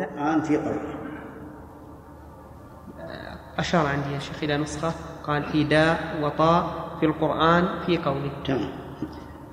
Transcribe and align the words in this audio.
القرآن 0.00 0.40
في 0.40 0.56
قوله 0.56 0.94
أشار 3.58 3.86
عندي 3.86 4.14
يا 4.14 4.18
شيخ 4.18 4.42
إلى 4.42 4.56
نسخة 4.56 4.92
قال 5.26 5.42
في 5.42 5.64
داء 5.64 5.98
وطاء 6.22 6.66
في 7.00 7.06
القرآن 7.06 7.64
في 7.86 7.98
قوله. 7.98 8.30
تمام. 8.44 8.68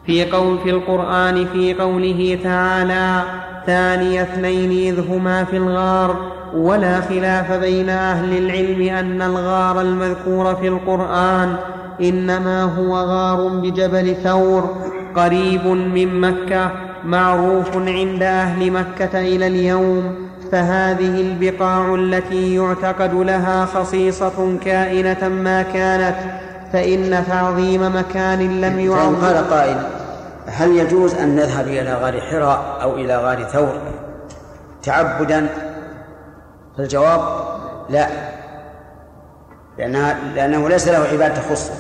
في 0.06 0.32
قول 0.32 0.60
في 0.60 0.70
القرآن 0.70 1.46
في 1.46 1.74
قوله 1.74 2.40
تعالى 2.44 3.24
ثاني 3.66 4.22
اثنين 4.22 4.94
إذ 4.94 5.12
هما 5.12 5.44
في 5.44 5.58
الغار 5.58 6.32
ولا 6.54 7.02
خلاف 7.02 7.52
بين 7.52 7.90
أهل 7.90 8.38
العلم 8.38 8.96
أن 8.96 9.22
الغار 9.22 9.82
المذكور 9.82 10.56
في 10.56 10.68
القرآن 10.68 11.56
إنما 12.02 12.64
هو 12.64 12.96
غار 12.96 13.48
بجبل 13.48 14.16
ثور 14.16 14.76
قريب 15.16 15.68
من 15.68 16.22
مكة 16.22 16.72
معروف 17.06 17.78
عند 17.78 18.24
أهل 18.24 18.72
مكة 18.72 19.22
إلى 19.22 19.48
اليوم. 19.48 20.31
فهذه 20.52 21.22
البقاع 21.22 21.96
التي 21.96 22.56
يعتقد 22.56 23.14
لها 23.14 23.66
خصيصة 23.66 24.58
كائنة 24.66 25.28
ما 25.28 25.62
كانت 25.62 26.16
فإن 26.74 27.24
تعظيم 27.28 27.96
مكان 27.96 28.62
لم 28.62 28.80
يعظم. 28.80 29.16
قال 29.16 29.50
قائل 29.50 29.78
هل 30.48 30.78
يجوز 30.78 31.14
أن 31.14 31.36
نذهب 31.36 31.68
إلى 31.68 31.94
غار 31.94 32.22
حراء 32.22 32.78
أو 32.82 32.96
إلى 32.96 33.18
غار 33.18 33.44
ثور؟ 33.44 33.74
تعبدا؟ 34.84 35.48
فالجواب 36.78 37.22
لا. 37.90 38.08
لأنها 39.78 40.18
لأنه 40.36 40.70
ليس 40.70 40.88
له 40.88 41.08
عبادة 41.12 41.36
تخصه 41.36 41.74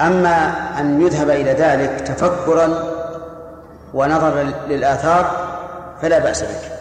أما 0.00 0.52
أن 0.80 1.02
يذهب 1.02 1.30
إلى 1.30 1.52
ذلك 1.52 2.00
تفكرا 2.00 2.68
ونظرا 3.94 4.52
للآثار 4.68 5.30
فلا 6.02 6.18
بأس 6.18 6.42
به 6.42 6.75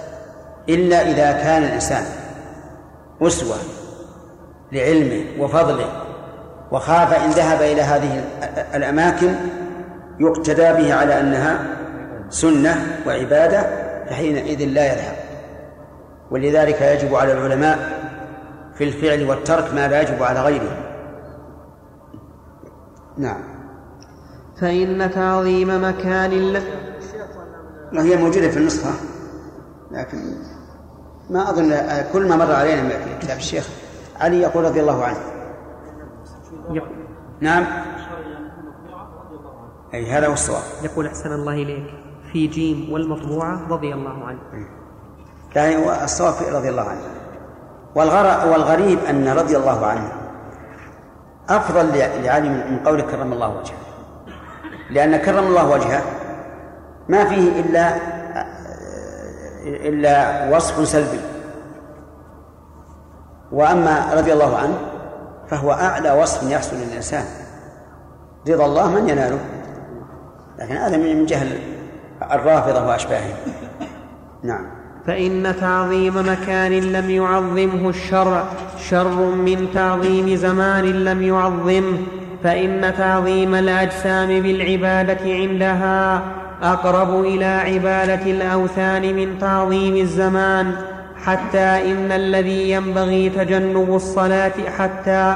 إلا 0.70 1.02
إذا 1.02 1.32
كان 1.32 1.64
الإنسان 1.64 2.04
أسوة 3.22 3.56
لعلمه 4.72 5.24
وفضله 5.40 5.90
وخاف 6.72 7.14
إن 7.14 7.30
ذهب 7.30 7.62
إلى 7.62 7.82
هذه 7.82 8.24
الأماكن 8.76 9.36
يقتدى 10.20 10.74
به 10.74 10.94
على 10.94 11.20
أنها 11.20 11.60
سنة 12.30 13.02
وعبادة 13.08 13.86
فحينئذ 14.10 14.66
لا 14.66 14.86
يذهب. 14.86 15.16
ولذلك 16.32 16.82
يجب 16.82 17.16
على 17.16 17.34
العلماء 17.34 17.78
في 18.76 18.84
الفعل 18.84 19.30
والترك 19.30 19.74
ما 19.74 19.88
لا 19.88 20.02
يجب 20.02 20.24
على 20.24 20.42
غيرهم 20.42 20.86
نعم. 23.18 23.42
فإن 24.62 25.12
تعظيم 25.12 25.84
مكان 25.84 26.32
ل... 26.32 26.62
هي 27.94 28.16
موجودة 28.16 28.50
في 28.50 28.58
النسخة؟ 28.58 28.92
لكن 29.92 30.18
ما 31.30 31.50
أظن 31.50 31.76
كل 32.14 32.28
ما 32.30 32.36
مر 32.36 32.52
علينا 32.52 32.82
من 32.82 33.20
كتاب 33.22 33.38
الشيخ 33.38 33.70
علي 34.20 34.42
يقول 34.42 34.64
رضي 34.64 34.80
الله 34.80 35.04
عنه. 35.06 35.18
نعم. 37.42 37.66
أي 39.94 40.12
هذا 40.12 40.28
هو 40.28 40.34
الصواب. 40.34 40.64
يقول 40.84 41.08
أحسن 41.08 41.32
الله 41.32 41.54
إليك. 41.54 41.94
في 42.34 42.48
جيم 42.48 42.94
والمطبوعة 42.94 43.68
رضي 43.70 43.94
الله 43.94 44.26
عنه. 44.26 44.40
لا 45.56 45.78
هو 45.78 46.04
الصواب 46.04 46.34
رضي 46.52 46.70
الله 46.70 46.90
عنه. 46.90 47.02
والغر 47.96 48.52
والغريب 48.52 49.00
أن 49.10 49.28
رضي 49.28 49.58
الله 49.58 49.86
عنه 49.86 50.12
أفضل 51.50 51.98
لعلي 52.24 52.50
من 52.50 52.80
قول 52.86 53.02
كرم 53.02 53.34
الله 53.34 53.50
وجهه. 53.50 53.78
لأن 54.90 55.18
كرم 55.18 55.44
الله 55.48 55.70
وجهه 55.70 56.04
ما 57.10 57.26
فيه 57.26 57.62
إلا 57.62 58.15
إلا 59.66 60.50
وصف 60.56 60.88
سلبي 60.88 61.20
وأما 63.52 64.14
رضي 64.14 64.34
الله 64.34 64.58
عنه 64.58 64.78
فهو 65.50 65.72
أعلى 65.72 66.12
وصف 66.12 66.52
يحصل 66.52 66.76
للإنسان. 66.76 67.26
رضا 68.50 68.66
الله 68.66 68.90
من 68.90 69.10
يناله؟ 69.10 69.40
لكن 70.60 70.76
هذا 70.76 70.98
من 70.98 71.26
جهل 71.26 71.60
الرافضة 72.32 72.88
وأشباههم 72.88 73.36
نعم. 74.44 74.66
فإن 75.08 75.56
تعظيم 75.60 76.18
مكان 76.18 76.72
لم 76.72 77.10
يعظمه 77.10 77.90
الشرع 77.90 78.44
شر 78.90 79.36
من 79.36 79.68
تعظيم 79.74 80.36
زمان 80.36 80.84
لم 80.84 81.22
يعظمه 81.22 81.98
فإن 82.44 82.94
تعظيم 82.98 83.56
الأجسام 83.56 84.28
بالعبادة 84.28 85.34
عندها 85.34 86.22
أقرب 86.74 87.24
إلى 87.24 87.46
عبادة 87.46 88.32
الأوثان 88.32 89.16
من 89.16 89.40
تعظيم 89.40 89.96
الزمان 89.96 90.76
حتى 91.24 91.92
إن 91.92 92.12
الذي 92.12 92.72
ينبغي 92.72 93.30
تجنب 93.30 93.96
الصلاة 93.96 94.70
حتى 94.78 95.36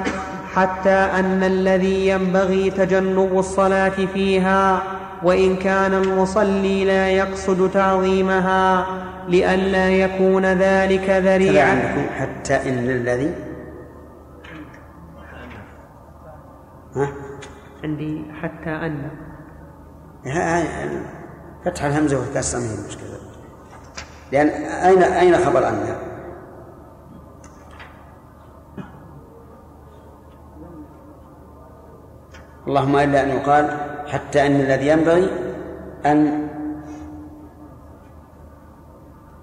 حتى 0.56 0.90
أن 0.90 1.44
الذي 1.44 2.08
ينبغي 2.08 2.70
تجنب 2.70 3.40
الصلاة 3.40 3.98
فيها 4.14 4.82
وإن 5.24 5.56
كان 5.56 5.94
المصلي 5.94 6.86
لا 6.86 7.10
يقصد 7.10 7.72
تعظيمها 7.72 8.86
لئلا 9.28 9.90
يكون 9.90 10.46
ذلك 10.46 11.10
ذريعا 11.10 11.76
حتى 12.20 12.56
إن 12.70 12.90
الذي؟ 12.90 13.34
ها؟ 16.96 17.08
عندي 17.84 18.22
حتى 18.42 18.70
أن. 18.70 19.10
فتح 21.66 21.84
الهمزة 21.84 22.20
والكسر 22.20 22.60
ما 22.60 22.66
هي 22.66 22.76
المشكلة 22.76 23.10
لأن 24.32 24.48
أين 24.48 25.04
أين 25.04 25.38
خبر 25.38 25.68
أن؟ 25.68 25.96
اللهم 32.68 32.96
إلا 32.96 33.24
أن 33.24 33.30
يقال 33.30 33.78
حتى 34.08 34.48
أن 34.48 34.56
الذي 34.56 34.88
ينبغي 34.88 35.30
أن 36.06 36.48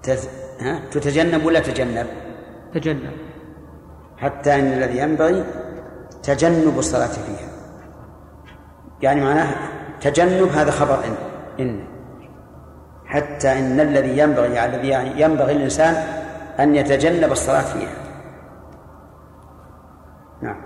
تز... 0.03 0.29
ها؟ 0.59 0.81
تتجنب 0.91 1.45
ولا 1.45 1.59
تجنب؟ 1.59 2.07
تجنب 2.73 3.11
حتى 4.17 4.55
أن 4.55 4.73
الذي 4.73 4.97
ينبغي 4.97 5.43
تجنب 6.23 6.79
الصلاة 6.79 7.07
فيها 7.07 7.49
يعني 9.01 9.21
معناه 9.21 9.55
تجنب 10.01 10.47
هذا 10.47 10.71
خبر 10.71 11.05
إن 11.05 11.15
إن 11.59 11.96
حتى 13.07 13.59
إن 13.59 13.79
الذي 13.79 14.17
ينبغي 14.17 14.53
يعني 14.53 14.75
الذي 14.75 15.21
ينبغي 15.21 15.51
الإنسان 15.51 15.95
أن 16.59 16.75
يتجنب 16.75 17.31
الصلاة 17.31 17.61
فيها. 17.61 17.89
نعم. 20.41 20.61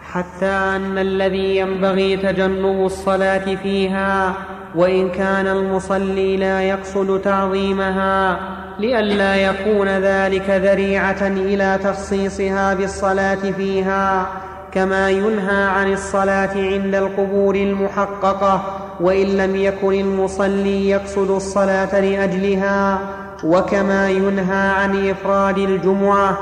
حتى 0.00 0.46
أن 0.46 0.98
الذي 0.98 1.56
ينبغي 1.56 2.16
تجنب 2.16 2.86
الصلاة 2.86 3.54
فيها 3.54 4.34
وإن 4.74 5.10
كان 5.10 5.46
المصلي 5.46 6.36
لا 6.36 6.62
يقصد 6.62 7.20
تعظيمها 7.20 8.40
لئلا 8.78 9.36
يكون 9.36 9.88
ذلك 9.88 10.50
ذريعة 10.50 11.26
إلى 11.26 11.78
تخصيصها 11.84 12.74
بالصلاة 12.74 13.34
فيها 13.34 14.26
كما 14.72 15.10
ينهى 15.10 15.64
عن 15.64 15.92
الصلاة 15.92 16.54
عند 16.54 16.94
القبور 16.94 17.54
المحققة. 17.54 18.81
وإن 19.00 19.26
لم 19.26 19.56
يكن 19.56 19.92
المصلي 19.92 20.88
يقصد 20.90 21.30
الصلاة 21.30 22.00
لأجلها 22.00 22.98
وكما 23.44 24.10
ينهى 24.10 24.68
عن 24.68 25.10
إفراد 25.10 25.58
الجمعة 25.58 26.38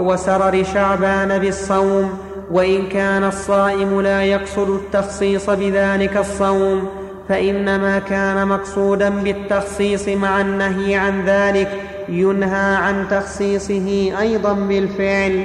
وسرر 0.00 0.64
شعبان 0.64 1.38
بالصوم 1.38 2.18
وإن 2.50 2.86
كان 2.88 3.24
الصائم 3.24 4.00
لا 4.00 4.22
يقصد 4.22 4.70
التخصيص 4.70 5.50
بذلك 5.50 6.16
الصوم 6.16 6.88
فإنما 7.28 7.98
كان 7.98 8.48
مقصودا 8.48 9.08
بالتخصيص 9.08 10.08
مع 10.08 10.40
النهي 10.40 10.94
عن 10.94 11.24
ذلك 11.24 11.68
ينهى 12.08 12.74
عن 12.74 13.08
تخصيصه 13.10 14.12
أيضا 14.20 14.52
بالفعل 14.52 15.44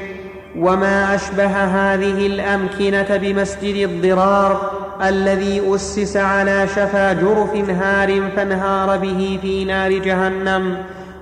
وما 0.58 1.16
أشبه 1.16 1.46
هذه 1.46 2.28
الأمكنة 2.28 3.18
بمسجد 3.18 3.90
الضرار 3.90 4.72
الذي 5.04 5.76
أسس 5.76 6.18
على 6.18 6.68
شفا 6.68 7.14
جرف 7.14 7.70
هار 7.70 8.22
فانهار 8.36 8.98
به 8.98 9.40
في 9.42 9.66
نار 9.66 9.92
جهنم. 9.92 10.78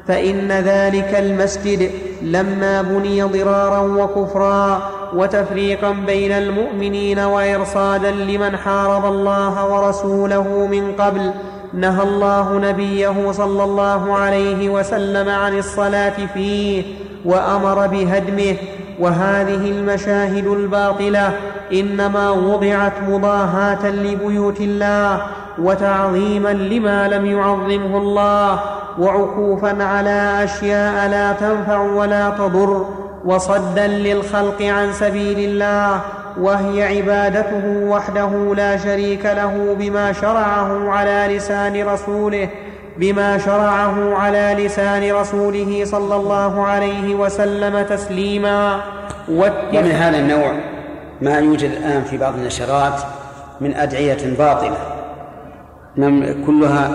فإن 0.08 0.52
ذلك 0.52 1.16
المسجد 1.20 1.92
لما 2.22 2.82
بني 2.82 3.24
ضرارا 3.24 3.80
وكفرا 3.80 4.92
وتفريقا 5.14 5.92
بين 5.92 6.32
المؤمنين 6.32 7.20
وإرصادا 7.20 8.12
لمن 8.12 8.58
حارب 8.58 9.06
الله 9.06 9.74
ورسوله 9.74 10.68
من 10.72 10.92
قبل 10.92 11.32
نهى 11.74 12.04
الله 12.04 12.60
نبيه 12.60 13.32
صلى 13.32 13.64
الله 13.64 14.14
عليه 14.14 14.70
وسلم 14.70 15.30
عن 15.30 15.58
الصلاة 15.58 16.14
فيه 16.34 16.84
وأمر 17.26 17.88
بهدمه. 17.88 18.56
وهذه 19.00 19.72
المشاهد 19.72 20.48
الباطلة 20.48 21.34
إنما 21.74 22.32
وضعت 22.32 22.94
مضاهاة 23.10 23.90
لبيوت 23.90 24.62
الله 24.62 25.22
وتعظيما 25.60 26.50
لما 26.50 27.08
لم 27.08 27.26
يعظمه 27.26 27.98
الله 27.98 28.60
وعكوفا 29.00 29.84
على 29.84 30.44
أشياء 30.44 31.10
لا 31.10 31.34
تنفع 31.34 31.82
ولا 31.82 32.30
تضر 32.30 32.86
وصدا 33.26 33.88
للخلق 33.88 34.62
عن 34.62 34.94
سبيل 34.94 35.40
الله 35.40 36.02
وهي 36.42 36.98
عبادته 36.98 37.86
وحده 37.88 38.54
لا 38.56 38.78
شريك 38.78 39.26
له 39.26 39.76
بما 39.80 40.14
شرعه 40.14 40.90
على 40.90 41.36
لسان 41.38 41.88
رسوله 41.88 42.50
بما 42.98 43.38
شرعه 43.38 44.16
على 44.16 44.56
لسان 44.66 45.12
رسوله 45.12 45.82
صلى 45.86 46.16
الله 46.16 46.66
عليه 46.66 47.16
وسلم 47.16 47.82
تسليما. 47.82 48.80
ومن 49.30 49.92
هذا 49.92 50.18
النوع 50.18 50.75
ما 51.22 51.40
يوجد 51.40 51.72
الآن 51.72 52.04
في 52.04 52.18
بعض 52.18 52.34
النشرات 52.34 53.02
من 53.62 53.76
أدعية 53.76 54.36
باطلة. 54.38 54.78
كلها 56.48 56.92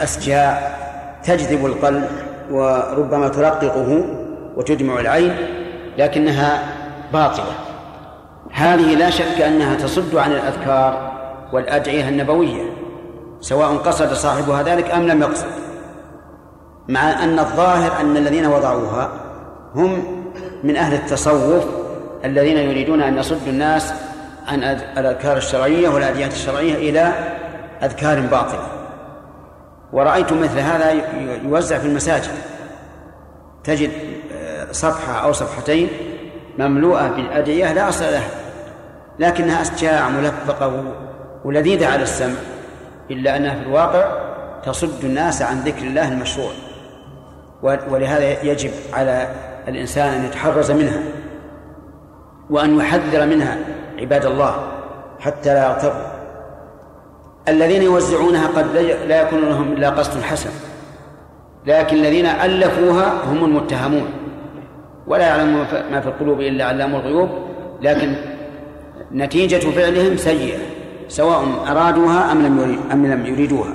أسجاء 0.00 0.78
تجذب 1.24 1.66
القلب 1.66 2.08
وربما 2.50 3.28
ترققه 3.28 4.04
وتدمع 4.56 5.00
العين 5.00 5.36
لكنها 5.98 6.62
باطلة. 7.12 7.52
هذه 8.52 8.94
لا 8.94 9.10
شك 9.10 9.40
أنها 9.40 9.74
تصد 9.74 10.16
عن 10.16 10.32
الأذكار 10.32 11.12
والأدعية 11.52 12.08
النبوية 12.08 12.62
سواء 13.40 13.76
قصد 13.76 14.12
صاحبها 14.12 14.62
ذلك 14.62 14.90
أم 14.90 15.06
لم 15.06 15.22
يقصد. 15.22 15.46
مع 16.88 17.24
أن 17.24 17.38
الظاهر 17.38 18.00
أن 18.00 18.16
الذين 18.16 18.46
وضعوها 18.46 19.10
هم 19.74 20.02
من 20.64 20.76
أهل 20.76 20.94
التصوف 20.94 21.64
الذين 22.24 22.56
يريدون 22.56 23.02
أن 23.02 23.18
يصدوا 23.18 23.48
الناس 23.48 23.92
عن 24.48 24.62
الأذكار 24.98 25.36
الشرعية 25.36 25.88
والأدعية 25.88 26.26
الشرعية 26.26 26.74
إلى 26.74 27.12
أذكار 27.82 28.20
باطلة. 28.20 28.66
ورأيت 29.92 30.32
مثل 30.32 30.58
هذا 30.58 30.92
يوزع 31.44 31.78
في 31.78 31.86
المساجد. 31.86 32.32
تجد 33.64 33.90
آه، 34.32 34.72
صفحة 34.72 35.24
أو 35.24 35.32
صفحتين 35.32 35.88
مملوءة 36.58 37.08
بالأدعية 37.08 37.72
لا 37.72 37.88
أصل 37.88 38.04
لها. 38.04 38.28
لكنها 39.18 39.62
أشجاع 39.62 40.08
ملفقة 40.08 40.84
ولذيذة 41.44 41.86
على 41.86 42.02
السمع. 42.02 42.38
إلا 43.10 43.36
أنها 43.36 43.54
في 43.54 43.62
الواقع 43.62 44.28
تصد 44.64 45.04
الناس 45.04 45.42
عن 45.42 45.60
ذكر 45.60 45.82
الله 45.82 46.08
المشروع. 46.08 46.50
ولهذا 47.62 48.42
يجب 48.42 48.70
على 48.92 49.28
الإنسان 49.68 50.12
أن 50.12 50.24
يتحرز 50.24 50.70
منها. 50.70 51.00
وأن 52.50 52.78
يحذر 52.78 53.26
منها 53.26 53.58
عباد 53.98 54.26
الله 54.26 54.68
حتى 55.20 55.54
لا 55.54 55.68
يغتروا 55.68 56.06
الذين 57.48 57.82
يوزعونها 57.82 58.46
قد 58.46 58.66
لا 59.08 59.22
يكون 59.22 59.40
لهم 59.40 59.72
إلا 59.72 59.90
قصد 59.90 60.22
حسن. 60.22 60.50
لكن 61.66 61.96
الذين 61.96 62.26
ألفوها 62.26 63.24
هم 63.24 63.44
المتهمون. 63.44 64.06
ولا 65.06 65.26
يعلم 65.26 65.66
ما 65.92 66.00
في 66.00 66.08
القلوب 66.08 66.40
إلا 66.40 66.64
علام 66.64 66.94
الغيوب. 66.94 67.28
لكن 67.82 68.14
نتيجة 69.12 69.70
فعلهم 69.70 70.16
سيئة 70.16 70.58
سواء 71.08 71.44
أرادوها 71.70 72.32
أم 72.92 73.06
لم 73.06 73.26
يريدوها. 73.26 73.72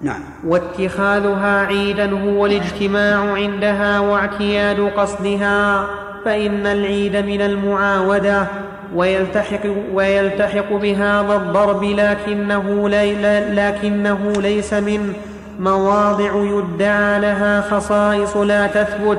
نعم. 0.00 0.20
واتخاذها 0.46 1.66
عيدا 1.66 2.10
هو 2.12 2.46
الاجتماع 2.46 3.32
عندها 3.32 4.00
واعتياد 4.00 4.80
قصدها 4.80 5.86
فإن 6.24 6.66
العيد 6.66 7.16
من 7.16 7.40
المعاودة 7.40 8.46
ويلتحق, 8.94 9.60
ويلتحق 9.92 10.72
بهذا 10.72 11.36
الضرب 11.36 11.84
لكنه, 11.84 12.88
لي 12.88 13.14
لكنه 13.54 14.32
ليس 14.36 14.74
من 14.74 15.12
مواضع 15.60 16.30
يدعى 16.34 17.20
لها 17.20 17.60
خصائص 17.60 18.36
لا 18.36 18.66
تثبت 18.66 19.18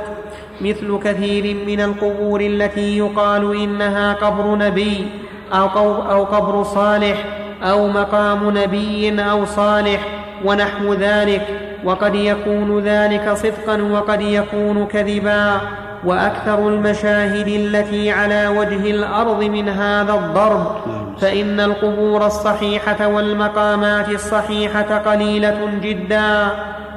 مثل 0.62 1.00
كثير 1.04 1.56
من 1.68 1.82
القبور 1.82 2.42
التي 2.42 2.98
يقال 2.98 3.56
إنها 3.56 4.14
قبر 4.14 4.56
نبي 4.56 5.08
أو 5.54 6.24
قبر 6.24 6.64
صالح 6.64 7.26
أو 7.64 7.88
مقام 7.88 8.58
نبي 8.58 9.22
أو 9.22 9.46
صالح. 9.46 10.19
ونحو 10.46 10.94
ذلك 10.94 11.48
وقد 11.84 12.16
يكون 12.16 12.80
ذلك 12.80 13.34
صدقا 13.34 13.82
وقد 13.82 14.22
يكون 14.22 14.86
كذبا. 14.86 15.62
وأكثر 16.06 16.68
المشاهد 16.68 17.48
التي 17.48 18.12
على 18.12 18.48
وجه 18.48 18.92
الأرض 18.92 19.44
من 19.44 19.70
هذا 19.70 20.14
الضرب 20.14 20.76
فإن 21.22 21.60
القبور 21.60 22.26
الصحيحة 22.26 23.08
والمقامات 23.08 24.10
الصحيحة 24.10 24.98
قليلة 24.98 25.70
جدا. 25.82 26.48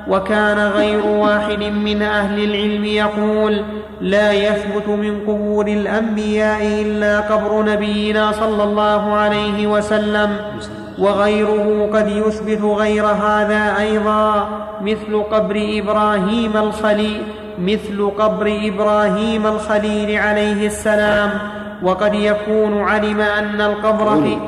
وكان 0.09 0.59
غير 0.59 1.07
واحد 1.07 1.63
من 1.63 2.03
أهل 2.03 2.45
العلم 2.45 2.85
يقول 2.85 3.63
لا 4.01 4.33
يثبت 4.33 4.89
من 4.89 5.21
قبور 5.27 5.67
الأنبياء 5.67 6.83
إلا 6.83 7.21
قبر 7.21 7.65
نبينا 7.65 8.33
صلى 8.33 8.65
الله 8.65 9.15
عليه 9.15 9.67
وسلم. 9.67 10.37
وغيره 11.03 11.91
قد 11.95 12.09
يثبت 12.09 12.63
غير 12.63 13.07
هذا 13.07 13.63
أيضا 13.79 14.49
مثل 14.81 15.23
قبر 15.31 15.57
إبراهيم 15.79 16.57
الخليل 16.57 17.23
مثل 17.59 18.11
قبر 18.19 18.47
إبراهيم 18.63 19.47
الخليل 19.47 20.17
عليه 20.17 20.67
السلام. 20.67 21.31
وقد 21.83 22.15
يكون 22.15 22.83
علم 22.83 23.21
أن 23.21 23.61
القبر 23.61 24.23
في 24.23 24.39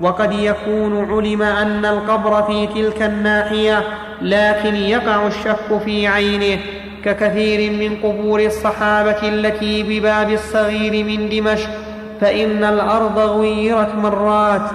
وقد 0.00 0.32
يكون 0.32 0.92
علم 1.12 1.42
أن 1.42 1.84
القبر 1.84 2.42
في 2.42 2.66
تلك 2.66 3.02
الناحية 3.02 3.82
لكن 4.22 4.74
يقع 4.74 5.26
الشك 5.26 5.78
في 5.84 6.06
عينه. 6.06 6.60
ككثير 7.04 7.72
من 7.72 7.96
قبور 7.96 8.40
الصحابة 8.40 9.28
التي 9.28 9.82
بباب 9.82 10.30
الصغير 10.30 11.04
من 11.04 11.28
دمشق 11.28 11.70
فإن 12.20 12.64
الأرض 12.64 13.18
غيرت 13.18 13.94
مرات. 13.94 14.70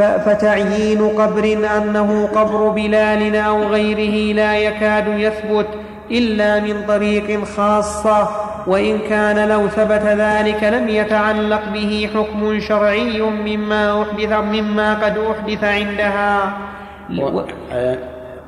فتعيين 0.00 1.08
قبر 1.08 1.58
أنه 1.76 2.28
قبر 2.34 2.68
بلال 2.68 3.36
أو 3.36 3.62
غيره 3.62 4.34
لا 4.34 4.56
يكاد 4.56 5.08
يثبت 5.08 5.66
إلا 6.10 6.60
من 6.60 6.86
طريق 6.88 7.44
خاصة 7.44 8.28
وإن 8.66 8.98
كان 8.98 9.48
لو 9.48 9.68
ثبت 9.68 10.02
ذلك 10.02 10.64
لم 10.64 10.88
يتعلق 10.88 11.62
به 11.72 12.10
حكم 12.14 12.60
شرعي 12.60 13.20
مما 13.20 14.02
احدث 14.02 14.32
مما 14.32 14.94
قد 14.94 15.18
أحدث 15.18 15.64
عندها. 15.64 16.58
آه، 17.72 17.98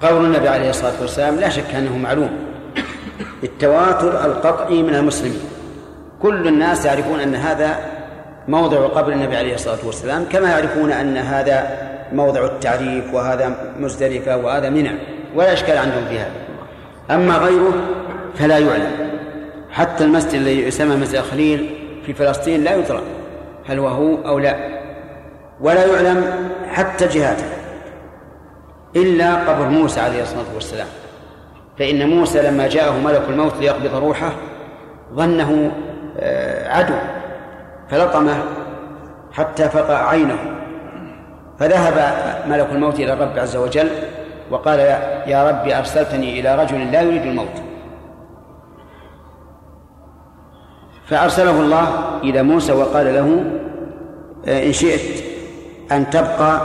قول 0.03 0.25
النبي 0.25 0.49
عليه 0.49 0.71
الصلاة 0.71 1.01
والسلام 1.01 1.37
لا 1.37 1.49
شك 1.49 1.75
أنه 1.75 1.99
معلوم. 1.99 2.31
بالتواتر 3.43 4.25
القطعي 4.25 4.83
من 4.83 4.95
المسلمين. 4.95 5.41
كل 6.23 6.49
الناس 6.49 6.87
يعرفون 6.87 7.21
أن 7.21 7.35
هذا 7.35 7.77
موضع 8.49 8.87
قبر 8.87 9.13
النبي 9.13 9.37
عليه 9.37 9.55
الصلاة 9.55 9.79
والسلام 9.85 10.25
كما 10.25 10.51
يعرفون 10.51 10.93
أن 10.93 11.17
هذا 11.17 11.79
موضع 12.13 12.45
التعريف 12.45 13.15
وهذا 13.15 13.57
مزدلفة 13.79 14.37
وهذا 14.37 14.71
منى 14.71 14.91
ولا 15.35 15.53
إشكال 15.53 15.79
عندهم 15.79 16.05
في 16.09 16.19
هذا. 16.19 16.33
أما 17.11 17.37
غيره 17.37 17.75
فلا 18.35 18.59
يعلم. 18.59 19.13
حتى 19.71 20.05
المسجد 20.05 20.35
الذي 20.35 20.63
يسمى 20.63 20.97
مسجد 20.97 21.15
الخليل 21.15 21.71
في 22.07 22.13
فلسطين 22.13 22.65
لا 22.65 22.75
يدرى 22.75 23.03
هل 23.67 23.79
وهو 23.79 24.17
أو 24.27 24.39
لا 24.39 24.57
ولا 25.61 25.87
يعلم 25.87 26.25
حتى 26.69 27.07
جهاته 27.07 27.45
إلا 28.97 29.35
قبر 29.35 29.69
موسى 29.69 30.01
عليه 30.01 30.23
الصلاة 30.23 30.55
والسلام. 30.55 30.87
فإن 31.79 32.09
موسى 32.09 32.43
لما 32.43 32.69
جاءه 32.69 32.99
ملك 32.99 33.23
الموت 33.29 33.53
ليقبض 33.61 33.95
روحه 33.95 34.33
ظنه 35.15 35.73
آه، 36.21 36.69
عدو. 36.69 36.95
فلطمه 37.91 38.43
حتى 39.33 39.69
فقع 39.69 40.09
عينه. 40.09 40.39
فذهب 41.59 42.15
ملك 42.49 42.69
الموت 42.73 43.01
إلى 43.01 43.13
الرب 43.13 43.39
عز 43.39 43.57
وجل 43.57 43.89
وقال 44.51 44.79
يا 45.27 45.49
رب 45.49 45.69
أرسلتني 45.69 46.41
إلى 46.41 46.63
رجل 46.63 46.93
لا 46.93 47.01
يريد 47.01 47.23
الموت. 47.23 47.63
فأرسله 51.07 51.61
الله 51.61 51.89
إلى 52.23 52.43
موسى 52.43 52.73
وقال 52.73 53.15
له 53.15 53.45
إن 54.67 54.73
شئت 54.73 55.25
أن 55.93 56.11
تبقى 56.11 56.61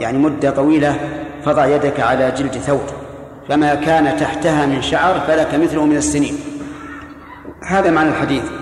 يعني 0.00 0.18
مدة 0.18 0.50
طويلة 0.50 0.96
فضع 1.44 1.66
يدك 1.66 2.00
على 2.00 2.30
جلد 2.30 2.52
ثور 2.52 2.86
فما 3.48 3.74
كان 3.74 4.16
تحتها 4.16 4.66
من 4.66 4.82
شعر 4.82 5.14
فلك 5.20 5.54
مثله 5.54 5.86
من 5.86 5.96
السنين. 5.96 6.34
هذا 7.68 7.90
معنى 7.90 8.08
الحديث. 8.08 8.61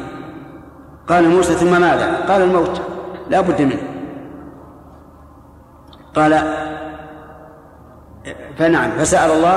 قال 1.11 1.29
موسى 1.29 1.53
ثم 1.53 1.81
ماذا؟ 1.81 2.17
قال 2.29 2.43
الموت. 2.43 2.81
لا 3.31 3.41
بد 3.41 3.63
منه. 3.63 3.83
قال 6.15 6.43
فنعم 8.59 8.91
فسأل 8.91 9.31
الله 9.31 9.57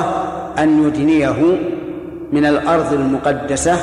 أن 0.59 0.87
يدنيه 0.87 1.57
من 2.31 2.45
الأرض 2.45 2.93
المقدسة 2.93 3.77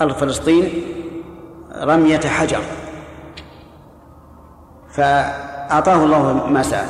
أرض 0.00 0.12
فلسطين 0.12 0.68
رمية 1.82 2.20
حجر. 2.20 2.60
فأعطاه 4.90 6.04
الله 6.04 6.46
ما 6.46 6.62
سأل. 6.62 6.86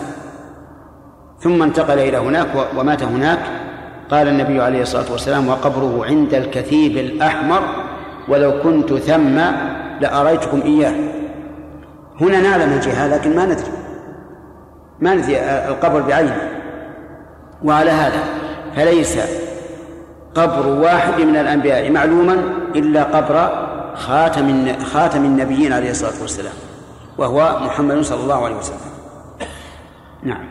ثم 1.41 1.63
انتقل 1.63 1.99
إلى 1.99 2.17
هناك 2.17 2.49
ومات 2.77 3.03
هناك. 3.03 3.39
قال 4.11 4.29
النبي 4.29 4.61
عليه 4.63 4.83
الصلاة 4.83 5.13
والسلام 5.13 5.49
وقبره 5.49 6.05
عند 6.05 6.35
الكثيب 6.35 6.97
الأحمر 6.97 7.63
ولو 8.29 8.63
كنت 8.63 8.93
ثم 8.93 9.41
لأريتكم 10.01 10.63
إياه. 10.63 10.95
هنا 12.21 12.41
نعلم 12.41 12.73
الجهة 12.73 13.09
لكن 13.09 13.37
ما 13.37 13.45
ندري. 13.45 13.73
ما 15.01 15.15
ندري 15.15 15.39
القبر 15.41 16.01
بعينه. 16.01 16.37
وعلى 17.65 17.91
هذا 17.91 18.21
فليس 18.77 19.19
قبر 20.35 20.67
واحد 20.67 21.21
من 21.21 21.37
الأنبياء 21.37 21.91
معلوما 21.91 22.37
إلا 22.75 23.03
قبر 23.03 23.67
خاتم 23.95 24.73
خاتم 24.85 25.25
النبيين 25.25 25.73
عليه 25.73 25.91
الصلاة 25.91 26.23
والسلام 26.23 26.53
وهو 27.19 27.59
محمد 27.65 28.01
صلى 28.01 28.21
الله 28.21 28.45
عليه 28.45 28.57
وسلم. 28.57 28.79
نعم. 30.23 30.49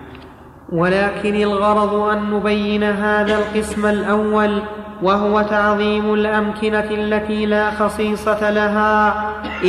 ولكن 0.71 1.35
الغرض 1.35 1.93
أن 1.93 2.31
نبين 2.31 2.83
هذا 2.83 3.37
القسم 3.37 3.85
الأول 3.85 4.61
وهو 5.05 5.41
تعظيم 5.41 6.13
الأمكنة 6.13 6.89
التي 6.91 7.45
لا 7.45 7.71
خصيصة 7.71 8.49
لها 8.49 9.13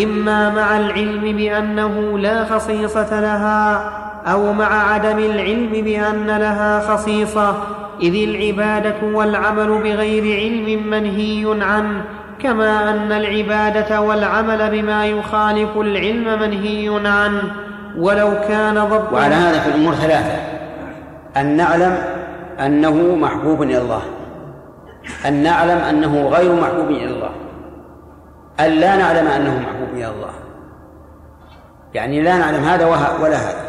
إما 0.03 0.51
مع 0.51 0.77
العلم 0.77 1.37
بأنه 1.37 2.19
لا 2.19 2.45
خصيصة 2.45 3.21
لها 3.21 3.91
أو 4.27 4.53
مع 4.53 4.93
عدم 4.93 5.19
العلم 5.19 5.73
بأن 5.73 6.27
لها 6.27 6.81
خصيصة 6.81 7.55
إذ 8.03 8.29
العبادة 8.29 8.95
والعمل 9.03 9.69
بغير 9.69 10.41
علم 10.41 10.91
منهي 10.91 11.65
عنه 11.65 12.03
كما 12.39 12.91
أن 12.91 13.13
العبادة 13.13 14.01
والعمل 14.01 14.71
بما 14.71 15.07
يخالف 15.07 15.77
العلم 15.77 16.41
منهي 16.41 17.09
عنه. 17.09 17.43
ولو 17.99 18.31
كان 18.49 18.75
ضبط 18.75 19.13
وعلى 19.13 19.35
هذا 19.35 19.61
في 19.61 19.69
الأمور 19.69 19.95
ثلاثة. 19.95 20.37
أن 21.37 21.57
نعلم 21.57 21.99
أنه 22.61 23.17
محبوب 23.21 23.63
إلى 23.63 23.79
الله. 23.79 24.03
أن 25.27 25.43
نعلم 25.43 25.79
أنه 25.79 26.29
غير 26.29 26.53
محبوب 26.53 26.91
إلى 26.91 27.05
الله. 27.05 27.31
أن 28.61 28.71
لا 28.71 28.97
نعلم 28.97 29.27
أنه 29.27 29.59
محبوب 29.59 29.89
إلى 29.95 30.07
الله. 30.07 30.31
يعني 31.95 32.23
لا 32.23 32.39
نعلم 32.39 32.65
هذا 32.65 32.87
ولا 33.23 33.37
هذا. 33.37 33.67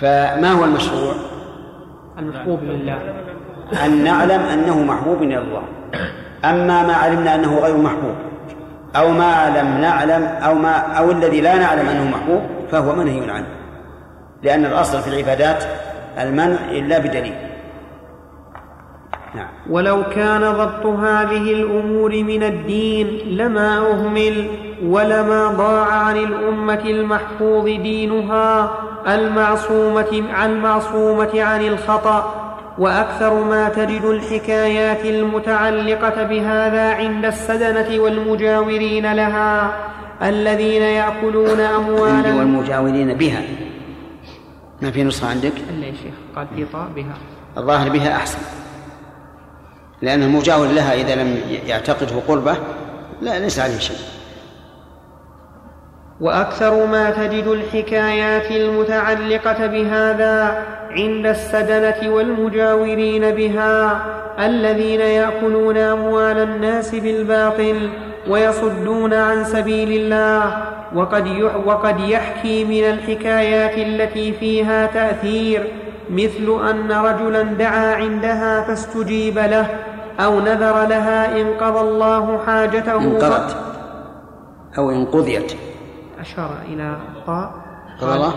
فما 0.00 0.52
هو 0.52 0.64
المشروع؟ 0.64 1.14
المحبوب 2.18 2.62
لله. 2.62 2.98
أن 3.84 4.04
نعلم 4.04 4.40
أنه 4.40 4.82
محبوب 4.82 5.22
إلى 5.22 5.38
الله. 5.38 5.62
أما 6.44 6.86
ما 6.86 6.94
علمنا 6.94 7.34
أنه 7.34 7.58
غير 7.58 7.76
محبوب 7.76 8.14
أو 8.96 9.10
ما 9.10 9.60
لم 9.60 9.80
نعلم 9.80 10.24
أو 10.24 10.54
ما 10.54 10.76
أو 10.76 11.10
الذي 11.10 11.40
لا 11.40 11.58
نعلم 11.58 11.88
أنه 11.88 12.10
محبوب 12.10 12.42
فهو 12.70 12.94
منهي 12.94 13.30
عنه. 13.30 13.46
لأن 14.42 14.64
الأصل 14.64 15.00
في 15.02 15.08
العبادات 15.08 15.64
المنع 16.18 16.58
إلا 16.70 16.98
بدليل. 16.98 17.34
نعم. 19.36 19.48
ولو 19.70 20.02
كان 20.14 20.40
ضبط 20.40 20.86
هذه 20.86 21.52
الأمور 21.52 22.22
من 22.22 22.42
الدين 22.42 23.06
لما 23.26 23.78
أهمل 23.78 24.48
ولما 24.84 25.46
ضاع 25.46 25.86
عن 25.92 26.16
الأمة 26.16 26.82
المحفوظ 26.86 27.64
دينها 27.64 28.70
المعصومة 29.06 30.22
عن 30.32 30.50
المعصومة 30.50 31.42
عن 31.42 31.66
الخطأ 31.66 32.42
وأكثر 32.78 33.44
ما 33.44 33.68
تجد 33.68 34.04
الحكايات 34.04 35.04
المتعلقة 35.04 36.22
بهذا 36.22 36.94
عند 36.94 37.24
السدنة 37.24 38.00
والمجاورين 38.02 39.12
لها 39.12 39.72
الذين 40.22 40.82
يأكلون 40.82 41.60
أموالا 41.60 42.34
والمجاورين 42.34 43.14
بها 43.14 43.42
ما 44.82 44.90
في 44.90 45.04
نسخة 45.04 45.28
عندك؟ 45.28 45.52
إلا 45.70 45.86
يا 45.86 45.92
شيخ 45.92 46.14
قال 46.36 46.46
في 46.56 46.64
طاء 46.72 46.88
بها 46.96 47.14
الظاهر 47.58 47.90
بها 47.90 48.16
أحسن 48.16 48.38
لأن 50.02 50.22
المجاور 50.22 50.66
لها 50.66 50.94
إذا 50.94 51.14
لم 51.14 51.40
يعتقده 51.66 52.16
قربة 52.28 52.56
لا 53.22 53.38
ليس 53.38 53.58
عليه 53.58 53.78
شيء. 53.78 53.96
وأكثر 56.20 56.86
ما 56.86 57.10
تجد 57.10 57.46
الحكايات 57.46 58.50
المتعلقة 58.50 59.66
بهذا 59.66 60.62
عند 60.90 61.26
السدنة 61.26 62.14
والمجاورين 62.14 63.30
بها 63.30 64.04
الذين 64.38 65.00
يأكلون 65.00 65.76
أموال 65.76 66.38
الناس 66.38 66.94
بالباطل 66.94 67.90
ويصدون 68.28 69.14
عن 69.14 69.44
سبيل 69.44 70.00
الله 70.00 70.64
وقد, 70.94 71.28
وقد 71.66 72.00
يحكي 72.00 72.64
من 72.64 72.84
الحكايات 72.90 73.78
التي 73.78 74.32
فيها 74.32 74.86
تأثير 74.86 75.72
مثل 76.10 76.68
أن 76.70 76.92
رجلا 76.92 77.42
دعا 77.42 77.94
عندها 77.94 78.62
فاستجيب 78.62 79.38
له 79.38 79.66
أو 80.20 80.40
نذر 80.40 80.86
لها 80.86 81.40
إن 81.40 81.46
قضى 81.46 81.80
الله 81.80 82.38
حاجته. 82.46 82.96
انقضت 82.96 83.56
أو 84.78 84.90
إن 84.90 85.06
قضيت. 85.06 85.52
أشار 86.20 86.50
إلى 86.68 86.96
طاء 87.26 87.50
قال 88.00 88.16
الله؟ 88.16 88.34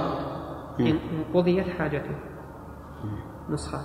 إن 0.79 0.99
قضيت 1.33 1.65
حاجته. 1.79 2.15
نسخة. 3.49 3.79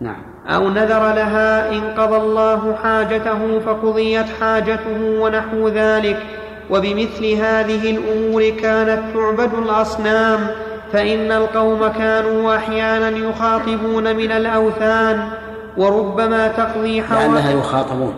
نعم. 0.00 0.22
أو 0.46 0.68
نذر 0.68 1.12
لها 1.12 1.72
إن 1.72 1.80
قضى 1.80 2.16
الله 2.16 2.74
حاجته 2.74 3.60
فقضيت 3.60 4.26
حاجته 4.40 5.20
ونحو 5.20 5.68
ذلك. 5.68 6.22
وبمثل 6.70 7.24
هذه 7.24 7.96
الأمور 7.96 8.48
كانت 8.48 9.14
تعبد 9.14 9.54
الأصنام 9.54 10.48
فإن 10.96 11.32
القوم 11.32 11.88
كانوا 11.88 12.56
أحيانا 12.56 13.08
يخاطبون 13.08 14.16
من 14.16 14.32
الأوثان 14.32 15.28
وربما 15.76 16.48
تقضي 16.48 17.02
حوائج 17.02 17.30
لأنها 17.30 17.50
يخاطبون. 17.50 18.14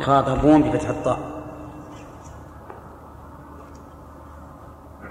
يخاطبون 0.00 0.62
بفتح 0.62 0.88
الطاء. 0.88 1.18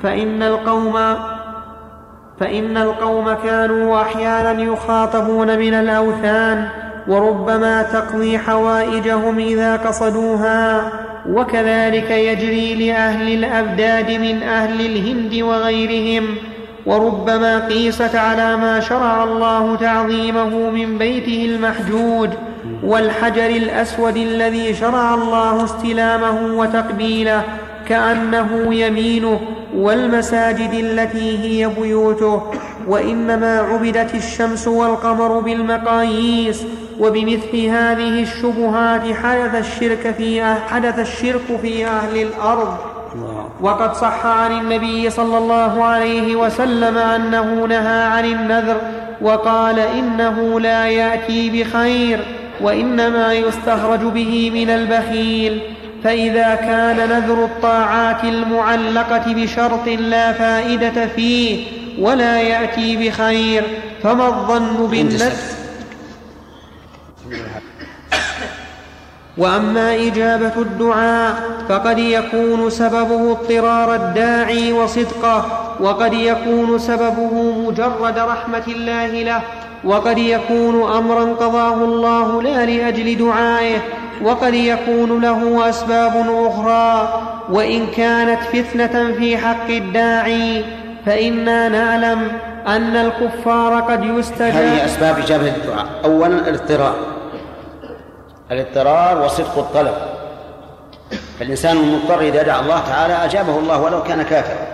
فإن 0.03 0.43
القوم 0.43 0.93
فإن 2.39 2.77
القوم 2.77 3.33
كانوا 3.33 4.01
أحيانا 4.01 4.61
يخاطبون 4.61 5.59
من 5.59 5.73
الأوثان 5.73 6.67
وربما 7.07 7.83
تقضي 7.83 8.37
حوائجهم 8.39 9.39
إذا 9.39 9.75
قصدوها. 9.75 10.91
وكذلك 11.29 12.11
يجري 12.11 12.87
لأهل 12.87 13.33
الأبداد 13.33 14.11
من 14.11 14.43
أهل 14.43 14.85
الهند 14.85 15.41
وغيرهم. 15.41 16.25
وربما 16.85 17.67
قيست 17.67 18.15
على 18.15 18.57
ما 18.57 18.79
شرع 18.79 19.23
الله 19.23 19.75
تعظيمه 19.75 20.69
من 20.69 20.97
بيته 20.97 21.45
المحجوج. 21.45 22.29
والحجر 22.83 23.45
الأسود 23.45 24.17
الذي 24.17 24.73
شرع 24.73 25.13
الله 25.13 25.63
استلامه 25.63 26.57
وتقبيله 26.57 27.43
كأنه 27.87 28.75
يمينه 28.75 29.39
والمساجد 29.75 30.73
التي 30.73 31.39
هي 31.39 31.69
بيوته. 31.81 32.41
وإنما 32.87 33.59
عبدت 33.59 34.15
الشمس 34.15 34.67
والقمر 34.67 35.39
بالمقاييس 35.39 36.65
وبمثل 36.99 37.57
هذه 37.57 38.23
الشبهات 38.23 39.15
حدث 39.15 39.55
الشرك 39.55 40.15
في 40.17 40.55
حدث 40.69 40.99
الشرك 40.99 41.59
في 41.61 41.85
أهل 41.85 42.21
الأرض. 42.21 42.77
وقد 43.61 43.93
صح 43.93 44.25
عن 44.25 44.51
النبي 44.51 45.09
صلى 45.09 45.37
الله 45.37 45.83
عليه 45.83 46.35
وسلم 46.35 46.97
أنه 46.97 47.65
نهى 47.65 48.03
عن 48.03 48.25
النذر 48.25 48.77
وقال 49.21 49.79
إنه 49.79 50.59
لا 50.59 50.85
يأتي 50.85 51.49
بخير 51.49 52.19
وإنما 52.61 53.33
يستخرج 53.33 53.99
به 53.99 54.51
من 54.53 54.69
البخيل. 54.69 55.61
فإذا 56.03 56.55
كان 56.55 57.09
نذر 57.09 57.45
الطاعات 57.45 58.23
المعلقة 58.23 59.33
بشرط 59.33 59.87
لا 59.87 60.33
فائدة 60.33 61.07
فيه 61.07 61.67
ولا 61.99 62.41
يأتي 62.41 62.97
بخير 62.97 63.63
فما 64.03 64.27
الظن 64.27 64.87
بالنذر؟ 64.87 65.31
وأما 69.37 69.95
إجابة 69.95 70.55
الدعاء 70.57 71.35
فقد 71.69 71.99
يكون 71.99 72.69
سببه 72.69 73.31
اضطرار 73.31 73.95
الداعي 73.95 74.73
وصدقه 74.73 75.45
وقد 75.79 76.13
يكون 76.13 76.79
سببه 76.79 77.53
مجرد 77.67 78.17
رحمة 78.17 78.63
الله 78.67 79.07
له 79.07 79.41
وقد 79.83 80.17
يكون 80.17 80.91
امرا 80.91 81.23
قضاه 81.23 81.73
الله 81.73 82.41
لا 82.41 82.65
لأجل 82.65 83.17
دعائه 83.17 83.77
وقد 84.21 84.53
يكون 84.53 85.21
له 85.21 85.69
أسباب 85.69 86.25
أخرى. 86.47 87.21
وإن 87.49 87.87
كانت 87.87 88.39
فتنة 88.53 89.13
في 89.17 89.37
حق 89.37 89.69
الداعي 89.69 90.65
فإنا 91.05 91.69
نعلم 91.69 92.31
أن 92.67 92.95
الكفار 92.95 93.79
قد 93.79 94.03
يستجاب. 94.03 94.53
هذه 94.53 94.85
أسباب 94.85 95.19
إجابة 95.19 95.55
الدعاء. 95.55 95.87
اولا 96.05 96.27
الاضطرار. 96.27 97.14
الاضطرار 98.51 99.21
وصدق 99.25 99.57
الطلب. 99.57 99.93
فالإنسان 101.39 101.77
المضطر 101.77 102.21
اذا 102.21 102.43
دعا 102.43 102.59
الله 102.59 102.79
تعالى 102.79 103.13
أجابه 103.13 103.59
الله 103.59 103.81
ولو 103.81 104.03
كان 104.03 104.21
كافرا. 104.21 104.67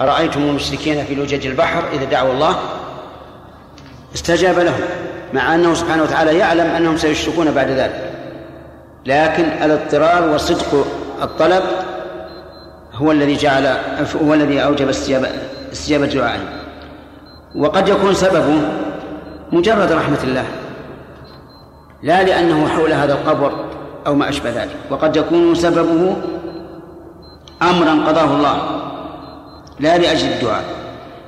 أرأيتم 0.00 0.40
المشركين 0.40 1.04
في 1.04 1.14
لجج 1.14 1.46
البحر 1.46 1.82
إذا 1.92 2.04
دعوا 2.04 2.32
الله؟ 2.32 2.56
استجاب 4.14 4.58
لهم 4.58 4.80
مع 5.32 5.54
أنه 5.54 5.74
سبحانه 5.74 6.02
وتعالى 6.02 6.38
يعلم 6.38 6.66
أنهم 6.66 6.96
سيشركون 6.96 7.50
بعد 7.50 7.70
ذلك. 7.70 8.10
لكن 9.06 9.44
الاضطرار 9.44 10.28
وصدق 10.28 10.86
الطلب 11.22 11.62
هو 12.94 13.12
الذي 13.12 13.36
جعل 13.36 13.66
هو 14.22 14.34
الذي 14.34 14.64
أوجب 14.64 14.88
استجابة 14.88 15.28
استجابة 15.72 16.06
دعائهم. 16.06 16.48
وقد 17.56 17.88
يكون 17.88 18.14
سببه 18.14 18.60
مجرد 19.52 19.92
رحمة 19.92 20.18
الله. 20.24 20.44
لا 22.04 22.22
لأنه 22.22 22.68
حول 22.68 22.92
هذا 22.92 23.12
القبر 23.12 23.52
أو 24.06 24.14
ما 24.14 24.28
أشبه 24.28 24.50
ذلك. 24.50 24.76
وقد 24.90 25.16
يكون 25.16 25.54
سببه 25.54 26.16
أمرا 27.62 28.08
قضاه 28.08 28.36
الله 28.36 28.80
لا 29.80 29.98
لأجل 29.98 30.28
الدعاء. 30.28 30.64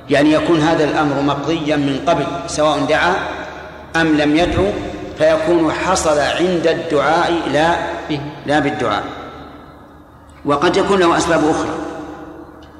يعني 0.09 0.31
يكون 0.31 0.59
هذا 0.59 0.83
الأمر 0.83 1.21
مقضيا 1.21 1.75
من 1.75 1.99
قبل 2.07 2.25
سواء 2.47 2.79
دعا 2.89 3.15
أم 3.95 4.17
لم 4.17 4.35
يدعو 4.35 4.65
فيكون 5.17 5.71
حصل 5.71 6.19
عند 6.19 6.67
الدعاء 6.67 7.33
لا 7.53 7.75
لا 8.45 8.59
بالدعاء. 8.59 9.03
وقد 10.45 10.77
يكون 10.77 10.99
له 10.99 11.17
أسباب 11.17 11.49
أخرى 11.49 11.75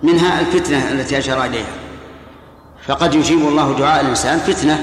منها 0.04 0.40
الفتنة 0.40 0.92
التي 0.92 1.18
أشار 1.18 1.46
إليها. 1.46 1.76
فقد 2.88 3.16
يجيب 3.16 3.40
الله 3.40 3.76
دعاء 3.80 4.02
الإنسان 4.02 4.38
فتنة 4.40 4.80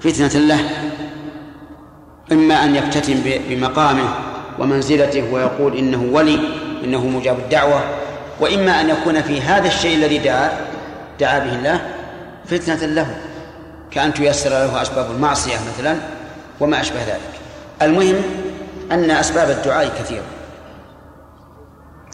فتنة 0.00 0.40
له. 0.40 0.60
إما 2.32 2.64
أن 2.64 2.76
يفتتن 2.76 3.20
بمقامه 3.48 4.08
ومنزلته 4.58 5.32
ويقول 5.32 5.76
إنه 5.76 6.08
ولي 6.12 6.38
إنه 6.84 7.06
مجاب 7.06 7.38
الدعوة 7.38 7.80
وإما 8.40 8.80
أن 8.80 8.88
يكون 8.88 9.22
في 9.22 9.40
هذا 9.40 9.66
الشيء 9.66 9.96
الذي 9.96 10.18
دعا 10.18 10.50
دعا 11.20 11.38
به 11.38 11.54
الله 11.54 11.80
فتنة 12.46 12.86
له 12.86 13.16
كأن 13.90 14.14
تيسر 14.14 14.50
له 14.50 14.82
أسباب 14.82 15.10
المعصية 15.10 15.56
مثلا 15.74 15.96
وما 16.60 16.80
أشبه 16.80 17.00
ذلك. 17.00 17.30
المهم 17.82 18.14
أن 18.92 19.10
أسباب 19.10 19.50
الدعاء 19.50 19.88
كثيرة. 19.98 20.24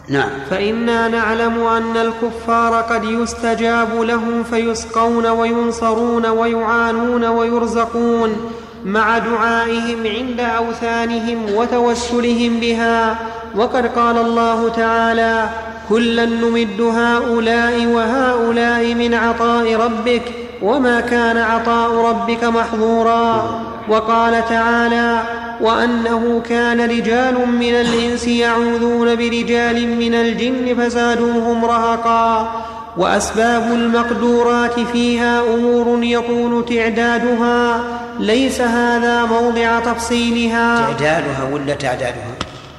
نعم. 0.09 0.28
فإنا 0.50 1.09
نعلم 1.09 1.66
أن 1.66 1.97
الكفار 1.97 2.80
قد 2.83 3.04
يستجاب 3.04 4.00
لهم 4.00 4.44
فيسقون 4.44 5.26
وينصرون 5.26 6.26
ويعانون 6.26 7.25
ويرزقون 7.25 8.50
مع 8.85 9.19
دعائهم 9.19 10.07
عند 10.07 10.41
أوثانهم 10.41 11.55
وتوسلهم 11.55 12.61
بها. 12.61 13.17
وقد 13.57 13.87
قال 13.87 14.19
الله 14.19 14.69
تعالى 14.69 15.49
كلا 15.88 16.25
نمد 16.25 16.81
هؤلاء 16.81 17.87
وهؤلاء 17.87 18.95
من 18.95 19.14
عطاء 19.14 19.76
ربك 19.76 20.23
وما 20.62 21.00
كان 21.00 21.37
عطاء 21.37 21.95
ربك 21.95 22.45
محظورا. 22.45 23.61
وقال 23.88 24.49
تعالى 24.49 25.23
وأنه 25.61 26.43
كان 26.49 26.81
رجال 26.81 27.49
من 27.49 27.75
الإنس 27.75 28.26
يعوذون 28.26 29.17
برجال 29.17 29.97
من 29.97 30.14
الجن 30.14 30.75
فزادوهم 30.75 31.64
رهقا. 31.64 32.53
وأسباب 32.97 33.63
المقدورات 33.63 34.81
فيها 34.81 35.41
أمور 35.55 36.05
يطول 36.05 36.65
تعدادها. 36.65 37.83
ليس 38.19 38.61
هذا 38.61 39.25
موضع 39.25 39.81
تفصيلها. 39.81 40.87
تعدادها 40.87 41.45
ولا 41.53 41.75
تعدادها؟ 41.75 42.35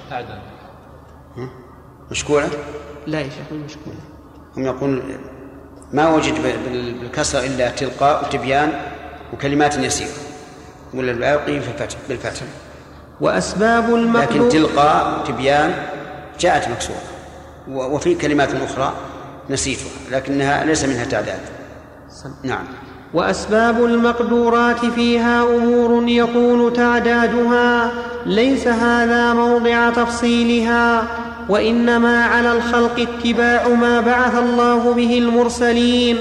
تعداد. 0.10 0.40
مشكولة 2.12 2.50
لا 3.08 3.20
يا 3.20 3.24
شيخ 3.24 3.60
مشكولة 3.66 3.96
هم 4.58 4.66
يقول 4.66 5.04
ما 5.94 6.16
وجد 6.16 6.34
بالكسر 7.02 7.40
إلا 7.40 7.70
تلقاء 7.70 8.26
وتبيان 8.26 8.72
وكلمات 9.34 9.78
يسيرة 9.78 10.10
ولا 10.94 11.12
الباقي 11.12 11.60
في 11.60 11.68
الفتح 11.68 11.98
بالفتح. 12.10 12.42
وأسباب 13.22 13.96
المقدور 13.96 14.22
لكن 14.22 14.50
تلقاء 14.50 15.20
وتبيان 15.20 15.74
جاءت 16.40 16.68
مكسورة. 16.70 17.01
وفي 17.68 18.16
كلمات 18.16 18.50
أخرى 18.56 18.94
نسيتها 19.50 19.92
لكنها 20.12 20.66
ليس 20.66 20.86
منها 20.86 21.03
تعداد. 21.03 21.40
نعم. 22.44 22.64
وأسباب 23.14 23.86
المقدورات 23.86 24.86
فيها 24.86 25.44
أمور 25.44 26.08
يطول 26.08 26.74
تعدادها 26.74 27.92
ليس 28.25 28.68
هذا 28.68 29.34
موضع 29.34 29.90
تفصيلها 29.90 31.08
وإنما 31.50 32.25
على 32.25 32.51
الخلق 32.51 33.00
اتباع 33.00 33.68
ما 33.68 34.01
بعث 34.01 34.36
الله 34.38 34.94
به 34.94 35.18
المرسلين. 35.18 36.18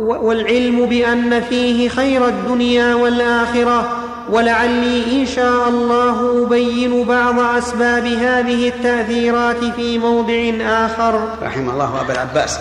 والعلم 0.00 0.86
بأن 0.86 1.40
فيه 1.40 1.88
خير 1.88 2.28
الدنيا 2.28 2.94
والآخرة 2.94 4.05
ولعلي 4.30 5.20
إن 5.20 5.26
شاء 5.26 5.68
الله 5.68 6.46
أبين 6.46 7.04
بعض 7.04 7.38
أسباب 7.40 8.04
هذه 8.06 8.68
التأثيرات 8.68 9.64
في 9.64 9.98
موضع 9.98 10.50
آخر. 10.60 11.28
رحم 11.42 11.70
الله 11.70 12.00
أبا 12.00 12.12
العباس. 12.12 12.60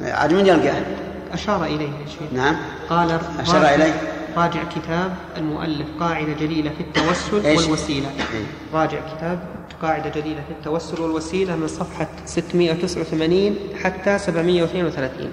عاد 0.00 0.32
من 0.32 0.46
يلقى؟ 0.46 0.72
أشار 1.32 1.64
إليه 1.64 1.88
يا 1.88 2.06
شيخ. 2.06 2.32
نعم. 2.32 2.56
قال 2.90 3.20
أشار 3.40 3.74
إليه. 3.74 4.00
راجع 4.36 4.60
كتاب 4.64 5.14
المؤلف 5.36 5.86
قاعدة 6.00 6.32
جليلة 6.32 6.70
في 6.70 6.80
التوسل 6.80 7.46
إيش؟ 7.46 7.60
والوسيلة. 7.62 8.08
إيه؟ 8.08 8.44
راجع 8.80 8.98
كتاب 9.16 9.38
قاعدة 9.82 10.10
جليلة 10.10 10.40
في 10.48 10.50
التوسل 10.50 11.00
والوسيلة 11.00 11.56
من 11.56 11.68
صفحة 11.68 12.08
689 12.26 13.56
حتى 13.82 14.18
732 14.18 15.32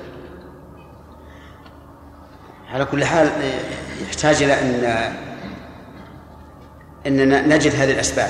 على 2.73 2.85
كل 2.85 3.05
حال 3.05 3.29
يحتاج 4.07 4.43
إلى 4.43 4.53
أن 4.53 5.13
اننا 7.07 7.41
نجد 7.41 7.75
هذه 7.75 7.91
الأسباب 7.91 8.29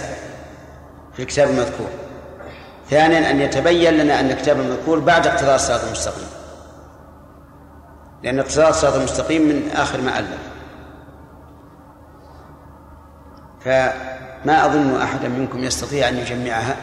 في 1.13 1.21
الكتاب 1.21 1.49
المذكور. 1.49 1.87
ثانيا 2.89 3.31
أن 3.31 3.41
يتبين 3.41 3.93
لنا 3.93 4.19
أن 4.19 4.31
الكتاب 4.31 4.59
المذكور 4.59 4.99
بعد 4.99 5.27
اقتضاء 5.27 5.55
الصراط 5.55 5.83
المستقيم. 5.83 6.27
لأن 8.23 8.39
اقتضاء 8.39 8.69
الصراط 8.69 8.93
المستقيم 8.93 9.41
من 9.41 9.71
آخر 9.75 10.01
ما 10.01 10.19
ألف. 10.19 10.29
فما 13.61 14.65
أظن 14.65 15.01
احدا 15.01 15.27
منكم 15.27 15.63
يستطيع 15.63 16.09
أن 16.09 16.17
يجمعها. 16.17 16.75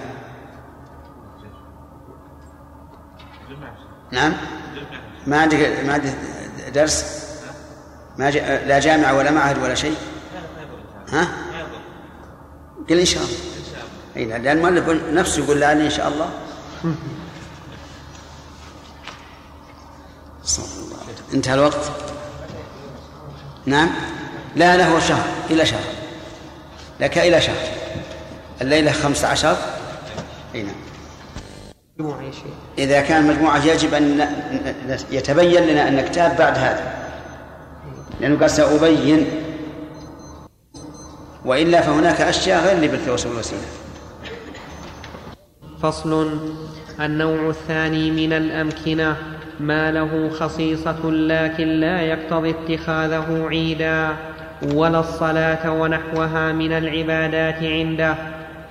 نعم؟ 4.10 4.32
ما 5.26 5.40
عندك 5.40 5.56
ما 5.86 5.92
عندك 5.92 6.14
درس؟ 6.74 7.22
ما 8.18 8.30
لا 8.66 8.78
جامعة 8.78 9.14
ولا 9.16 9.30
معهد 9.30 9.58
ولا 9.62 9.74
شيء؟ 9.74 9.96
ها؟ 11.08 11.51
قل 12.90 12.98
إن 12.98 13.04
شاء 13.04 13.22
الله 13.22 13.36
أي 14.16 14.24
لأن 14.24 14.58
المؤلف 14.58 14.88
نفسه 15.12 15.44
يقول 15.44 15.60
لعل 15.60 15.80
إن 15.80 15.90
شاء 15.90 16.08
الله. 16.08 16.30
انتهى 21.34 21.54
الوقت. 21.54 21.90
نعم. 23.66 23.90
لا 24.56 24.88
هو 24.88 25.00
شهر. 25.00 25.24
إلى 25.50 25.66
شهر. 25.66 25.84
لك 27.00 27.18
إلى 27.18 27.40
شهر. 27.40 27.66
الليلة 28.60 28.92
خمسة 28.92 29.28
عشر. 29.28 29.56
أي 30.54 30.62
نعم. 30.62 30.74
إذا 32.78 33.00
كان 33.00 33.26
مجموعة 33.26 33.66
يجب 33.66 33.94
أن 33.94 34.28
يتبين 35.10 35.62
لنا 35.62 35.88
أن 35.88 36.00
كتاب 36.00 36.36
بعد 36.36 36.58
هذا. 36.58 36.94
لأنه 38.20 38.40
قال 38.40 38.50
سأبين 38.50 39.26
وإلا 41.44 41.80
فهناك 41.80 42.20
أشياء 42.20 42.64
غير 42.64 42.76
اللي 42.76 42.88
بالتوسل 42.88 43.28
والوسيلة 43.28 43.62
فصل 45.82 46.38
النوع 47.00 47.48
الثاني 47.48 48.10
من 48.10 48.32
الأمكنة 48.32 49.16
ما 49.60 49.92
له 49.92 50.28
خصيصة 50.28 51.10
لكن 51.10 51.68
لا 51.68 52.00
يقتضي 52.00 52.50
اتخاذه 52.50 53.46
عيدا 53.50 54.16
ولا 54.74 55.00
الصلاة 55.00 55.72
ونحوها 55.72 56.52
من 56.52 56.72
العبادات 56.72 57.62
عنده. 57.62 58.14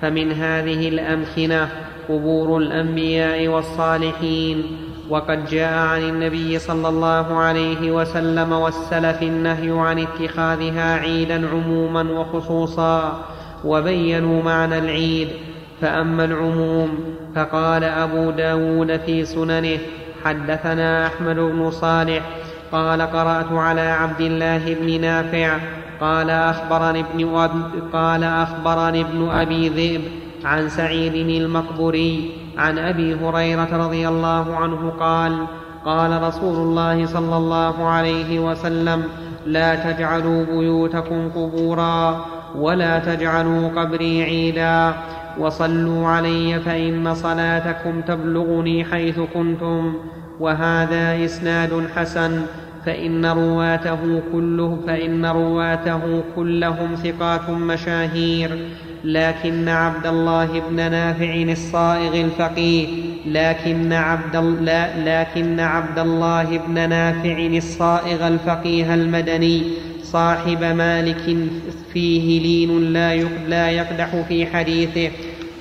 فمن 0.02 0.32
هذه 0.32 0.88
الأمكنة 0.88 1.68
قبور 2.08 2.58
الأنبياء 2.58 3.48
والصالحين. 3.48 4.78
وقد 5.08 5.46
جاء 5.46 5.78
عن 5.78 6.02
النبي 6.02 6.58
صلى 6.58 6.88
الله 6.88 7.38
عليه 7.38 7.90
وسلم 7.90 8.52
والسلف 8.52 9.22
النهي 9.22 9.70
عن 9.70 9.98
اتخاذها 9.98 10.94
عيدا 10.94 11.48
عموما 11.48 12.02
وخصوصا 12.02 13.22
وبينوا 13.64 14.42
معنى 14.42 14.78
العيد. 14.78 15.28
فأما 15.82 16.24
العموم 16.24 16.88
فقال 17.34 17.84
أبو 17.84 18.30
داود 18.30 18.96
في 18.96 19.24
سننه 19.24 19.78
حدثنا 20.24 21.06
أحمد 21.06 21.36
بن 21.36 21.70
صالح 21.70 22.22
قال 22.72 23.02
قرأت 23.02 23.52
على 23.52 23.80
عبد 23.80 24.20
الله 24.20 24.74
بن 24.74 25.00
نافع 25.00 25.58
قال 26.00 26.30
أخبرني 26.30 27.00
ابن 27.00 27.24
قال 27.92 28.24
أخبرني 28.24 29.00
ابن 29.00 29.28
أبي 29.28 29.68
ذئب 29.68 30.02
عن 30.44 30.68
سعيد 30.68 31.14
المقبوري. 31.14 32.41
عن 32.58 32.78
أبي 32.78 33.14
هريرة 33.14 33.86
رضي 33.86 34.08
الله 34.08 34.56
عنه 34.56 34.92
قال 35.00 35.46
قال 35.84 36.22
رسول 36.22 36.56
الله 36.56 37.06
صلى 37.06 37.36
الله 37.36 37.84
عليه 37.86 38.38
وسلم 38.40 39.04
لا 39.46 39.74
تجعلوا 39.74 40.44
بيوتكم 40.44 41.28
قبورا 41.28 42.24
ولا 42.56 42.98
تجعلوا 42.98 43.68
قبري 43.68 44.22
عيدا. 44.22 44.94
وصلوا 45.38 46.08
علي 46.08 46.60
فإن 46.60 47.14
صلاتكم 47.14 48.00
تبلغني 48.00 48.84
حيث 48.84 49.20
كنتم. 49.34 49.94
وهذا 50.40 51.24
إسناد 51.24 51.86
حسن 51.96 52.42
فإن 52.86 53.26
رواته 53.26 54.22
كله 54.32 54.78
فإن 54.86 55.26
رواته 55.26 56.22
كلهم 56.36 56.94
ثقات 56.94 57.50
مشاهير. 57.50 58.68
لكن 59.04 59.68
عبد 59.68 60.06
الله 60.06 60.60
بن 60.60 60.76
نافع 60.76 61.34
الصائغ 61.34 62.20
الفقيه 62.20 62.86
لكن 63.26 63.92
عبد 63.92 64.36
لا 64.60 64.90
لكن 65.04 65.60
عبد 65.60 65.98
الله 65.98 66.58
بن 66.58 66.88
نافع 66.88 67.38
الصائغ 67.38 68.28
الفقيه 68.28 68.94
المدني 68.94 69.62
صاحب 70.02 70.64
مالك 70.64 71.36
فيه 71.92 72.40
لين 72.40 72.92
لا 72.92 73.14
لا 73.48 73.70
يقدح 73.70 74.16
في 74.28 74.46
حديثه 74.46 75.10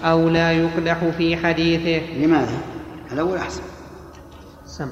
أو 0.04 0.30
لا 0.30 0.52
يقدح 0.52 0.98
في 1.18 1.38
حديثه. 1.38 2.02
لماذا؟ 2.18 2.58
الأول 3.14 3.38
أحسن. 3.38 3.62
سمع 4.66 4.92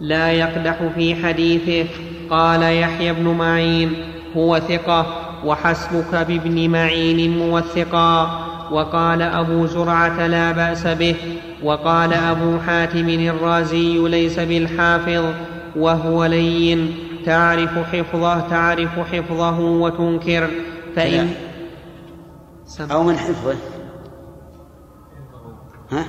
لا 0.00 0.32
يقدح 0.32 0.82
في 0.94 1.14
حديثه. 1.14 1.90
قال 2.30 2.62
يحيى 2.62 3.12
بن 3.12 3.28
معين 3.28 3.92
هو 4.36 4.58
ثقة. 4.58 5.27
وحسبك 5.44 6.14
بابن 6.14 6.70
معين 6.70 7.38
موثقا 7.38 8.44
وقال 8.70 9.22
أبو 9.22 9.66
زرعة 9.66 10.26
لا 10.26 10.52
بأس 10.52 10.86
به 10.86 11.16
وقال 11.62 12.12
أبو 12.12 12.58
حاتم 12.58 13.08
الرازي 13.08 13.98
ليس 13.98 14.38
بالحافظ 14.38 15.24
وهو 15.76 16.24
لين 16.24 16.94
تعرف 17.26 17.78
حفظه 17.78 18.48
تعرف 18.48 18.98
حفظه 18.98 19.60
وتنكر 19.60 20.48
فإن 20.96 21.30
أو 22.80 23.02
من 23.02 23.18
حفظه. 23.18 23.56
ها؟ 25.90 26.04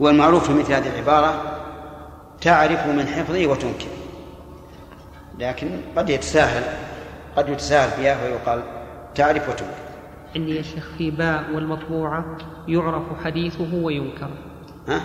هو 0.00 0.08
المعروف 0.08 0.46
في 0.46 0.52
مثل 0.52 0.72
هذه 0.72 0.88
العبارة 0.88 1.42
تعرف 2.40 2.86
من 2.86 3.06
حفظه 3.06 3.46
وتنكر. 3.46 3.86
لكن 5.38 5.68
قد 5.96 6.10
يتساهل. 6.10 6.91
قد 7.36 7.48
يتساهل 7.48 7.90
فيها 7.90 8.24
ويقال 8.24 8.62
تعرف 9.14 9.48
وتنكر 9.48 9.92
عندي 10.36 10.56
يا 10.56 10.62
شيخ 10.62 10.88
في 10.98 11.10
باء 11.10 11.50
والمطبوعة 11.54 12.24
يعرف 12.68 13.02
حديثه 13.24 13.74
وينكر. 13.74 14.30
ها؟ 14.88 15.00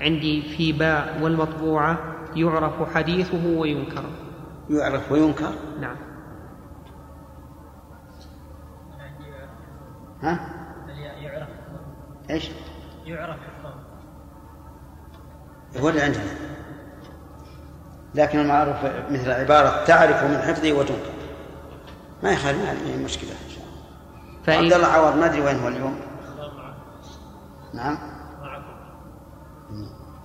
عندي 0.00 0.42
في 0.42 0.72
باء 0.72 1.18
والمطبوعة 1.22 1.98
يعرف 2.34 2.94
حديثه 2.94 3.46
وينكر. 3.46 4.04
يعرف 4.70 5.12
وينكر؟ 5.12 5.52
نعم. 5.80 5.96
ها؟ 10.22 10.40
يعرف. 11.22 11.48
إيش؟ 12.30 12.50
يعرف. 13.06 13.38
هو 15.80 15.88
اللي 15.88 16.00
عندنا. 16.02 16.24
لكن 18.14 18.38
المعروف 18.38 18.76
مثل 19.10 19.30
عبارة 19.30 19.84
تعرف 19.84 20.24
من 20.24 20.38
حفظه 20.38 20.72
وتنكر. 20.72 21.17
ما 22.22 22.30
يخالف 22.30 22.58
ما 22.58 22.72
هي 22.72 23.04
مشكلة 23.04 23.30
إن 23.30 23.50
شاء 23.50 23.64
الله 23.64 23.78
فإن... 24.44 24.64
عبد 24.64 24.72
الله 24.72 24.86
عوض 24.86 25.16
ما 25.16 25.26
أدري 25.26 25.40
وين 25.40 25.60
هو 25.60 25.68
اليوم. 25.68 26.00
نعم. 27.74 27.98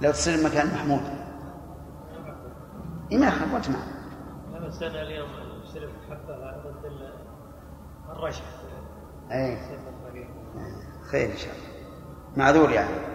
لو 0.01 0.11
تصير 0.11 0.45
مكان 0.45 0.67
محمود. 0.67 1.01
إيه 3.11 3.17
ما 3.17 3.27
يخالف 3.27 3.53
وأنت 3.53 3.69
معه. 3.69 3.87
بس 4.67 4.83
أنا 4.83 5.01
اليوم 5.01 5.29
شربت 5.73 5.91
حتى 6.09 6.61
ضد 6.65 7.11
الرشح. 8.09 8.43
اي 9.31 9.57
خير 11.11 11.31
إن 11.31 11.37
شاء 11.37 11.53
الله. 11.53 11.73
معذور 12.37 12.71
يعني. 12.71 13.12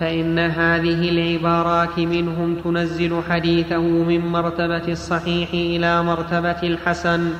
فإن 0.00 0.38
هذه 0.38 1.08
العبارات 1.10 1.98
منهم 1.98 2.56
تنزل 2.64 3.20
حديثه 3.30 3.80
من 3.80 4.26
مرتبة 4.26 4.88
الصحيح 4.88 5.48
إلى 5.52 6.02
مرتبة 6.02 6.62
الحسن 6.62 7.30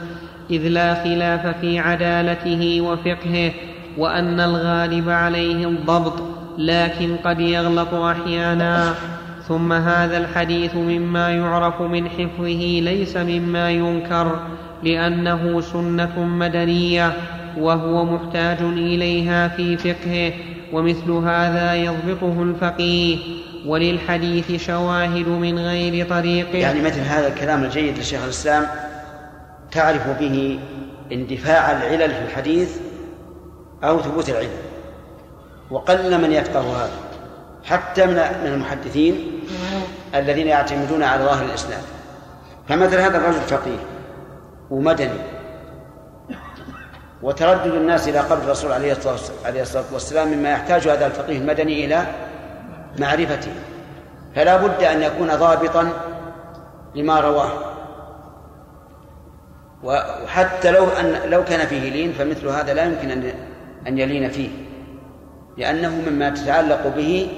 إذ 0.50 0.68
لا 0.68 0.94
خلاف 0.94 1.60
في 1.60 1.78
عدالته 1.78 2.80
وفقهه 2.80 3.52
وأن 3.98 4.40
الغالب 4.40 5.08
عليه 5.08 5.68
الضبط 5.68 6.22
لكن 6.58 7.16
قد 7.24 7.40
يغلط 7.40 7.94
أحيانا. 7.94 8.94
ثم 9.48 9.72
هذا 9.72 10.18
الحديث 10.18 10.76
مما 10.76 11.30
يعرف 11.30 11.82
من 11.82 12.08
حفظه 12.08 12.80
ليس 12.80 13.16
مما 13.16 13.70
ينكر 13.70 14.40
لأنه 14.82 15.60
سنة 15.60 16.24
مدنية 16.24 17.12
وهو 17.60 18.04
محتاج 18.04 18.58
إليها 18.60 19.48
في 19.48 19.76
فقهه 19.76 20.32
ومثل 20.72 21.10
هذا 21.10 21.74
يضبطه 21.74 22.42
الفقيه. 22.42 23.18
وللحديث 23.66 24.66
شواهد 24.66 25.28
من 25.28 25.58
غير 25.58 26.08
طريقه. 26.08 26.58
يعني 26.58 26.80
مثل 26.80 27.00
هذا 27.00 27.28
الكلام 27.28 27.64
الجيد 27.64 27.98
لشيخ 27.98 28.24
الإسلام 28.24 28.66
تعرف 29.70 30.18
به 30.20 30.58
اندفاع 31.12 31.72
العلل 31.72 32.14
في 32.14 32.22
الحديث 32.24 32.76
أو 33.84 34.00
ثبوت 34.02 34.28
العلم. 34.30 34.50
وقل 35.70 36.22
من 36.22 36.32
يفقه 36.32 36.60
هذا 36.60 36.90
حتى 37.64 38.06
من 38.06 38.18
المحدثين 38.44 39.14
الذين 40.14 40.46
يعتمدون 40.46 41.02
على 41.02 41.24
ظاهر 41.24 41.44
الإسلام. 41.44 41.82
فمثل 42.68 42.96
هذا 42.96 43.16
الرجل 43.16 43.40
فقيه 43.40 43.78
ومدني 44.70 45.37
وتردد 47.22 47.74
الناس 47.74 48.08
إلى 48.08 48.18
قبر 48.18 48.42
الرسول 48.42 48.72
عليه 48.72 48.92
الصلاة 49.62 49.84
والسلام 49.92 50.28
مما 50.28 50.50
يحتاج 50.50 50.88
هذا 50.88 51.06
الفقيه 51.06 51.38
المدني 51.38 51.84
إلى 51.84 52.06
معرفته. 52.98 53.52
فلا 54.34 54.56
بد 54.56 54.82
أن 54.82 55.02
يكون 55.02 55.28
ضابطا 55.28 55.92
لما 56.94 57.20
رواه. 57.20 57.52
وحتى 59.82 60.70
لو 60.70 60.84
أن 60.88 61.30
لو 61.30 61.44
كان 61.44 61.66
فيه 61.66 61.90
لين 61.90 62.12
فمثل 62.12 62.48
هذا 62.48 62.74
لا 62.74 62.84
يمكن 62.84 63.10
أن 63.10 63.32
أن 63.86 63.98
يلين 63.98 64.28
فيه. 64.28 64.48
لأنه 65.56 66.10
مما 66.10 66.30
تتعلق 66.30 66.86
به 66.96 67.28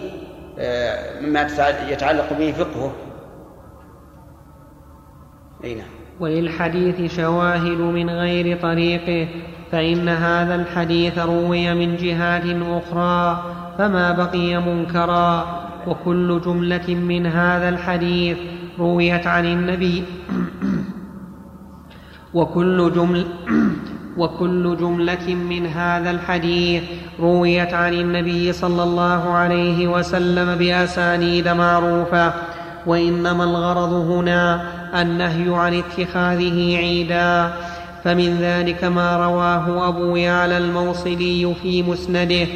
آه، 0.59 1.21
مما 1.21 1.47
يتعلق 1.89 2.33
به 2.33 2.53
فقهه. 2.53 2.93
أي 5.65 5.75
نعم. 5.75 5.87
وللحديث 6.21 7.17
شواهد 7.17 7.79
من 7.79 8.11
غير 8.11 8.63
طريقه. 8.63 9.29
فإن 9.73 10.09
هذا 10.09 10.55
الحديث 10.55 11.19
روي 11.19 11.75
من 11.75 11.97
جهات 11.97 12.43
أخرى 12.63 13.43
فما 13.79 14.13
بقي 14.13 14.61
منكرا 14.61 15.61
وكل 15.87 16.41
جملة 16.45 16.95
من 16.95 17.27
هذا 17.27 17.69
الحديث 17.69 18.39
رويت 18.79 19.27
عن 19.27 19.47
النبي. 19.47 20.05
وكل 22.35 22.93
جمل 22.95 23.27
وكل 24.21 24.77
جملة 24.77 25.35
من 25.35 25.67
هذا 25.67 26.11
الحديث 26.11 26.83
رويت 27.21 27.75
عن 27.75 27.95
النبي 27.95 28.53
صلى 28.53 28.83
الله 28.83 29.31
عليه 29.31 29.89
وسلم 29.89 30.55
بأسانيد 30.55 31.49
معروفة. 31.49 32.33
وإنما 32.87 33.45
الغرض 33.45 33.93
هنا 33.93 34.63
النهي 35.03 35.55
عن 35.55 35.75
اتخاذه 35.75 36.77
عيدا. 36.77 37.53
فمن 38.05 38.39
ذلك 38.41 38.85
ما 38.85 39.17
رواه 39.17 39.89
أبو 39.89 40.17
يعلى 40.17 40.59
الموصلي 40.59 41.55
في 41.63 41.83
مسنده. 41.83 42.47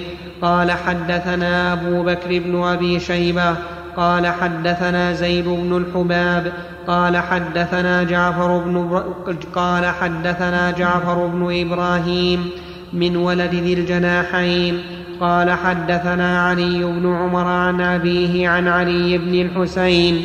قال 0.43 0.71
حدثنا 0.73 1.73
أبو 1.73 2.03
بكر 2.03 2.39
بن 2.39 2.63
أبي 2.63 3.01
شيبة 3.01 3.57
قال 3.97 4.27
حدثنا 4.27 5.13
زيد 5.13 5.45
بن 5.45 5.77
الحباب 5.77 6.53
قال 6.87 7.17
حدثنا 7.17 8.03
جعفر 8.03 8.59
بن 8.59 9.03
قال 9.55 9.87
حدثنا 9.87 10.71
جعفر 10.71 11.27
بن 11.27 11.49
إبراهيم 11.61 12.51
من 12.93 13.17
ولد 13.17 13.55
ذي 13.55 13.75
الجناحين 13.75 14.79
قال 15.21 15.51
حدثنا 15.51 16.43
علي 16.43 16.85
بن 16.85 17.17
عمر 17.17 17.47
عن 17.47 17.81
أبيه 17.81 18.49
عن 18.49 18.69
علي 18.69 19.19
بن 19.19 19.35
الحسين 19.35 20.25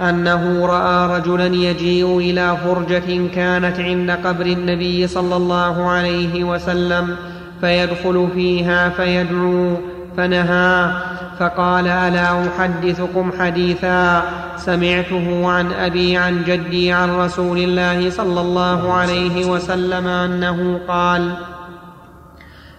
أنه 0.00 0.66
رأى 0.66 1.18
رجلا 1.18 1.46
يجيء 1.46 2.18
إلى 2.18 2.56
فرجة 2.64 3.28
كانت 3.34 3.80
عند 3.80 4.10
قبر 4.10 4.46
النبي 4.46 5.06
صلى 5.06 5.36
الله 5.36 5.88
عليه 5.88 6.44
وسلم 6.44 7.16
فيدخل 7.60 8.28
فيها 8.34 8.88
فيدعو 8.88 9.76
فنهى 10.16 10.90
فقال 11.38 11.88
ألا 11.88 12.48
أحدثكم 12.48 13.32
حديثا؟ 13.38 14.22
سمعته 14.56 15.50
عن 15.50 15.72
أبي 15.72 16.16
عن 16.16 16.44
جدي 16.44 16.92
عن 16.92 17.10
رسول 17.10 17.58
الله 17.58 18.10
صلى 18.10 18.40
الله 18.40 18.92
عليه 18.92 19.46
وسلم 19.46 20.06
أنه 20.06 20.80
قال 20.88 21.32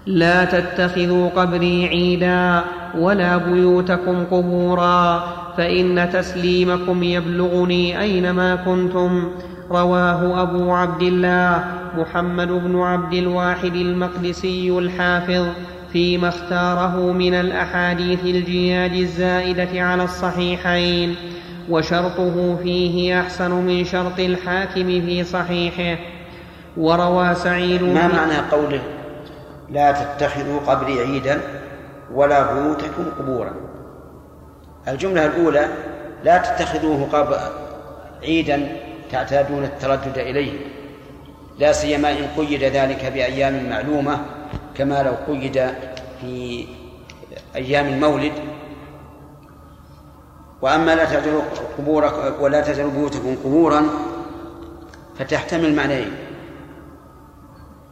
لا 0.05 0.45
تتخذوا 0.45 1.29
قبري 1.29 1.87
عيدا 1.87 2.63
ولا 2.97 3.37
بيوتكم 3.37 4.25
قبورا 4.31 5.23
فإن 5.57 6.09
تسليمكم 6.13 7.03
يبلغني 7.03 8.01
اينما 8.01 8.55
كنتم 8.55 9.31
رواه 9.71 10.41
أبو 10.41 10.71
عبد 10.71 11.01
الله 11.01 11.63
محمد 11.97 12.47
بن 12.47 12.79
عبد 12.79 13.13
الواحد 13.13 13.75
المقدسي 13.75 14.71
الحافظ 14.71 15.45
فيما 15.93 16.29
اختاره 16.29 17.11
من 17.11 17.33
الأحاديث 17.33 18.23
الجياد 18.23 18.93
الزائدة 18.93 19.81
على 19.81 20.03
الصحيحين 20.03 21.15
وشرطه 21.69 22.57
فيه 22.63 23.19
أحسن 23.19 23.51
من 23.51 23.85
شرط 23.85 24.19
الحاكم 24.19 24.83
في 24.83 25.23
صحيحه 25.23 26.01
وروى 26.77 27.35
سعيد 27.35 27.83
ما 27.83 28.07
معنى 28.07 28.37
قوله 28.51 28.81
لا 29.69 29.91
تتخذوا 29.91 30.59
قبري 30.59 30.99
عيدا؟ 30.99 31.41
ولا 32.13 32.53
بيوتكم 32.53 33.05
قبورا. 33.19 33.53
الجملة 34.87 35.25
الأولى 35.25 35.67
لا 36.23 36.37
تتخذوه 36.37 37.07
قبر 37.11 37.39
عيدا 38.23 38.67
تعتادون 39.11 39.63
التردد 39.63 40.17
إليه. 40.17 40.59
لا 41.59 41.71
سيما 41.71 42.11
إن 42.11 42.27
قيد 42.37 42.63
ذلك 42.63 43.05
بأيام 43.05 43.69
معلومة 43.69 44.19
كما 44.75 45.03
لو 45.03 45.33
قيد 45.33 45.69
في 46.21 46.65
أيام 47.55 47.87
المولد. 47.87 48.33
وأما 50.61 50.95
لا 50.95 51.05
تجعلوا 51.05 51.41
قبور 51.77 52.13
ولا 52.39 52.61
تجعلوا 52.61 52.91
بيوتكم 52.91 53.35
قبورا 53.43 53.83
فتحتمل 55.19 55.75
معنيين. 55.75 56.11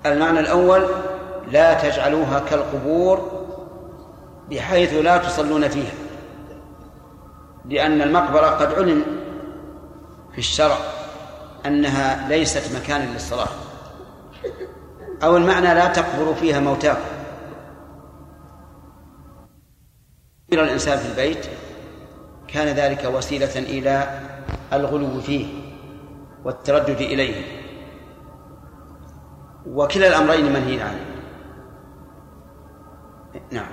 المعنى 0.06 0.40
الأول 0.40 0.84
لا 1.52 1.74
تجعلوها 1.74 2.40
كالقبور 2.40 3.37
بحيث 4.50 4.94
لا 4.94 5.18
تصلون 5.18 5.68
فيها. 5.68 5.94
لأن 7.66 8.02
المقبرة 8.02 8.48
قد 8.48 8.74
علم 8.74 9.04
في 10.32 10.38
الشرع 10.38 10.78
أنها 11.66 12.30
ليست 12.30 12.76
مكانا 12.76 13.14
للصلاة. 13.14 13.48
أو 15.24 15.38
المعنى 15.38 15.74
لا 15.74 15.88
تقبروا 15.88 16.34
فيها 16.34 16.60
موتاكم. 16.60 17.00
الإنسان 20.54 20.98
في 20.98 21.10
البيت 21.10 21.46
كان 22.48 22.68
ذلك 22.68 23.06
وسيلة 23.06 23.60
إلى 23.60 24.22
الغلو 24.74 25.22
فيه 25.22 25.46
والتردد 26.46 27.02
إليه. 27.02 27.46
وكلا 29.68 30.08
الأمرين 30.08 30.54
منهي 30.54 30.82
عنه. 30.82 31.06
نعم. 33.52 33.72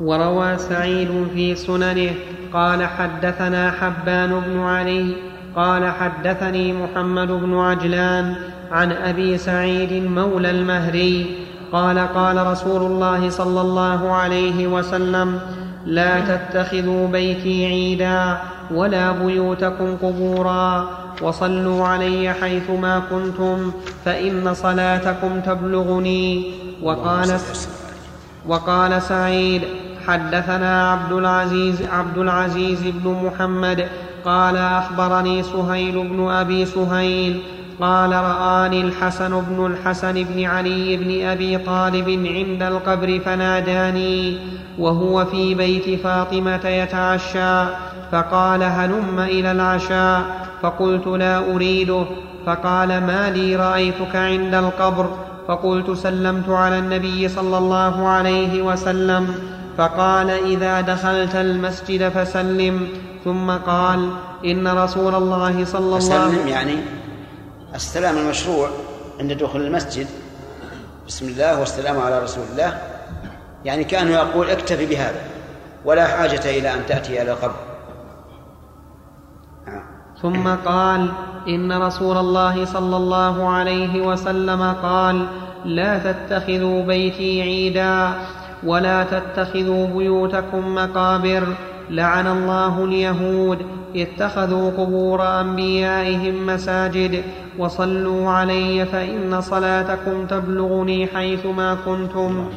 وروى 0.00 0.58
سعيد 0.58 1.08
في 1.34 1.54
سننه 1.54 2.10
قال 2.52 2.86
حدثنا 2.86 3.70
حبان 3.70 4.40
بن 4.46 4.60
علي 4.60 5.16
قال 5.56 5.92
حدثني 5.92 6.72
محمد 6.72 7.28
بن 7.28 7.58
عجلان 7.58 8.34
عن 8.72 8.92
أبي 8.92 9.38
سعيد 9.38 9.92
مولى 9.92 10.50
المهري 10.50 11.26
قال 11.72 11.98
قال 11.98 12.46
رسول 12.46 12.82
الله 12.82 13.30
صلى 13.30 13.60
الله 13.60 14.12
عليه 14.12 14.66
وسلم 14.66 15.40
لا 15.86 16.20
تتخذوا 16.20 17.08
بيتي 17.08 17.66
عيدا 17.66 18.38
ولا 18.70 19.12
بيوتكم 19.12 19.96
قبورا 19.96 20.90
وصلوا 21.22 21.86
علي 21.86 22.32
حيثما 22.32 23.02
كنتم 23.10 23.72
فإن 24.04 24.54
صلاتكم 24.54 25.40
تبلغني. 25.40 26.44
وقال 26.82 27.38
وقال 28.46 29.02
سعيد 29.02 29.62
حدثنا 30.10 30.90
عبد 30.90 31.12
العزيز 31.12 31.82
عبد 31.82 32.18
العزيز 32.18 32.80
بن 32.82 33.16
محمد 33.24 33.86
قال 34.24 34.56
أخبرني 34.56 35.42
سهيل 35.42 36.08
بن 36.08 36.30
أبي 36.30 36.64
سهيل 36.64 37.40
قال 37.80 38.12
رآني 38.12 38.80
الحسن 38.80 39.40
بن 39.40 39.66
الحسن 39.66 40.12
بن 40.24 40.44
علي 40.44 40.96
بن 40.96 41.26
أبي 41.26 41.58
طالب 41.58 42.08
عند 42.08 42.62
القبر 42.62 43.20
فناداني 43.24 44.38
وهو 44.78 45.24
في 45.24 45.54
بيت 45.54 46.00
فاطمة 46.00 46.68
يتعشى 46.68 47.64
فقال 48.12 48.62
هلم 48.62 49.18
إلى 49.20 49.52
العشاء 49.52 50.22
فقلت 50.62 51.06
لا 51.06 51.54
أريده 51.54 52.04
فقال 52.46 52.88
ما 52.88 53.30
لي 53.30 53.56
رأيتك 53.56 54.16
عند 54.16 54.54
القبر 54.54 55.10
فقلت 55.48 55.90
سلمت 55.90 56.48
على 56.48 56.78
النبي 56.78 57.28
صلى 57.28 57.58
الله 57.58 58.08
عليه 58.08 58.62
وسلم 58.62 59.34
فقال 59.80 60.30
إذا 60.30 60.80
دخلت 60.80 61.34
المسجد 61.34 62.08
فسلم 62.08 62.88
ثم 63.24 63.50
قال 63.50 64.10
إن 64.44 64.68
رسول 64.68 65.14
الله 65.14 65.64
صلى 65.64 65.96
الله 65.96 66.14
عليه 66.14 66.26
وسلم 66.26 66.48
يعني 66.48 66.76
السلام 67.74 68.18
المشروع 68.18 68.68
عند 69.20 69.32
دخول 69.32 69.66
المسجد. 69.66 70.06
بسم 71.06 71.28
الله 71.28 71.60
والسلام 71.60 71.98
على 71.98 72.22
رسول 72.22 72.44
الله. 72.52 72.78
يعني 73.64 73.84
كأنه 73.84 74.10
يقول 74.10 74.50
اكتفي 74.50 74.86
بهذا 74.86 75.20
ولا 75.84 76.06
حاجة 76.06 76.58
إلى 76.58 76.74
أن 76.74 76.86
تأتي 76.86 77.22
إلى 77.22 77.32
القبر. 77.32 77.60
ثم 80.22 80.48
قال 80.48 81.12
إن 81.48 81.82
رسول 81.82 82.16
الله 82.16 82.64
صلى 82.64 82.96
الله 82.96 83.48
عليه 83.48 84.06
وسلم 84.06 84.62
قال 84.82 85.26
لا 85.64 86.12
تتخذوا 86.12 86.82
بيتي 86.82 87.42
عيدا. 87.42 88.14
ولا 88.64 89.04
تتخذوا 89.04 89.86
بيوتكم 89.86 90.74
مقابر. 90.74 91.54
لعن 91.90 92.26
الله 92.26 92.84
اليهود. 92.84 93.58
اتخذوا 93.96 94.70
قبور 94.70 95.40
أنبيائهم 95.40 96.46
مساجد. 96.46 97.22
وصلوا 97.58 98.30
علي 98.30 98.86
فإن 98.86 99.40
صلاتكم 99.40 100.26
تبلغني 100.26 101.06
حيثما 101.06 101.76
كنتم. 101.86 102.50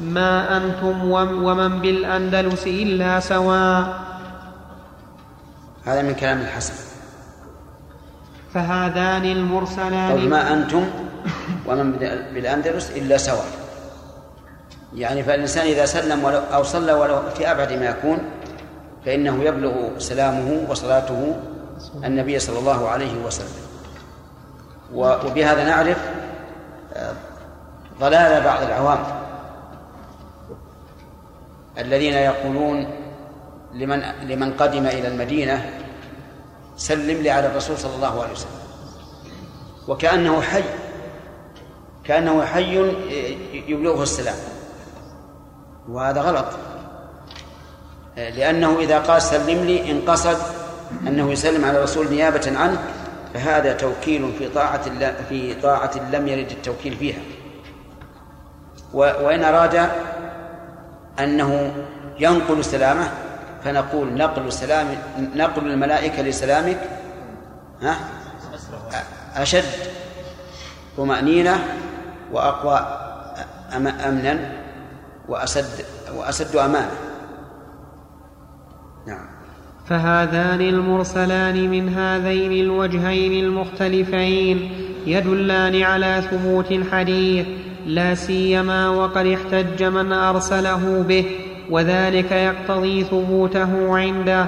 ما 0.00 0.56
أنتم 0.56 1.10
ومن 1.10 1.80
بالأندلس 1.80 2.66
إلا 2.66 3.20
سواء. 3.20 4.00
هذا 5.84 6.02
من 6.02 6.14
كلام 6.14 6.40
الحسن. 6.40 6.74
فهذان 8.54 9.24
المرسلان. 9.24 10.28
ما 10.28 10.52
أنتم 10.52 10.84
ومن 11.66 11.92
بالأندلس 12.34 12.90
إلا 12.96 13.16
سواء. 13.16 13.69
يعني 14.94 15.22
فالإنسان 15.22 15.66
إذا 15.66 15.86
سلم 15.86 16.24
ولو 16.24 16.38
أو 16.38 16.62
صلى 16.62 16.92
ولو 16.92 17.30
في 17.30 17.50
أبعد 17.50 17.72
ما 17.72 17.86
يكون 17.86 18.18
فإنه 19.04 19.44
يبلغ 19.44 19.98
سلامه 19.98 20.66
وصلاته 20.70 21.36
النبي 22.04 22.38
صلى 22.38 22.58
الله 22.58 22.88
عليه 22.88 23.24
وسلم. 23.26 23.70
وبهذا 24.94 25.64
نعرف 25.64 25.98
آه، 26.94 27.12
ضلال 28.00 28.44
بعض 28.44 28.62
العوام. 28.62 29.04
الذين 31.78 32.14
يقولون 32.14 32.86
لمن 33.74 34.02
لمن 34.22 34.52
قدم 34.52 34.86
إلى 34.86 35.08
المدينة 35.08 35.70
سلم 36.76 37.22
لي 37.22 37.30
على 37.30 37.46
الرسول 37.46 37.78
صلى 37.78 37.94
الله 37.94 38.22
عليه 38.22 38.32
وسلم. 38.32 38.60
وكأنه 39.88 40.40
حي 40.40 40.62
كأنه 42.04 42.44
حي 42.44 42.76
يبلغه 43.68 44.02
السلام. 44.02 44.36
وهذا 45.88 46.20
غلط. 46.20 46.46
لأنه 48.16 48.78
إذا 48.78 48.98
قال 48.98 49.22
سلم 49.22 49.64
لي 49.64 49.90
إن 49.90 50.00
قصد 50.00 50.36
أنه 51.06 51.32
يسلم 51.32 51.64
على 51.64 51.78
الرسول 51.78 52.10
نيابة 52.10 52.52
عنه 52.58 52.82
فهذا 53.34 53.72
توكيل 53.72 54.32
في 54.38 54.48
طاعة 54.48 54.82
في 55.28 55.54
طاعة 55.54 55.90
لم 56.12 56.28
يرد 56.28 56.50
التوكيل 56.50 56.96
فيها. 56.96 57.20
وإن 58.94 59.44
أراد 59.44 59.90
أنه 61.18 61.72
ينقل 62.18 62.64
سلامه 62.64 63.08
فنقول 63.64 64.14
نقل 64.14 64.52
سلام 64.52 64.86
نقل 65.34 65.66
الملائكة 65.66 66.22
لسلامك 66.22 66.78
ها؟ 67.82 67.96
أشد 69.36 69.64
طمأنينة 70.96 71.64
وأقوى 72.32 72.86
أمنا. 73.76 74.59
وأسد 75.30 75.84
وأسد 76.16 76.56
أمانة. 76.56 76.90
نعم. 79.06 79.26
فهذان 79.86 80.60
المرسلان 80.60 81.70
من 81.70 81.88
هذين 81.88 82.52
الوجهين 82.64 83.44
المختلفين 83.44 84.70
يدلان 85.06 85.82
على 85.82 86.22
ثبوت 86.30 86.72
الحديث 86.72 87.46
لا 87.86 88.14
سيما 88.14 88.88
وقد 88.88 89.26
احتج 89.26 89.82
من 89.82 90.12
أرسله 90.12 91.04
به 91.08 91.24
وذلك 91.70 92.32
يقتضي 92.32 93.04
ثبوته 93.04 93.96
عنده 93.96 94.46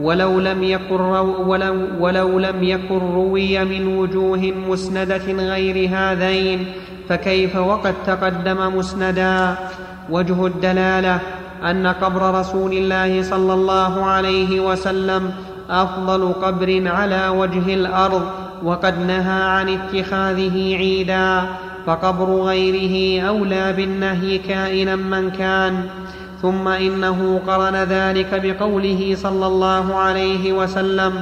ولو 0.00 0.40
لم 0.40 0.62
يكن 0.62 0.96
رو 0.96 1.50
ولو, 1.50 1.88
ولو 2.00 2.38
لم 2.38 2.62
يكن 2.62 2.98
روي 2.98 3.64
من 3.64 3.96
وجوه 3.96 4.38
مسندة 4.38 5.32
غير 5.32 5.90
هذين. 5.92 6.66
فكيف 7.08 7.56
وقد 7.56 7.94
تقدم 8.06 8.76
مسندا؟ 8.76 9.54
وجه 10.10 10.46
الدلالة 10.46 11.20
أن 11.64 11.86
قبر 11.86 12.40
رسول 12.40 12.72
الله 12.72 13.22
صلى 13.22 13.54
الله 13.54 14.04
عليه 14.04 14.60
وسلم 14.60 15.30
أفضل 15.70 16.32
قبر 16.32 16.82
على 16.86 17.28
وجه 17.28 17.74
الأرض 17.74 18.22
وقد 18.64 18.98
نهى 19.06 19.42
عن 19.42 19.68
اتخاذه 19.68 20.76
عيدا 20.76 21.42
فقبر 21.86 22.42
غيره 22.42 23.22
أولى 23.28 23.72
بالنهي 23.72 24.38
كائنا 24.38 24.96
من 24.96 25.30
كان. 25.30 25.84
ثم 26.42 26.68
إنه 26.68 27.40
قرن 27.46 27.76
ذلك 27.76 28.40
بقوله 28.44 29.16
صلى 29.18 29.46
الله 29.46 29.94
عليه 29.94 30.52
وسلم 30.52 31.12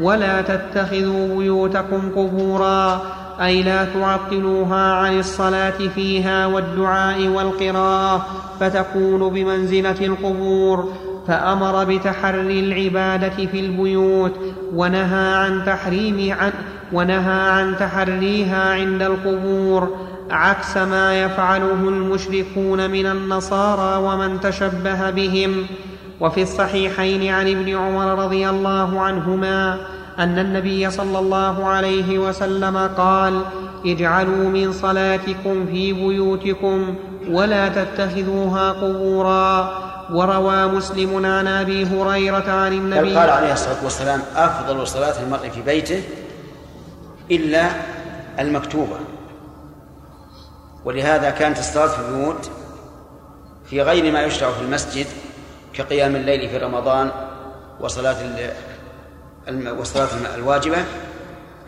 ولا 0.00 0.42
تتخذوا 0.42 1.38
بيوتكم 1.38 2.10
قبورا 2.16 3.00
أي 3.42 3.62
لا 3.62 3.84
تعطلوها 3.84 4.92
عن 4.92 5.18
الصلاة 5.18 5.88
فيها 5.94 6.46
والدعاء 6.46 7.28
والقراءة 7.28 8.26
فتكون 8.60 9.28
بمنزلة 9.28 10.06
القبور 10.06 10.92
فأمر 11.28 11.84
بتحري 11.84 12.60
العبادة 12.60 13.46
في 13.46 13.60
البيوت 13.60 14.32
ونهى 14.74 15.34
عن 15.34 15.64
تحريم 15.66 16.36
عن 16.40 16.52
ونهى 16.92 17.50
عن 17.50 17.76
تحريها 17.76 18.72
عند 18.72 19.02
القبور 19.02 19.96
عكس 20.30 20.76
ما 20.76 21.22
يفعله 21.22 21.88
المشركون 21.88 22.90
من 22.90 23.06
النصارى 23.06 24.04
ومن 24.04 24.40
تشبه 24.40 25.10
بهم. 25.10 25.66
وفي 26.20 26.42
الصحيحين 26.42 27.32
عن 27.32 27.48
ابن 27.48 27.76
عمر 27.76 28.24
رضي 28.24 28.50
الله 28.50 29.00
عنهما 29.00 29.78
أن 30.18 30.38
النبي 30.38 30.90
صلى 30.90 31.18
الله 31.18 31.66
عليه 31.66 32.18
وسلم 32.18 32.76
قال 32.96 33.42
اجعلوا 33.86 34.48
من 34.48 34.72
صلاتكم 34.72 35.66
في 35.66 35.92
بيوتكم 35.92 36.94
ولا 37.30 37.68
تتخذوها 37.68 38.72
قبورا. 38.72 39.86
وروى 40.12 40.66
مسلم 40.66 41.26
عن 41.26 41.46
أبي 41.46 41.86
هريرة 41.86 42.50
عن 42.50 42.72
النبي 42.72 43.16
قال 43.16 43.30
عليه 43.30 43.52
الصلاة 43.52 43.84
والسلام 43.84 44.22
أفضل 44.36 44.86
صلاة 44.86 45.22
المرء 45.22 45.48
في 45.48 45.62
بيته 45.62 46.02
إلا 47.30 47.66
المكتوبة. 48.38 48.96
ولهذا 50.84 51.30
كانت 51.30 51.58
الصلاة 51.58 51.86
في 51.86 51.98
البيوت 51.98 52.50
في 53.64 53.82
غير 53.82 54.12
ما 54.12 54.22
يشرع 54.22 54.50
في 54.50 54.62
المسجد 54.62 55.06
كقيام 55.74 56.16
الليل 56.16 56.48
في 56.48 56.58
رمضان 56.58 57.10
وصلاة 57.80 58.16
والصلاة 59.48 60.34
الواجبة 60.34 60.84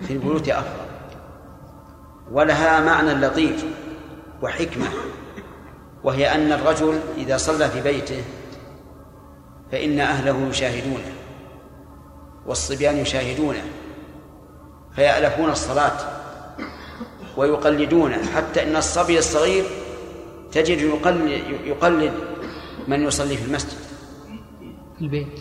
في 0.07 0.13
البيوت 0.13 0.49
أفضل. 0.49 0.89
ولها 2.31 2.81
معنى 2.81 3.15
لطيف 3.15 3.65
وحكمة 4.43 4.87
وهي 6.05 6.35
أن 6.35 6.53
الرجل 6.53 7.01
إذا 7.17 7.37
صلى 7.37 7.69
في 7.69 7.81
بيته 7.83 8.23
فإن 9.73 10.01
أهله 10.01 10.49
يشاهدونه 10.49 11.13
والصبيان 12.47 12.97
يشاهدونه 12.97 13.63
فيألفون 14.95 15.51
الصلاة 15.51 15.99
ويقلدونه. 17.37 18.27
حتى 18.37 18.63
إن 18.63 18.77
الصبي 18.77 19.19
الصغير 19.19 19.65
تجد 20.53 20.81
يقلد, 20.81 21.43
يقلد 21.65 22.13
من 22.89 23.03
يصلي 23.03 23.37
في 23.37 23.45
المسجد. 23.45 23.79
في 24.99 25.05
البيت. 25.05 25.41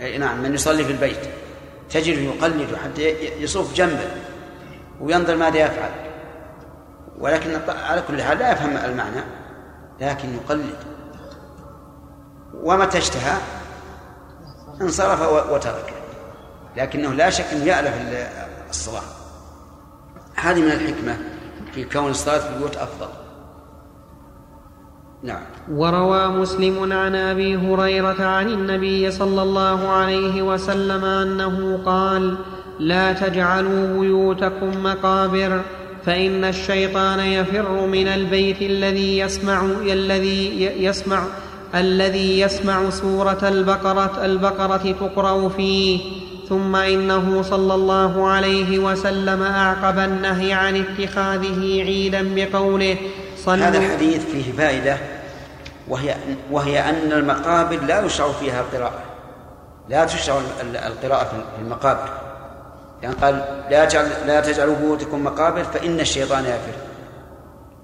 أي 0.00 0.18
نعم 0.18 0.42
من 0.42 0.54
يصلي 0.54 0.84
في 0.84 0.92
البيت. 0.92 1.45
تجده 1.90 2.20
يقلد 2.20 2.76
حتى 2.84 3.02
يصف 3.42 3.74
جنبه 3.74 4.08
وينظر 5.00 5.36
ماذا 5.36 5.58
يفعل. 5.58 5.90
ولكن 7.18 7.60
على 7.68 8.02
كل 8.08 8.22
حال 8.22 8.38
لا 8.38 8.52
يفهم 8.52 8.76
المعنى 8.76 9.20
لكن 10.00 10.34
يقلد. 10.34 10.76
ومتى 12.54 12.98
اشتهى؟ 12.98 13.38
انصرف 14.80 15.20
وترك. 15.52 15.94
لكنه 16.76 17.12
لا 17.12 17.30
شك 17.30 17.44
إنه 17.52 17.64
يألف 17.64 17.94
الصلاة. 18.70 19.02
هذه 20.34 20.60
من 20.60 20.70
الحكمة 20.72 21.18
في 21.72 21.84
كون 21.84 22.10
الصلاة 22.10 22.38
في 22.38 22.48
البيوت 22.48 22.76
أفضل. 22.76 23.08
نعم. 25.22 25.40
وروى 25.72 26.28
مسلم 26.28 26.92
عن 26.92 27.14
أبي 27.14 27.56
هريرة 27.56 28.22
عن 28.22 28.48
النبي 28.48 29.10
صلى 29.10 29.42
الله 29.42 29.88
عليه 29.88 30.42
وسلم 30.42 31.04
أنه 31.04 31.80
قال 31.86 32.34
لا 32.80 33.12
تجعلوا 33.12 34.00
بيوتكم 34.00 34.82
مقابر 34.82 35.60
فإن 36.06 36.44
الشيطان 36.44 37.20
يفر 37.20 37.86
من 37.86 38.08
البيت 38.08 38.62
الذي 38.62 39.18
يسمع 39.18 39.66
الذي 39.82 40.62
يسمع 40.84 41.22
الذي 41.74 42.40
يسمع 42.40 42.90
سورة 42.90 43.48
البقرة 43.48 44.24
البقرة 44.24 44.94
تقرأ 45.00 45.48
فيه 45.48 46.00
ثم 46.48 46.76
إنه 46.76 47.42
صلى 47.42 47.74
الله 47.74 48.26
عليه 48.26 48.78
وسلم 48.78 49.42
أعقب 49.42 49.98
النهي 49.98 50.52
عن 50.52 50.76
اتخاذه 50.76 51.82
عيدا 51.82 52.34
بقوله 52.34 52.96
صلوا 53.46 53.66
هذا 53.66 53.78
الحديث 53.78 54.24
فيه 54.24 54.52
فائدة 54.52 54.96
وهي 55.88 56.14
وهي 56.50 56.80
أن 56.80 57.12
المقابر 57.12 57.76
لا 57.76 58.00
يشرع 58.00 58.32
فيها 58.32 58.60
القراءة. 58.60 59.02
لا 59.88 60.04
تشرع 60.04 60.40
القراءة 60.62 61.24
في 61.24 61.62
المقابر. 61.62 62.08
يعني 63.02 63.14
قال 63.14 63.34
لا 63.70 63.84
تجعل 63.84 64.08
لا 64.26 64.40
تجعلوا 64.40 64.74
بيوتكم 64.74 65.24
مقابر 65.24 65.64
فإن 65.64 66.00
الشيطان 66.00 66.44
يفر 66.44 66.78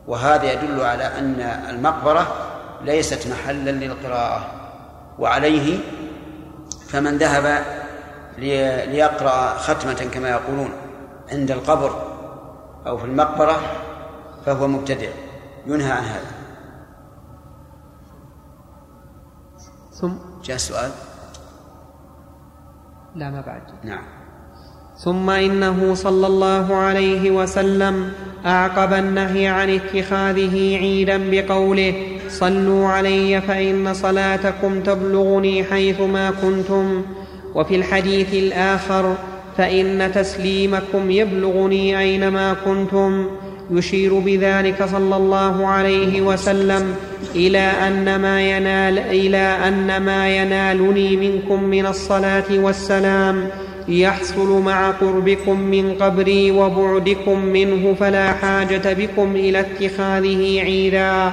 وهذا 0.07 0.53
يدل 0.53 0.81
على 0.81 1.05
أن 1.05 1.41
المقبرة 1.71 2.27
ليست 2.85 3.27
محلا 3.27 3.71
للقراءة. 3.71 4.47
وعليه 5.19 5.79
فمن 6.89 7.19
ذهب 7.19 7.65
ليقرأ 8.39 9.55
ختمة 9.59 10.09
كما 10.15 10.31
يقولون 10.31 10.71
عند 11.33 11.51
القبر 11.51 12.03
أو 12.87 12.99
في 12.99 13.05
المقبرة 13.05 13.61
فهو 14.47 14.69
مبتدع. 14.69 15.09
ينهى 15.67 15.93
عن 15.93 16.03
هذا. 16.03 16.33
ثم 20.01 20.13
جاء 20.45 20.57
السؤال. 20.57 20.91
لا 23.15 23.31
ما 23.31 23.41
بعد. 23.41 23.63
نعم. 23.85 24.23
ثم 25.05 25.31
إنه 25.31 25.95
صلى 25.95 26.27
الله 26.27 26.75
عليه 26.75 27.31
وسلم 27.31 28.13
أعقب 28.47 28.93
النهي 28.93 29.47
عن 29.47 29.71
اتخاذه 29.71 30.77
عيدا 30.77 31.31
بقوله 31.31 31.95
صلوا 32.29 32.89
علي 32.89 33.41
فإن 33.41 33.95
صلاتكم 33.95 34.81
تبلغني 34.81 35.65
حيثما 35.65 36.31
كنتم 36.31 37.03
وفي 37.55 37.77
الحديث 37.77 38.35
الآخر 38.35 39.15
فإن 39.57 40.13
تسليمكم 40.15 41.11
يبلغني 41.11 41.99
أينما 41.99 42.55
كنتم 42.65 43.27
يشير 43.71 44.19
بذلك 44.19 44.85
صلى 44.93 45.17
الله 45.17 45.67
عليه 45.67 46.21
وسلم 46.21 46.95
إلى 47.35 47.59
أن 47.59 48.17
ما 48.17 48.43
ينال 48.43 48.99
إلى 48.99 49.57
أن 49.69 49.97
ما 50.03 50.37
ينالني 50.37 51.17
منكم 51.17 51.63
من 51.65 51.87
الصلاة 51.87 52.45
والسلام 52.51 53.49
يحصل 53.89 54.63
مع 54.63 54.91
قربكم 54.91 55.61
من 55.61 55.95
قبري 56.01 56.51
وبعدكم 56.51 57.39
منه 57.45 57.95
فلا 58.01 58.33
حاجة 58.33 58.93
بكم 58.93 59.37
إلى 59.37 59.61
اتخاذه 59.61 60.61
عيدا. 60.61 61.33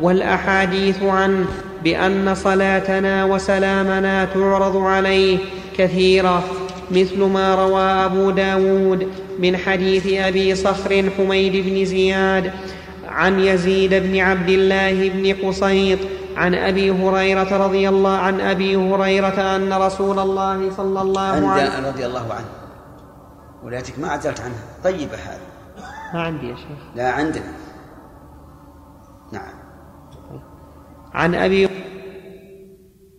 والأحاديث 0.00 1.02
عنه 1.02 1.46
بأن 1.84 2.34
صلاتنا 2.34 3.24
وسلامنا 3.24 4.24
تعرض 4.24 4.76
عليه 4.76 5.38
كثيرة 5.78 6.44
مثل 6.90 7.22
ما 7.24 7.54
روى 7.54 7.82
أبو 7.82 8.30
داود 8.30 9.08
من 9.38 9.56
حديث 9.56 10.06
أبي 10.06 10.54
صخر 10.54 11.10
حميد 11.16 11.66
بن 11.66 11.84
زياد 11.84 12.52
عن 13.08 13.40
يزيد 13.40 13.94
بن 13.94 14.18
عبد 14.18 14.48
الله 14.48 15.08
بن 15.08 15.46
قصيط 15.48 15.98
عن 16.36 16.54
أبي 16.54 16.90
هريرة 16.90 17.66
رضي 17.66 17.88
الله 17.88 18.16
عن 18.16 18.40
أبي 18.40 18.76
هريرة 18.76 19.56
أن 19.56 19.72
رسول 19.72 20.18
الله 20.18 20.70
صلى 20.76 21.00
الله 21.00 21.48
عليه 21.48 21.68
وسلم 21.68 21.86
رضي 21.86 22.06
الله 22.06 22.32
عنه. 22.32 22.46
ولاتك 23.64 23.98
ما 23.98 24.08
عدلت 24.08 24.40
عنها 24.40 24.64
طيبة 24.84 25.14
هذه. 25.14 25.40
ما 26.14 26.22
عندي 26.22 26.48
يا 26.48 26.56
شيخ. 26.56 26.78
لا 26.94 27.10
عندنا. 27.10 27.52
نعم. 29.32 29.54
عن 31.14 31.34
أبي 31.34 31.68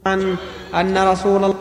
عن 0.05 0.35
أن 0.75 0.97
رسول 0.97 1.43
الله 1.43 1.55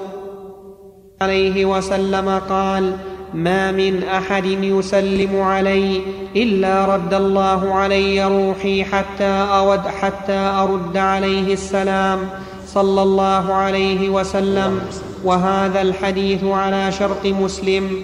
عليه 1.20 1.64
وسلم 1.64 2.38
قال 2.38 2.96
ما 3.34 3.72
من 3.72 4.04
أحد 4.04 4.44
يسلم 4.44 5.40
علي 5.40 6.02
إلا 6.36 6.94
رد 6.94 7.14
الله 7.14 7.74
علي 7.74 8.24
روحي 8.24 8.84
حتى 8.84 9.24
اود 9.24 9.80
حتى 9.80 10.32
أرد 10.32 10.96
عليه 10.96 11.54
السلام 11.54 12.18
صلى 12.66 13.02
الله 13.02 13.54
عليه 13.54 14.08
وسلم. 14.08 14.80
وهذا 15.24 15.82
الحديث 15.82 16.44
على 16.44 16.92
شرط 16.92 17.26
مسلم. 17.26 18.02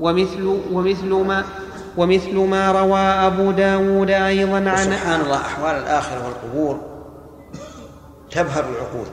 ومثل 0.00 0.58
ومثل 0.72 1.08
ما 1.08 1.44
ومثل 1.96 2.36
ما 2.36 2.72
روى 2.72 2.98
أبو 2.98 3.50
داود 3.50 4.10
أيضا 4.10 4.70
عن 4.70 4.84
سبحان 4.84 5.20
الله 5.20 5.36
أحوال 5.36 5.76
الآخرة 5.76 6.24
والقبور 6.24 6.80
تبهر 8.30 8.64
العقول. 8.64 9.06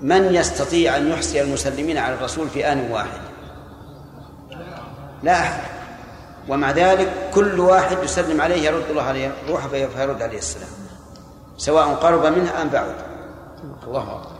من 0.00 0.34
يستطيع 0.34 0.96
أن 0.96 1.10
يحصي 1.10 1.42
المسلمين 1.42 1.98
على 1.98 2.14
الرسول 2.14 2.48
في 2.48 2.72
آن 2.72 2.90
واحد؟ 2.90 3.20
لا 5.22 5.40
أحد. 5.40 5.60
ومع 6.48 6.70
ذلك 6.70 7.12
كل 7.34 7.60
واحد 7.60 7.96
يسلم 8.04 8.40
عليه 8.40 8.66
يرد 8.66 8.90
الله 8.90 9.02
عليه 9.02 9.32
روحه 9.48 9.68
فيرد 9.68 10.22
عليه 10.22 10.38
السلام. 10.38 10.68
سواء 11.56 11.94
قرب 11.94 12.26
منه 12.26 12.62
أم 12.62 12.68
بعد. 12.68 12.94
الله 13.86 14.02
أكبر. 14.02 14.38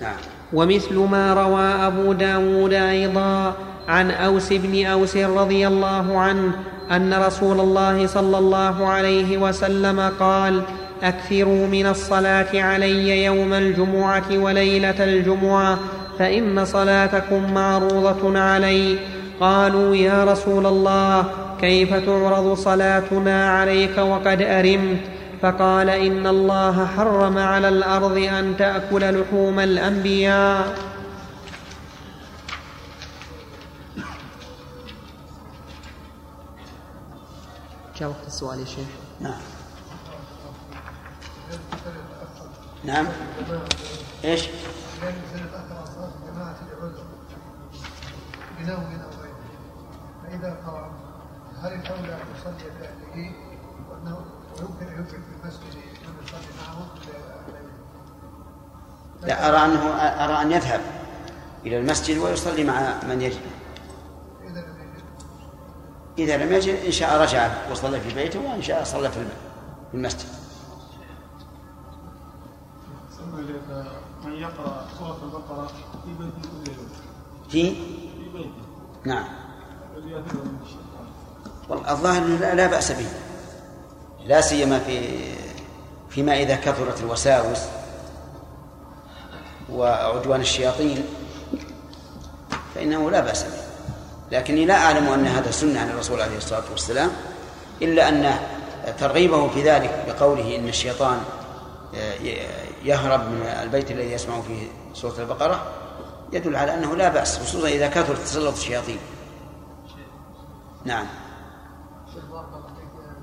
نعم. 0.00 0.16
ومثل 0.52 0.94
ما 0.94 1.34
روى 1.34 1.86
أبو 1.86 2.12
داود 2.12 2.72
أيضا 2.72 3.54
عن 3.88 4.10
أوس 4.10 4.52
بن 4.52 4.86
أوس 4.86 5.16
رضي 5.16 5.66
الله 5.66 6.18
عنه 6.18 6.52
أن 6.90 7.14
رسول 7.14 7.60
الله 7.60 8.06
صلى 8.06 8.38
الله 8.38 8.86
عليه 8.86 9.38
وسلم 9.38 10.12
قال 10.20 10.62
أكثروا 11.02 11.66
من 11.66 11.86
الصلاة 11.86 12.62
علي 12.62 13.24
يوم 13.24 13.52
الجمعة 13.52 14.38
وليلة 14.38 15.04
الجمعة 15.04 15.78
فإن 16.18 16.64
صلاتكم 16.64 17.54
معروضة 17.54 18.38
علي. 18.38 18.98
قالوا 19.40 19.96
يا 19.96 20.24
رسول 20.24 20.66
الله 20.66 21.24
كيف 21.60 21.94
تعرض 21.94 22.54
صلاتنا 22.54 23.50
عليك 23.50 23.98
وقد 23.98 24.42
أرمت؟ 24.42 25.00
فقال 25.42 25.90
إن 25.90 26.26
الله 26.26 26.86
حرم 26.86 27.38
على 27.38 27.68
الأرض 27.68 28.16
أن 28.16 28.56
تأكل 28.58 29.20
لحوم 29.20 29.60
الأنبياء. 29.60 30.74
جاء 38.00 38.08
وقت 38.08 38.26
السؤال 38.26 38.60
يا 38.60 38.64
شيخ 38.64 38.88
نعم 39.20 39.40
نعم. 42.84 43.06
إيش؟ 44.24 44.48
بنوم 48.58 49.00
أو 49.02 49.10
غيره 49.22 49.36
فاذا 50.22 50.56
قرأ 50.66 50.90
هل 51.62 51.72
ان 51.72 51.80
يصلي 51.80 52.70
باهله 52.80 53.32
وانه 53.90 54.18
ان 54.60 55.04
في 55.04 55.16
المسجد 55.16 55.76
من 55.76 56.24
يصلي 56.24 56.52
معه 56.60 56.88
لا 59.22 59.48
أرى 59.48 59.56
أنه 59.56 59.88
أرى 60.24 60.42
أن 60.42 60.52
يذهب 60.52 60.80
إلى 61.66 61.78
المسجد 61.78 62.18
ويصلي 62.18 62.64
مع 62.64 62.94
من 63.08 63.20
يجد 63.20 63.40
إذا 66.18 66.36
لم 66.36 66.52
يجد 66.52 66.74
إن 66.86 66.92
شاء 66.92 67.20
رجع 67.20 67.50
وصلى 67.70 68.00
في 68.00 68.14
بيته 68.14 68.40
وإن 68.40 68.62
شاء 68.62 68.84
صلى 68.84 69.10
في 69.10 69.24
المسجد. 69.94 70.39
من 74.24 74.32
يقرأ 74.32 74.86
سورة 74.98 75.18
البقرة 75.22 75.66
في 76.04 76.12
بيته 76.18 76.48
كل 76.64 76.70
يوم 76.70 76.88
في؟ 77.48 77.74
في 77.74 78.28
بيته. 78.34 78.50
نعم. 79.04 79.24
الظاهر 81.70 82.26
لا 82.54 82.66
بأس 82.66 82.92
به. 82.92 83.08
لا 84.26 84.40
سيما 84.40 84.78
في 84.78 85.20
فيما 86.10 86.38
إذا 86.38 86.56
كثرت 86.56 87.00
الوساوس 87.00 87.58
وعدوان 89.72 90.40
الشياطين 90.40 91.04
فإنه 92.74 93.10
لا 93.10 93.20
بأس 93.20 93.42
به. 93.42 93.70
لكني 94.32 94.64
لا 94.64 94.74
أعلم 94.74 95.08
أن 95.08 95.26
هذا 95.26 95.50
سنة 95.50 95.80
عن 95.80 95.90
الرسول 95.90 96.20
عليه 96.20 96.36
الصلاة 96.36 96.62
والسلام 96.70 97.10
إلا 97.82 98.08
أن 98.08 98.34
ترغيبه 98.98 99.48
في 99.48 99.62
ذلك 99.62 100.04
بقوله 100.08 100.56
إن 100.56 100.68
الشيطان 100.68 101.20
آه، 101.94 102.14
يهرب 102.84 103.20
من 103.20 103.42
البيت 103.42 103.90
الذي 103.90 104.12
يسمع 104.12 104.40
فيه 104.40 104.68
سورة 104.94 105.18
البقرة 105.18 105.72
يدل 106.32 106.56
على 106.56 106.74
أنه 106.74 106.96
لا 106.96 107.08
بأس 107.08 107.38
خصوصا 107.38 107.68
إذا 107.68 107.88
كثر 107.88 108.16
تسلط 108.16 108.56
الشياطين 108.56 108.98
نعم 110.84 111.06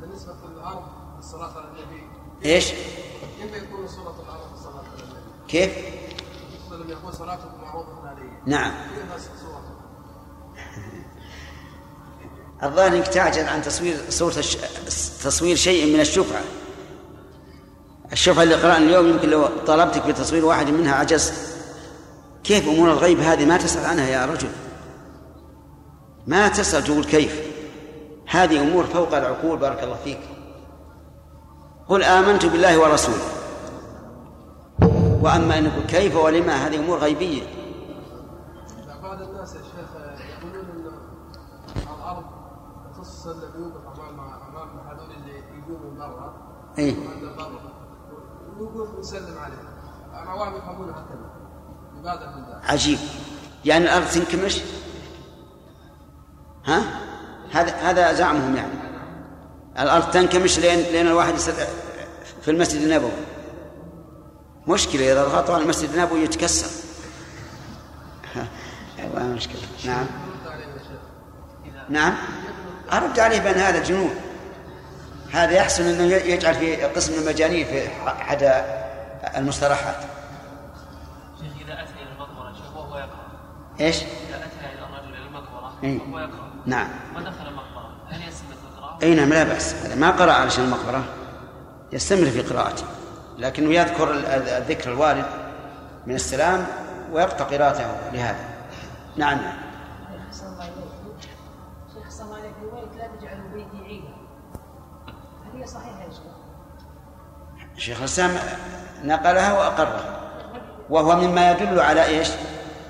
بالنسبة 0.02 0.34
الصلاة 1.20 1.52
على 1.58 1.66
النبي 1.68 2.04
إيش؟ 2.46 2.72
كيف 3.42 3.64
يكون 3.64 3.80
الأرض 3.80 4.54
الصلاة 4.54 4.80
على 4.80 5.04
النبي؟ 5.04 5.20
كيف؟ 5.48 5.72
لم 6.72 6.90
يكن 6.92 7.12
صلاتكم 7.12 7.62
معروفة 7.62 7.98
نعم 8.46 8.72
الظاهر 12.64 12.88
إنك 12.88 13.08
تعجز 13.08 13.44
عن 13.44 13.62
تصوير 13.62 13.98
صورة 14.10 14.38
الش... 14.38 14.58
تصوير 15.24 15.56
شيء 15.56 15.94
من 15.94 16.00
الشفعة 16.00 16.42
الشفعة 18.12 18.44
اللي 18.44 18.56
قرأنا 18.56 18.78
اليوم؟ 18.78 19.08
يمكن 19.08 19.30
لو 19.30 19.46
طلبتك 19.68 20.08
بتصوير 20.08 20.46
واحد 20.46 20.70
منها 20.70 20.96
عجزت 20.96 21.34
كيف 22.44 22.68
أمور 22.68 22.92
الغيب 22.92 23.20
هذه؟ 23.20 23.46
ما 23.46 23.58
تسأل 23.58 23.86
عنها 23.86 24.08
يا 24.08 24.26
رجل. 24.26 24.50
ما 26.28 26.48
تسأل 26.48 26.84
تقول 26.84 27.04
كيف؟ 27.04 27.42
هذه 28.30 28.62
أمور 28.62 28.84
فوق 28.84 29.16
العقول 29.16 29.58
بارك 29.58 29.84
الله 29.84 29.96
فيك. 30.04 30.20
قل 31.90 32.04
آمنت 32.04 32.46
بالله 32.46 32.80
ورسوله. 32.80 33.24
وأما 35.22 35.58
أن 35.58 35.64
نقول 35.64 35.84
كيف 35.84 36.16
ولما 36.16 36.68
هذه 36.68 36.76
أمور 36.80 36.98
غيبية. 36.98 37.44
بعض 39.04 39.22
الناس 39.22 39.56
يا 39.56 39.62
شيخ 39.62 39.90
يقولون 40.38 40.66
أن 40.66 40.86
الأرض 41.76 42.24
أمام 44.00 44.20
أمام 44.20 44.70
هذول 44.88 45.12
اللي 45.18 45.42
برا 45.98 46.34
إيه. 46.78 46.96
ويوقف 48.60 48.96
ويسلم 48.96 49.38
عليه. 49.38 49.56
العوام 50.24 50.56
يفهمون 50.56 50.90
هكذا 50.90 51.38
عجيب. 52.64 53.00
يعني 53.66 53.86
الأرض 53.86 54.08
تنكمش؟ 54.08 54.62
ها؟ 56.66 56.84
هذا 57.52 57.76
هذا 57.76 58.14
زعمهم 58.14 58.56
يعني. 58.56 58.74
الأرض 59.80 60.12
تنكمش 60.12 60.60
لين 60.60 60.80
لين 60.80 61.08
الواحد 61.08 61.34
في 62.42 62.52
المسجد 62.52 62.82
النبوي. 62.82 63.12
مشكلة 64.68 65.12
إذا 65.12 65.24
ضغطوا 65.24 65.56
على 65.56 65.64
المسجد 65.64 65.90
النبوي 65.90 66.20
يتكسر. 66.20 66.68
والله 69.14 69.28
مشكلة. 69.28 69.62
نعم. 69.86 70.06
نعم. 71.90 72.14
أرد 72.94 73.20
عليه 73.20 73.40
بأن 73.40 73.56
هذا 73.56 73.84
جنون. 73.84 74.27
هذا 75.32 75.52
يحسن 75.52 75.86
أنه 75.86 76.04
يجعل 76.04 76.56
في 76.56 76.76
قسم 76.76 77.22
المجانين 77.22 77.66
في 77.66 77.88
أحد 78.08 78.64
المصطلحات 79.38 79.96
شيخ 81.42 81.52
إذا 81.66 81.74
أتى 81.74 81.94
إلى 81.94 82.12
المقبرة 82.16 82.56
وهو 82.76 82.98
يقرأ. 82.98 83.28
إيش؟ 83.80 83.96
إذا 83.96 84.36
أتى 84.36 84.74
إلى 84.74 84.86
الرجل 84.86 85.14
إلى 85.14 85.28
المقبرة 85.28 85.74
إيه؟ 85.84 86.00
وهو 86.00 86.20
يقرأ. 86.20 86.50
نعم. 86.66 86.88
ودخل 87.16 87.48
المقبرة 87.48 87.90
هل 88.10 88.22
يستمر 88.28 88.56
في 88.56 88.76
القراءة؟ 88.76 89.04
أي 89.04 89.16
نعم 89.16 89.30
لا 89.30 89.44
بأس. 89.44 89.74
هذا 89.74 89.96
ما 89.96 90.12
قرأ 90.12 90.32
علشان 90.32 90.64
المقبرة. 90.64 91.04
يستمر 91.94 92.26
في 92.26 92.42
قراءته. 92.42 92.84
لكنه 93.38 93.74
يذكر 93.74 94.12
الذكر 94.58 94.92
الوارد 94.92 95.26
من 96.08 96.16
السلام 96.16 96.68
ويقطع 97.12 97.46
قراءته 97.46 97.86
لهذا. 98.14 98.46
نعم 99.18 99.38
نعم. 99.38 99.67
شيخ؟ 107.78 108.00
الإسلام 108.00 108.32
نقلها 109.04 109.54
وأقرها 109.54 110.20
وهو 110.90 111.16
مما 111.16 111.52
يدل 111.52 111.80
على 111.80 112.06
إيش؟ 112.06 112.30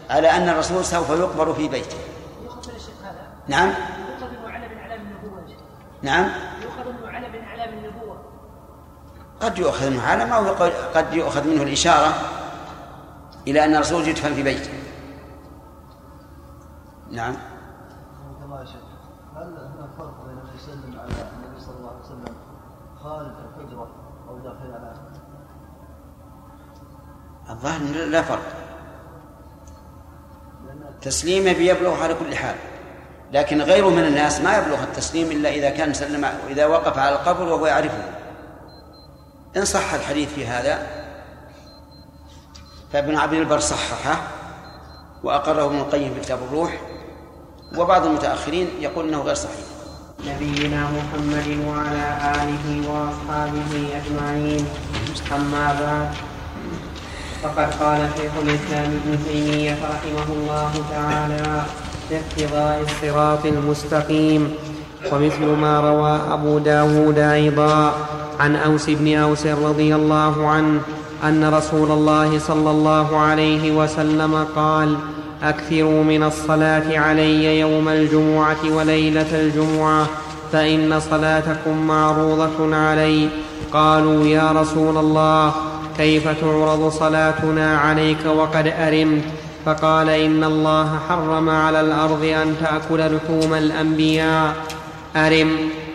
على 0.09 0.31
أن 0.31 0.49
الرسول 0.49 0.85
سوف 0.85 1.09
يقبر 1.09 1.53
في 1.53 1.67
بيته. 1.67 1.97
يؤخذ 2.43 2.75
الشيخ 2.75 2.95
هذا؟ 3.03 3.27
نعم. 3.47 3.69
يؤخذ 3.69 4.31
من 4.31 4.51
علم 4.51 4.71
من 4.71 4.77
اعلام 4.77 5.01
النبوه. 5.01 5.43
نعم. 6.01 6.29
يؤخذ 6.61 6.91
من 6.91 7.15
علم 7.15 7.31
من 7.31 7.43
اعلام 7.43 7.73
النبوة. 7.73 8.17
قد 9.41 9.57
يؤخذ 9.57 9.89
منه 9.89 10.03
علم 10.07 10.33
أو 10.33 10.53
قد 10.95 11.13
يؤخذ 11.13 11.47
منه 11.47 11.63
الإشارة 11.63 12.13
إلى 13.47 13.65
أن 13.65 13.75
الرسول 13.75 14.07
يدفن 14.07 14.33
في 14.33 14.43
بيته. 14.43 14.69
نعم. 17.11 17.35
الله 18.45 18.59
يا 18.59 18.65
شيخ 18.65 18.87
هل 19.35 19.43
هناك 19.43 19.89
فرق 19.97 20.25
بين 20.25 20.37
ان 20.37 20.55
يسلم 20.55 20.99
على 20.99 21.09
النبي 21.09 21.61
صلى 21.61 21.75
الله 21.77 21.89
عليه 21.89 21.99
وسلم 21.99 22.35
خارج 23.03 23.46
الظاهر 27.49 27.79
لا 28.09 28.21
فرق. 28.21 28.53
تسليمه 31.01 31.53
بيبلغ 31.53 32.03
على 32.03 32.13
كل 32.13 32.35
حال. 32.35 32.55
لكن 33.33 33.61
غيره 33.61 33.89
من 33.89 34.03
الناس 34.03 34.41
ما 34.41 34.57
يبلغ 34.57 34.83
التسليم 34.83 35.31
إلا 35.31 35.49
إذا 35.49 35.69
كان 35.69 35.93
سلم 35.93 36.25
إذا 36.49 36.65
وقف 36.65 36.97
على 36.97 37.15
القبر 37.15 37.43
وهو 37.43 37.65
يعرفه. 37.65 38.03
إن 39.57 39.65
صح 39.65 39.93
الحديث 39.93 40.33
في 40.33 40.47
هذا 40.47 40.87
فابن 42.93 43.17
عبد 43.17 43.33
البر 43.33 43.59
صححه 43.59 44.21
وأقره 45.23 45.65
ابن 45.65 45.77
القيم 45.77 46.13
في 46.13 46.19
كتاب 46.19 46.39
الروح 46.43 46.81
وبعض 47.77 48.05
المتأخرين 48.05 48.67
يقول 48.79 49.07
إنه 49.07 49.21
غير 49.21 49.35
صحيح. 49.35 49.65
نبينا 50.27 50.83
محمد 50.83 51.65
وعلى 51.67 52.17
آله 52.35 52.89
وأصحابه 52.89 54.01
أجمعين. 54.05 54.67
أما 55.35 55.65
بعد 55.79 56.13
فقد 57.43 57.73
قال 57.79 57.99
شيخ 58.17 58.31
الإسلام 58.43 58.99
ابن 58.99 59.17
تيمية 59.27 59.71
رحمه 59.71 60.33
الله 60.33 60.71
تعالى 60.91 61.61
في 62.09 62.15
اقتضاء 62.15 62.81
الصراط 62.81 63.45
المستقيم. 63.45 64.53
ومثل 65.11 65.45
ما 65.45 65.79
روى 65.79 66.33
أبو 66.33 66.59
داود 66.59 67.17
أيضا 67.17 67.93
عن 68.39 68.55
أوس 68.55 68.89
بن 68.89 69.17
أوس 69.17 69.45
رضي 69.47 69.95
الله 69.95 70.47
عنه 70.47 70.79
أن 71.23 71.53
رسول 71.53 71.91
الله 71.91 72.39
صلى 72.39 72.71
الله 72.71 73.17
عليه 73.17 73.71
وسلم 73.71 74.45
قال 74.55 74.97
أكثروا 75.43 76.03
من 76.03 76.23
الصلاة 76.23 76.99
علي 76.99 77.59
يوم 77.59 77.87
الجمعة 77.89 78.63
وليلة 78.71 79.31
الجمعة 79.31 80.05
فإن 80.51 80.99
صلاتكم 80.99 81.87
معروضة 81.87 82.75
علي. 82.75 83.29
قالوا 83.73 84.25
يا 84.25 84.51
رسول 84.51 84.97
الله 84.97 85.53
كيف 85.97 86.27
تعرض 86.27 86.89
صلاتنا 86.89 87.77
عليك 87.77 88.25
وقد 88.25 88.67
أرمت؟ 88.67 89.23
فقال 89.65 90.09
إن 90.09 90.43
الله 90.43 90.99
حرم 91.09 91.49
على 91.49 91.81
الأرض 91.81 92.23
أن 92.23 92.55
تأكل 92.61 93.15
لحوم 93.15 93.53
الأنبياء. 93.53 94.55
أرم 95.15 95.51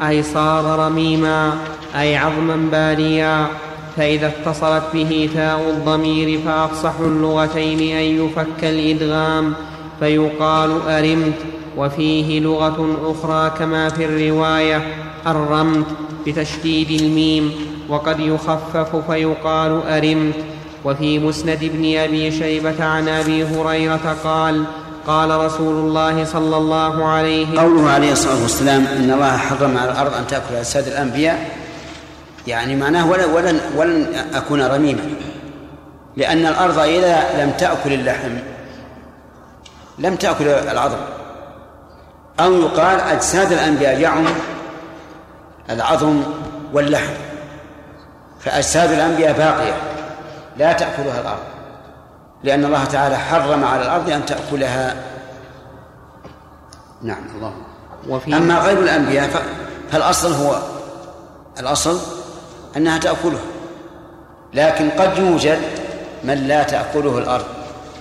أي 0.08 0.22
صار 0.22 0.78
رميما 0.78 1.52
أي 2.00 2.16
عظما 2.16 2.68
باليا 2.72 3.46
فإذا 3.96 4.26
اتصلت 4.26 4.82
به 4.94 5.30
تاء 5.34 5.70
الضمير 5.70 6.40
فأفصح 6.46 6.92
اللغتين 7.00 7.96
أن 7.96 8.26
يفك 8.26 8.64
الإدغام. 8.64 9.54
فيقال 10.00 10.70
أرمت 10.88 11.38
وفيه 11.76 12.40
لغة 12.40 12.96
أخرى 13.04 13.50
كما 13.58 13.88
في 13.88 14.04
الرواية 14.04 14.82
أرمت 15.26 15.86
بتشديد 16.26 17.00
الميم. 17.00 17.71
وقد 17.88 18.20
يخفف 18.20 18.96
فيقال 19.10 19.82
أرمت. 19.88 20.34
وفي 20.84 21.18
مسند 21.18 21.62
ابن 21.62 21.98
أبي 21.98 22.30
شيبة 22.30 22.84
عن 22.84 23.08
أبي 23.08 23.44
هريرة 23.44 24.16
قال 24.24 24.64
قال 25.06 25.30
رسول 25.30 25.74
الله 25.74 26.24
صلى 26.24 26.56
الله 26.56 27.04
عليه 27.04 27.60
قوله 27.60 27.90
عليه 27.90 28.12
الصلاة 28.12 28.42
والسلام 28.42 28.86
إن 28.86 29.10
الله 29.10 29.36
حرم 29.36 29.78
على 29.78 29.92
الأرض 29.92 30.14
أن 30.14 30.26
تأكل 30.26 30.54
أجساد 30.54 30.86
الأنبياء 30.86 31.50
يعني 32.46 32.76
معناه 32.76 33.10
ولن, 33.10 33.24
ولن, 33.24 33.60
ولن 33.76 34.14
أكون 34.34 34.62
رميما. 34.62 35.02
لأن 36.16 36.46
الأرض 36.46 36.78
إذا 36.78 37.44
لم 37.44 37.50
تأكل 37.50 37.92
اللحم 37.92 38.32
لم 39.98 40.16
تأكل 40.16 40.48
العظم. 40.48 40.98
أو 42.40 42.54
يقال 42.54 43.00
أجساد 43.00 43.52
الأنبياء 43.52 44.00
يعم 44.00 44.24
العظم 45.70 46.22
واللحم. 46.72 47.31
فأجساد 48.44 48.92
الأنبياء 48.92 49.32
باقية. 49.32 49.74
لا 50.56 50.72
تأكلها 50.72 51.20
الأرض. 51.20 51.42
لأن 52.42 52.64
الله 52.64 52.84
تعالى 52.84 53.16
حرم 53.16 53.64
على 53.64 53.82
الأرض 53.82 54.10
أن 54.10 54.26
تأكلها. 54.26 54.96
نعم 57.02 57.24
الله. 57.34 57.54
وفي 58.08 58.36
أما 58.36 58.58
غير 58.58 58.78
الأنبياء 58.78 59.30
فالأصل 59.90 60.32
هو 60.32 60.58
الأصل 61.58 62.00
أنها 62.76 62.98
تأكله 62.98 63.38
لكن 64.54 64.90
قد 64.90 65.18
يوجد 65.18 65.58
من 66.24 66.34
لا 66.34 66.62
تأكله 66.62 67.18
الأرض. 67.18 67.44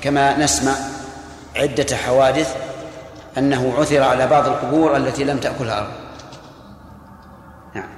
كما 0.01 0.37
نسمع 0.37 0.71
عدة 1.55 1.95
حوادث 1.95 2.55
أنه 3.37 3.73
عثر 3.77 4.03
على 4.03 4.27
بعض 4.27 4.47
القبور 4.47 4.97
التي 4.97 5.23
لم 5.23 5.37
تأكلها 5.37 5.79
الأرض. 5.79 5.91
نعم. 7.75 7.89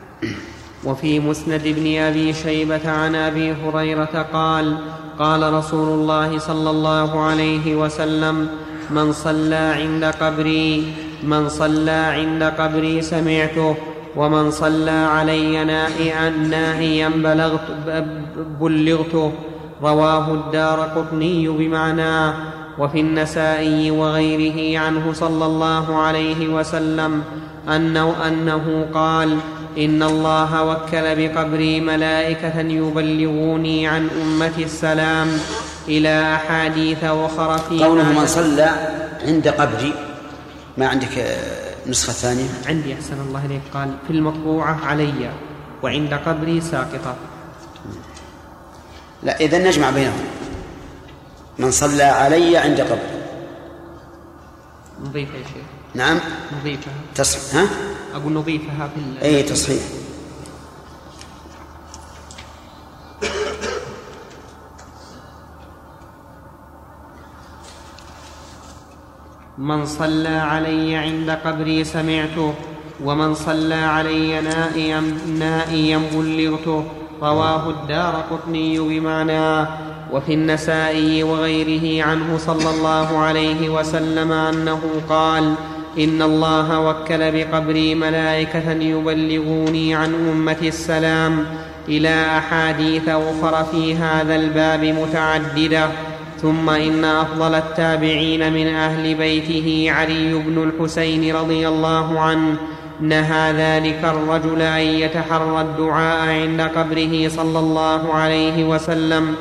وفي 0.85 1.19
مسند 1.19 1.67
ابن 1.67 1.97
أبي 1.97 2.33
شيبة 2.33 2.91
عن 2.91 3.15
أبي 3.15 3.53
هريرة 3.53 4.25
قال 4.33 4.77
قال 5.19 5.53
رسول 5.53 5.99
الله 5.99 6.39
صلى 6.39 6.69
الله 6.69 7.19
عليه 7.19 7.75
وسلم 7.75 8.47
من 8.89 9.11
صلى 9.11 9.55
عند 9.55 10.05
قبري 10.05 10.93
من 11.23 11.49
صلى 11.49 11.91
عند 11.91 12.43
قبري 12.43 13.01
سمعته 13.01 13.75
ومن 14.15 14.51
صلى 14.51 14.91
علي 14.91 15.63
نائعا 15.63 16.29
ناهيا 16.29 17.09
بلغت 17.09 17.67
بلغته 18.61 19.31
رواه 19.81 20.33
الدار 20.33 20.79
قطني 20.79 21.47
بمعناه 21.47 22.33
وفي 22.79 22.99
النسائي 22.99 23.91
وغيره 23.91 24.79
عنه 24.79 25.13
صلى 25.13 25.45
الله 25.45 25.95
عليه 25.97 26.47
وسلم 26.47 27.23
أنه, 27.69 28.27
أنه 28.27 28.87
قال 28.93 29.37
إن 29.77 30.03
الله 30.03 30.63
وكل 30.63 31.15
بقبري 31.15 31.81
ملائكة 31.81 32.59
يبلغوني 32.59 33.87
عن 33.87 34.09
أمتي 34.21 34.63
السلام 34.63 35.39
إلى 35.87 36.35
أحاديث 36.35 37.03
أخرى 37.03 37.59
في 37.69 37.83
قوله 37.83 38.03
من 38.03 38.27
صلى 38.27 38.69
عند 39.27 39.47
قبري. 39.47 39.93
ما 40.77 40.87
عندك 40.87 41.37
النسخة 41.85 42.09
الثانية 42.09 42.49
عندي 42.65 42.93
أحسن 42.93 43.21
الله 43.27 43.45
إليك. 43.45 43.61
قال 43.73 43.89
في 44.07 44.13
المطبوعة 44.13 44.79
علي 44.85 45.29
وعند 45.83 46.13
قبري 46.13 46.61
ساقطة. 46.61 47.15
لا 49.23 49.39
إذا 49.39 49.57
نجمع 49.57 49.89
بينهم. 49.89 50.25
من 51.59 51.71
صلى 51.71 52.03
علي 52.03 52.57
عند 52.57 52.81
قبري. 52.81 53.23
نضيفها 55.03 55.37
يا 55.37 55.43
شيخ. 55.43 55.67
نعم. 55.95 56.19
نضيفها 56.59 56.93
تصحيح 57.15 57.55
ها؟ 57.55 57.67
أقول 58.15 58.33
نضيفها 58.33 58.89
في 58.95 59.25
أي 59.25 59.43
تصحيح. 59.43 59.83
من 69.57 69.85
صلى 69.85 70.29
علي 70.29 70.95
عند 70.95 71.29
قبري 71.29 71.83
سمعته 71.83 72.53
ومن 73.03 73.35
صلى 73.35 73.75
علي 73.75 74.41
نائيا 74.41 75.01
نائيا 75.39 76.01
بلغته. 76.13 76.83
رواه 77.21 77.69
الدار 77.69 78.23
قطني 78.31 78.79
بمعناه 78.79 79.67
وفي 80.11 80.33
النسائي 80.33 81.23
وغيره 81.23 82.05
عنه 82.05 82.37
صلى 82.37 82.69
الله 82.69 83.17
عليه 83.17 83.69
وسلم 83.69 84.31
أنه 84.31 84.81
قال 85.09 85.55
إن 85.99 86.21
الله 86.21 86.79
وكل 86.79 87.31
بقبري 87.31 87.95
ملائكة 87.95 88.71
يبلغوني 88.71 89.95
عن 89.95 90.13
امتي 90.13 90.67
السلام 90.67 91.45
إلى 91.89 92.25
احاديث 92.37 93.09
اخر 93.09 93.63
في 93.63 93.95
هذا 93.95 94.35
الباب 94.35 94.83
متعددة. 94.83 95.87
ثم 96.41 96.69
إن 96.69 97.05
أفضل 97.05 97.55
التابعين 97.55 98.53
من 98.53 98.67
أهل 98.67 99.15
بيته 99.15 99.91
علي 99.91 100.33
بن 100.33 100.63
الحسين 100.63 101.35
رضي 101.35 101.67
الله 101.67 102.19
عنه. 102.19 102.55
نهى 103.01 103.51
ذلك 103.51 103.99
الرجل 104.03 104.61
أن 104.61 104.81
يتحرى 104.81 105.61
الدعاء 105.61 106.29
عند 106.29 106.61
قبره 106.61 107.27
صلى 107.27 107.59
الله 107.59 108.13
عليه 108.13 108.63
وسلم 108.63 109.35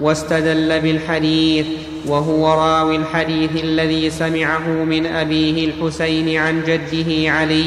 واستدل 0.00 0.80
بالحديث. 0.80 1.66
وهو 2.06 2.54
راوي 2.54 2.96
الحديث 2.96 3.64
الذي 3.64 4.10
سمعه 4.10 4.68
من 4.68 5.06
أبيه 5.06 5.68
الحسين 5.68 6.38
عن 6.38 6.62
جده 6.62 7.32
علي 7.32 7.66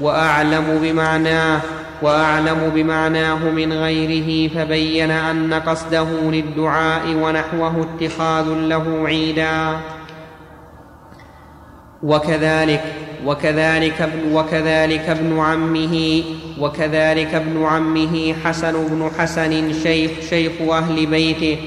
وأعلم 0.00 0.78
بمعناه 0.82 1.60
وأعلم 2.02 2.72
بمعناه 2.74 3.50
من 3.50 3.72
غيره 3.72 4.54
فبين 4.54 5.10
أن 5.10 5.54
قصده 5.54 6.08
للدعاء 6.22 7.14
ونحوه 7.14 7.86
اتخاذ 7.86 8.48
له 8.48 9.02
عيدا. 9.06 9.76
وكذلك 12.04 12.84
وكذلك 13.26 14.00
ابن 14.00 14.32
وكذلك 14.32 15.08
ابن 15.08 15.38
عمه 15.38 16.22
وكذلك 16.60 17.34
ابن 17.34 17.64
عمه 17.64 18.34
حسن 18.44 18.72
بن 18.72 19.10
حسن 19.18 19.72
شيخ 19.82 20.10
شيخ 20.30 20.52
أهل 20.70 21.06
بيته 21.06 21.58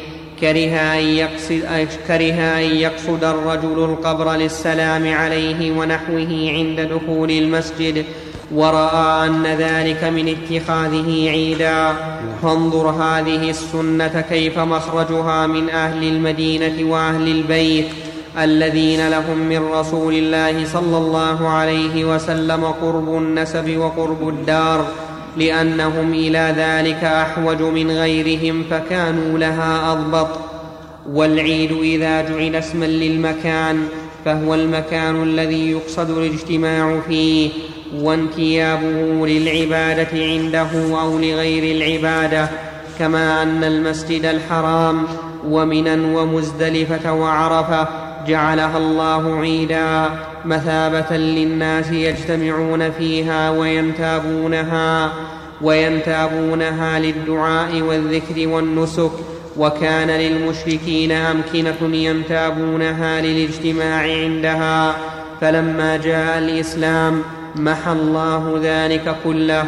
كره 0.42 0.76
أن 0.78 1.04
يقصد, 1.04 1.88
كره 2.08 2.58
أن 2.58 2.64
يقصد 2.64 3.24
الرجل 3.24 3.84
القبر 3.84 4.36
للسلام 4.36 5.14
عليه 5.14 5.72
ونحوه 5.72 6.52
عند 6.54 6.80
دخول 6.80 7.32
المسجد 7.32 8.06
ورأى 8.52 9.28
أن 9.28 9.44
ذلك 9.46 10.04
من 10.04 10.36
اتخاذه 10.36 11.30
عيدا. 11.30 11.94
فانظر 12.44 12.90
هذه 12.90 13.50
السنة 13.50 14.26
كيف 14.30 14.60
مخرجها 14.60 15.48
من 15.48 15.70
أهل 15.70 16.04
المدينة 16.04 16.92
وأهل 16.92 17.28
البيت 17.28 17.88
الذين 18.38 19.10
لهم 19.10 19.38
من 19.38 19.72
رسول 19.72 20.14
الله 20.14 20.66
صلى 20.66 20.98
الله 20.98 21.48
عليه 21.50 22.06
وسلم 22.06 22.66
قرب 22.66 23.18
النسب 23.18 23.78
وقرب 23.78 24.30
الدار. 24.30 24.86
لأنهم 25.38 26.14
إلى 26.14 26.54
ذلك 26.58 27.04
أحوج 27.04 27.62
من 27.62 27.92
غيرهم 27.92 28.64
فكانوا 28.70 29.40
لها 29.40 29.92
أضبط. 29.92 30.28
والعيد 31.12 31.72
إذا 31.72 32.22
جعل 32.22 32.56
اسما 32.56 32.86
للمكان 32.86 33.88
فهو 34.26 34.54
المكان 34.54 35.24
الذي 35.24 35.72
يقصد 35.72 36.18
الاجتماع 36.18 37.00
فيه 37.08 37.50
وانتيابه 37.96 39.28
للعبادة 39.28 40.24
عنده 40.24 41.02
أو 41.02 41.18
لغير 41.18 41.76
العبادة 41.76 42.50
كما 43.00 43.44
أن 43.44 43.64
المسجد 43.64 44.26
الحرام 44.26 45.04
ومنا 45.48 46.20
ومزدلفة 46.20 47.14
وعرفة 47.14 47.88
جعلها 48.28 48.78
الله 48.78 49.40
عيدا. 49.40 50.10
مثابة 50.48 51.18
للناس 51.18 51.92
يجتمعون 51.92 52.92
فيها 52.92 53.50
وينتابونها 53.50 55.12
وينتابونها 55.62 57.00
للدعاء 57.00 57.82
والذكر 57.82 58.48
والنسك 58.48 59.12
وكان 59.58 60.08
للمشركين 60.10 61.12
أمكنة 61.12 61.96
ينتابونها 61.96 63.22
للاجتماع 63.22 64.02
عندها. 64.02 64.96
فلما 65.42 65.98
جاء 65.98 66.38
الإسلام 66.38 67.22
محى 67.56 67.92
الله 67.92 68.60
ذلك 68.64 69.16
كله 69.24 69.66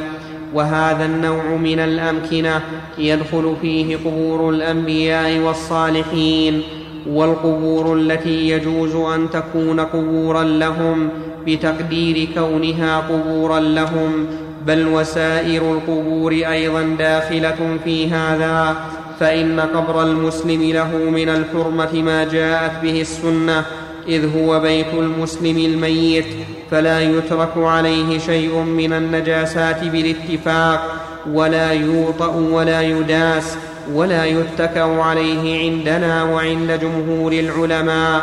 وهذا 0.53 1.05
النوع 1.05 1.43
من 1.43 1.79
الأمكنة 1.79 2.61
يدخل 2.97 3.55
فيه 3.61 3.97
قبور 3.97 4.49
الأنبياء 4.49 5.39
والصالحين. 5.39 6.63
والقبور 7.09 7.95
التي 7.97 8.49
يجوز 8.49 8.95
أن 8.95 9.29
تكون 9.29 9.79
قبورا 9.79 10.43
لهم 10.43 11.09
بتقدير 11.47 12.27
كونها 12.35 12.97
قبورا 12.99 13.59
لهم 13.59 14.25
بل 14.67 14.87
وسائر 14.87 15.61
القبور 15.73 16.31
أيضا 16.31 16.95
داخلة 16.99 17.77
في 17.83 18.09
هذا 18.09 18.75
فإن 19.19 19.59
قبر 19.59 20.03
المسلم 20.03 20.71
له 20.71 20.97
من 20.97 21.29
الحرمة 21.29 21.93
ما 21.93 22.23
جاءت 22.23 22.71
به 22.83 23.01
السنة 23.01 23.65
إذ 24.07 24.37
هو 24.37 24.59
بيت 24.59 24.93
المسلم 24.93 25.57
الميت 25.57 26.25
فلا 26.71 27.01
يترك 27.01 27.51
عليه 27.57 28.19
شيء 28.19 28.55
من 28.55 28.93
النجاسات 28.93 29.83
بالاتفاق 29.83 30.95
ولا 31.33 31.71
يوطأ 31.71 32.35
ولا 32.35 32.81
يداس 32.81 33.57
ولا 33.93 34.25
يتكأ 34.25 35.01
عليه 35.01 35.71
عندنا 35.71 36.23
وعند 36.23 36.71
جمهور 36.71 37.31
العلماء 37.31 38.21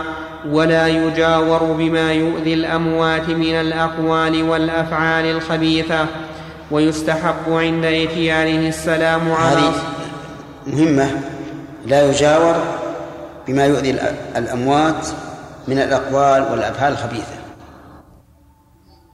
ولا 0.51 0.87
يجاور 0.87 1.63
بما 1.63 2.13
يؤذي 2.13 2.55
الأموات 2.55 3.29
من 3.29 3.55
الأقوال 3.55 4.43
والأفعال 4.43 5.25
الخبيثة 5.25 6.07
ويستحب 6.71 7.53
عند 7.53 7.85
إتيانه 7.85 8.69
السلام 8.69 9.33
عليه 9.33 9.73
مهمة 10.67 11.11
لا 11.87 12.11
يجاور 12.11 12.55
بما 13.49 13.67
يؤذي 13.67 13.99
الأموات 14.37 15.07
من 15.69 15.79
الأقوال 15.79 16.53
والأفعال 16.53 16.93
الخبيثة. 16.93 17.37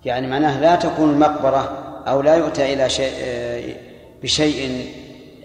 يعني 0.05 0.27
معناه 0.27 0.61
لا 0.61 0.75
تكون 0.77 1.11
المقبرة 1.11 1.79
أو 2.09 2.23
لا 2.23 2.35
يؤتى 2.35 2.75
إلى 2.75 2.89
شيء 2.91 3.13
بشيء 4.23 4.87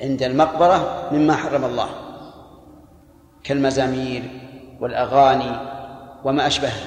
عند 0.02 0.24
المقبرة 0.24 1.10
مما 1.12 1.36
حرم 1.36 1.66
الله 1.66 1.90
كالمزامير 3.44 4.24
والأغاني 4.80 5.58
وما 6.24 6.48
أشبهها 6.48 6.86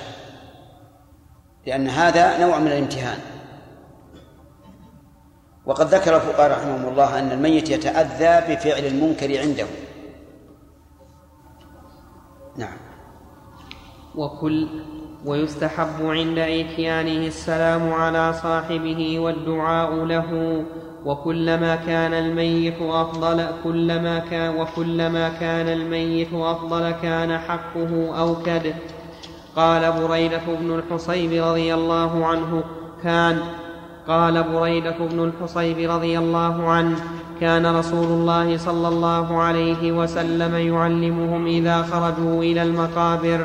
لأن 1.67 1.89
هذا 1.89 2.47
نوع 2.47 2.59
من 2.59 2.67
الامتهان. 2.67 3.19
وقد 5.67 5.87
ذكر 5.87 6.17
الفقهاء 6.17 6.51
رحمهم 6.51 6.89
الله 6.89 7.19
أن 7.19 7.33
الميت 7.33 7.71
يتأذى 7.71 8.55
بفعل 8.55 8.87
المنكر 8.87 9.39
عنده. 9.41 9.67
نعم. 12.57 12.79
وكل 14.15 14.69
ويستحب 15.27 16.07
عند 16.07 16.39
إتيانه 16.39 17.27
السلام 17.27 17.93
على 17.93 18.33
صاحبه 18.33 19.19
والدعاء 19.19 19.95
له 20.05 20.65
وكلما 21.05 21.77
كان 21.77 22.15
الميت 22.15 22.83
أفضل 22.83 23.47
كلما 23.65 24.19
كان 24.19 24.57
وكلما 24.57 25.29
كان 25.29 25.69
الميت 25.69 26.29
أفضل 26.33 26.91
كان 27.03 27.39
حقه 27.39 28.19
أوكد 28.21 28.75
قال 29.57 29.93
بريدة 29.93 30.43
بن 30.61 30.75
الحصيب 30.75 31.45
رضي 31.45 31.75
الله 31.75 32.27
عنه 32.27 32.63
كان 33.03 33.39
قال 34.09 34.43
بريدة 34.43 34.97
بن 35.01 35.25
الحصيب 35.25 35.91
رضي 35.91 36.19
الله 36.19 36.69
عنه 36.71 36.97
كان 37.41 37.77
رسول 37.77 38.05
الله 38.05 38.57
صلى 38.57 38.89
الله 38.89 39.39
عليه 39.43 39.93
وسلم 39.93 40.55
يعلمهم 40.55 41.47
إذا 41.47 41.83
خرجوا 41.83 42.43
إلى 42.43 42.63
المقابر 42.63 43.41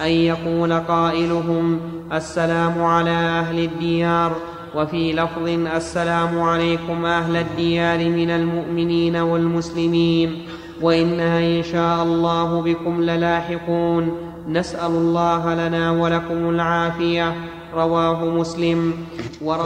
أن 0.00 0.10
يقول 0.10 0.72
قائلهم 0.72 1.80
السلام 2.12 2.82
على 2.82 3.10
أهل 3.10 3.64
الديار. 3.64 4.32
وفي 4.78 5.12
لفظ 5.12 5.48
السلام 5.76 6.42
عليكم 6.42 7.04
أهل 7.04 7.36
الديار 7.36 7.98
من 7.98 8.30
المؤمنين 8.30 9.16
والمسلمين 9.16 10.46
وأنا 10.82 11.38
إن 11.38 11.62
شاء 11.62 12.02
الله 12.02 12.62
بكم 12.62 13.02
للاحقون 13.02 14.32
نسأل 14.48 14.90
الله 14.90 15.54
لنا 15.54 15.90
ولكم 15.90 16.50
العافية. 16.50 17.34
رواه 17.74 18.24
مسلم. 18.24 19.06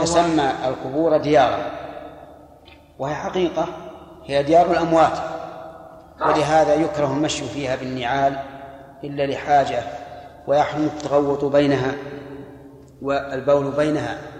تسمى 0.01 0.51
القبور 0.67 1.17
ديارا. 1.17 1.57
وهي 2.99 3.15
حقيقة. 3.15 3.67
هي 4.25 4.43
ديار 4.43 4.71
الأموات. 4.71 5.17
ولهذا 6.21 6.73
يكره 6.73 7.13
المشي 7.13 7.45
فيها 7.45 7.75
بالنعال 7.75 8.39
إلا 9.03 9.25
لحاجة 9.27 9.83
ويحرم 10.47 10.83
التغوط 10.83 11.45
بينها 11.45 11.95
والبول 13.01 13.71
بينها. 13.77 14.32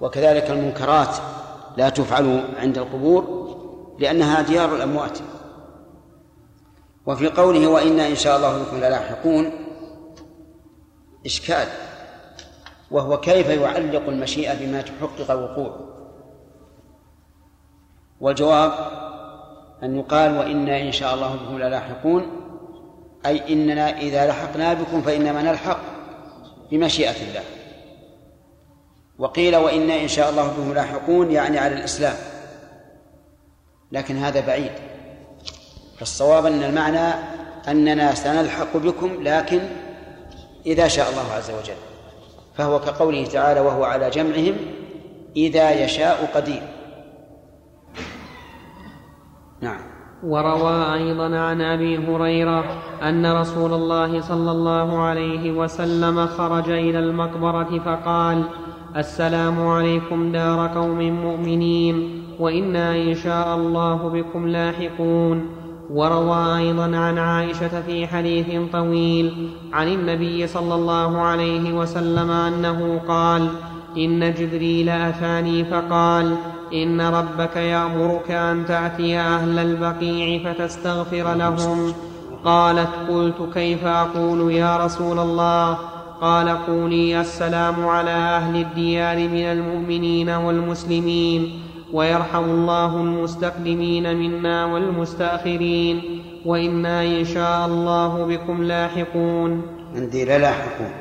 وكذلك 0.00 0.50
المنكرات 0.50 1.16
لا 1.76 1.88
تفعل 1.88 2.44
عند 2.58 2.78
القبور 2.78 3.50
لأنها 3.98 4.42
ديار 4.42 4.76
الأموات. 4.76 5.18
وفي 7.06 7.28
قوله 7.28 7.66
وإنا 7.66 8.06
إن 8.06 8.14
شاء 8.14 8.36
الله 8.36 8.62
بكم 8.62 8.76
للاحقون 8.76 9.52
إشكال 11.26 11.68
وهو 12.90 13.20
كيف 13.20 13.48
يعلق 13.48 14.08
المشيئة 14.08 14.66
بما 14.66 14.82
تحقق 14.82 15.36
وقوعه 15.36 15.80
والجواب 18.20 18.72
أن 19.82 19.98
يقال 19.98 20.38
وإنا 20.38 20.80
إن 20.82 20.92
شاء 20.92 21.14
الله 21.14 21.34
بكم 21.36 21.58
للاحقون 21.58 22.26
أي 23.26 23.52
إننا 23.52 23.98
إذا 23.98 24.26
لحقنا 24.26 24.74
بكم 24.74 25.02
فإنما 25.02 25.42
نلحق 25.42 25.80
بمشيئة 26.70 27.28
الله. 27.28 27.59
وقيل 29.20 29.56
وإنا 29.56 30.02
إن 30.02 30.08
شاء 30.08 30.30
الله 30.30 30.52
بهم 30.58 30.74
لاحقون 30.74 31.30
يعني 31.30 31.58
على 31.58 31.74
الإسلام. 31.74 32.14
لكن 33.92 34.16
هذا 34.16 34.46
بعيد. 34.46 34.72
فالصواب 35.98 36.46
أن 36.46 36.62
المعنى 36.62 37.14
أننا 37.68 38.14
سنلحق 38.14 38.76
بكم 38.76 39.22
لكن 39.22 39.60
إذا 40.66 40.88
شاء 40.88 41.10
الله 41.10 41.32
عز 41.32 41.50
وجل. 41.50 41.80
فهو 42.54 42.80
كقوله 42.80 43.26
تعالى 43.26 43.60
وهو 43.60 43.84
على 43.84 44.10
جمعهم 44.10 44.56
إذا 45.36 45.84
يشاء 45.84 46.30
قدير. 46.34 46.62
نعم. 49.60 49.80
وروى 50.24 50.94
أيضا 50.94 51.38
عن 51.38 51.60
أبي 51.60 51.98
هريرة 51.98 52.64
أن 53.02 53.32
رسول 53.32 53.72
الله 53.72 54.20
صلى 54.20 54.50
الله 54.50 54.98
عليه 54.98 55.52
وسلم 55.52 56.26
خرج 56.26 56.70
إلى 56.70 56.98
المقبرة 56.98 57.78
فقال 57.78 58.44
السلام 58.96 59.68
عليكم 59.68 60.32
دار 60.32 60.68
قوم 60.74 60.98
مؤمنين 60.98 62.24
وإنا 62.38 62.96
إن 62.96 63.14
شاء 63.14 63.56
الله 63.56 64.08
بكم 64.08 64.48
لاحقون. 64.48 65.46
وروى 65.90 66.56
أيضا 66.58 66.96
عن 66.96 67.18
عائشة 67.18 67.82
في 67.82 68.06
حديث 68.06 68.46
طويل 68.72 69.50
عن 69.72 69.88
النبي 69.88 70.46
صلى 70.46 70.74
الله 70.74 71.18
عليه 71.18 71.72
وسلم 71.72 72.30
أنه 72.30 73.00
قال 73.08 73.48
إن 73.96 74.34
جبريل 74.34 74.88
أتاني 74.88 75.64
فقال 75.64 76.36
إن 76.74 77.00
ربك 77.00 77.56
يأمرك 77.56 78.30
أن 78.30 78.66
تأتي 78.66 79.18
أهل 79.18 79.58
البقيع 79.58 80.52
فتستغفر 80.52 81.34
لهم. 81.34 81.92
قالت 82.44 82.90
قلت 83.08 83.54
كيف 83.54 83.84
أقول 83.84 84.52
يا 84.52 84.84
رسول 84.84 85.18
الله؟ 85.18 85.78
قال 86.20 86.48
قولي 86.66 87.20
السلام 87.20 87.86
على 87.86 88.10
أهل 88.10 88.56
الديار 88.56 89.16
من 89.16 89.44
المؤمنين 89.44 90.28
والمسلمين 90.28 91.62
ويرحم 91.92 92.44
الله 92.44 92.96
المستقدمين 92.96 94.16
منا 94.16 94.64
والمستأخرين 94.64 96.22
وإنا 96.46 97.02
إن 97.02 97.24
شاء 97.24 97.66
الله 97.66 98.26
بكم 98.26 98.62
لاحقون. 98.62 99.62
عندي 99.94 100.24
للاحقون 100.24 100.92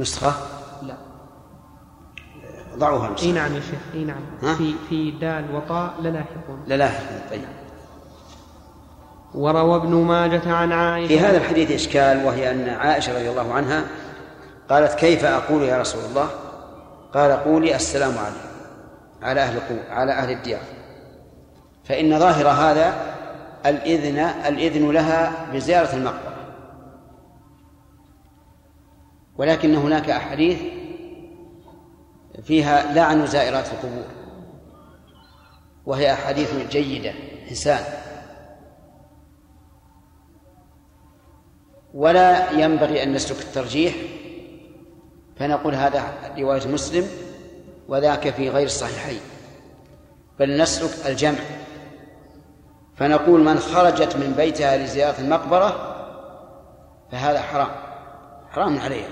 نسخة؟ 0.00 0.32
لا. 0.82 0.96
ضعوها 2.78 3.14
إي 3.22 3.32
نعم 3.32 3.54
يا 3.54 3.60
شيخ 3.60 3.80
إي 3.94 4.04
نعم؟ 4.04 4.54
في 4.54 4.74
في 4.88 5.10
دال 5.10 5.44
وطاء 5.54 5.94
للاحقون 6.00 6.58
للاحقون 6.68 7.20
طيب. 7.30 7.59
وروى 9.34 9.76
ابن 9.76 9.94
ماجة 9.94 10.52
عن 10.52 10.72
عائشة. 10.72 11.08
في 11.08 11.20
هذا 11.20 11.36
الحديث 11.36 11.70
إشكال 11.70 12.24
وهي 12.24 12.50
أن 12.50 12.68
عائشة 12.68 13.14
رضي 13.14 13.30
الله 13.30 13.52
عنها 13.52 13.84
قالت 14.68 14.94
كيف 14.94 15.24
أقول 15.24 15.62
يا 15.62 15.78
رسول 15.80 16.04
الله؟ 16.04 16.28
قال 17.14 17.32
قولي 17.32 17.76
السلام 17.76 18.14
عليكم 18.18 18.50
على 19.22 19.40
أهل 19.40 19.60
على 19.90 20.12
أهل 20.12 20.30
الديار. 20.30 20.62
فإن 21.84 22.18
ظاهر 22.18 22.48
هذا 22.48 22.94
الإذن 23.66 24.18
الإذن 24.18 24.90
لها 24.90 25.46
بزيارة 25.52 25.96
المقبرة. 25.96 26.30
ولكن 29.38 29.74
هناك 29.74 30.10
أحاديث 30.10 30.58
فيها 32.42 32.92
لعن 32.92 33.26
زائرات 33.26 33.66
القبور 33.66 34.04
وهي 35.86 36.12
أحاديث 36.12 36.54
جيدة 36.70 37.12
حسان 37.50 37.99
ولا 41.94 42.50
ينبغي 42.50 43.02
أن 43.02 43.12
نسلك 43.12 43.40
الترجيح 43.40 43.94
فنقول 45.38 45.74
هذا 45.74 46.02
رواية 46.38 46.68
مسلم 46.68 47.08
وذاك 47.88 48.30
في 48.30 48.48
غير 48.48 48.66
الصحيحين. 48.66 49.20
بل 50.38 50.62
نسلك 50.62 51.06
الجمع. 51.06 51.38
فنقول 52.96 53.40
من 53.40 53.58
خرجت 53.58 54.16
من 54.16 54.34
بيتها 54.36 54.76
لزيارة 54.76 55.20
المقبرة 55.20 55.96
فهذا 57.12 57.40
حرام 57.40 57.70
حرام 58.50 58.78
عليها 58.78 59.08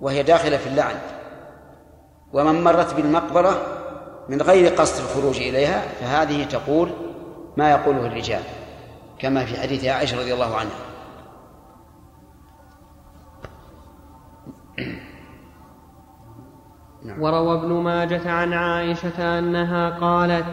وهي 0.00 0.22
داخلة 0.22 0.56
في 0.56 0.66
اللعن. 0.66 0.96
ومن 2.32 2.64
مرت 2.64 2.94
بالمقبرة 2.94 3.66
من 4.28 4.42
غير 4.42 4.74
قصد 4.74 5.02
الخروج 5.02 5.36
إليها 5.36 5.82
فهذه 6.00 6.44
تقول 6.44 6.90
ما 7.56 7.70
يقوله 7.70 8.06
الرجال 8.06 8.42
كما 9.18 9.44
في 9.44 9.60
حديث 9.60 9.84
عائشة 9.84 10.20
رضي 10.20 10.34
الله 10.34 10.56
عنها. 10.56 10.85
وروى 17.20 17.58
ابن 17.58 17.72
ماجة 17.72 18.30
عن 18.30 18.52
عائشة 18.52 19.38
أنها 19.38 19.90
قالت 19.90 20.44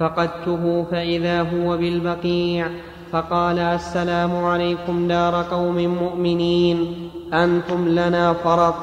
فقدته 0.00 0.84
فإذا 0.90 1.42
هو 1.42 1.76
بالبقيع 1.76 2.68
فقال 3.12 3.58
السلام 3.58 4.44
عليكم 4.44 5.08
دار 5.08 5.42
قوم 5.42 5.76
مؤمنين 5.76 7.10
أنتم 7.32 7.88
لنا 7.88 8.32
فرط 8.32 8.74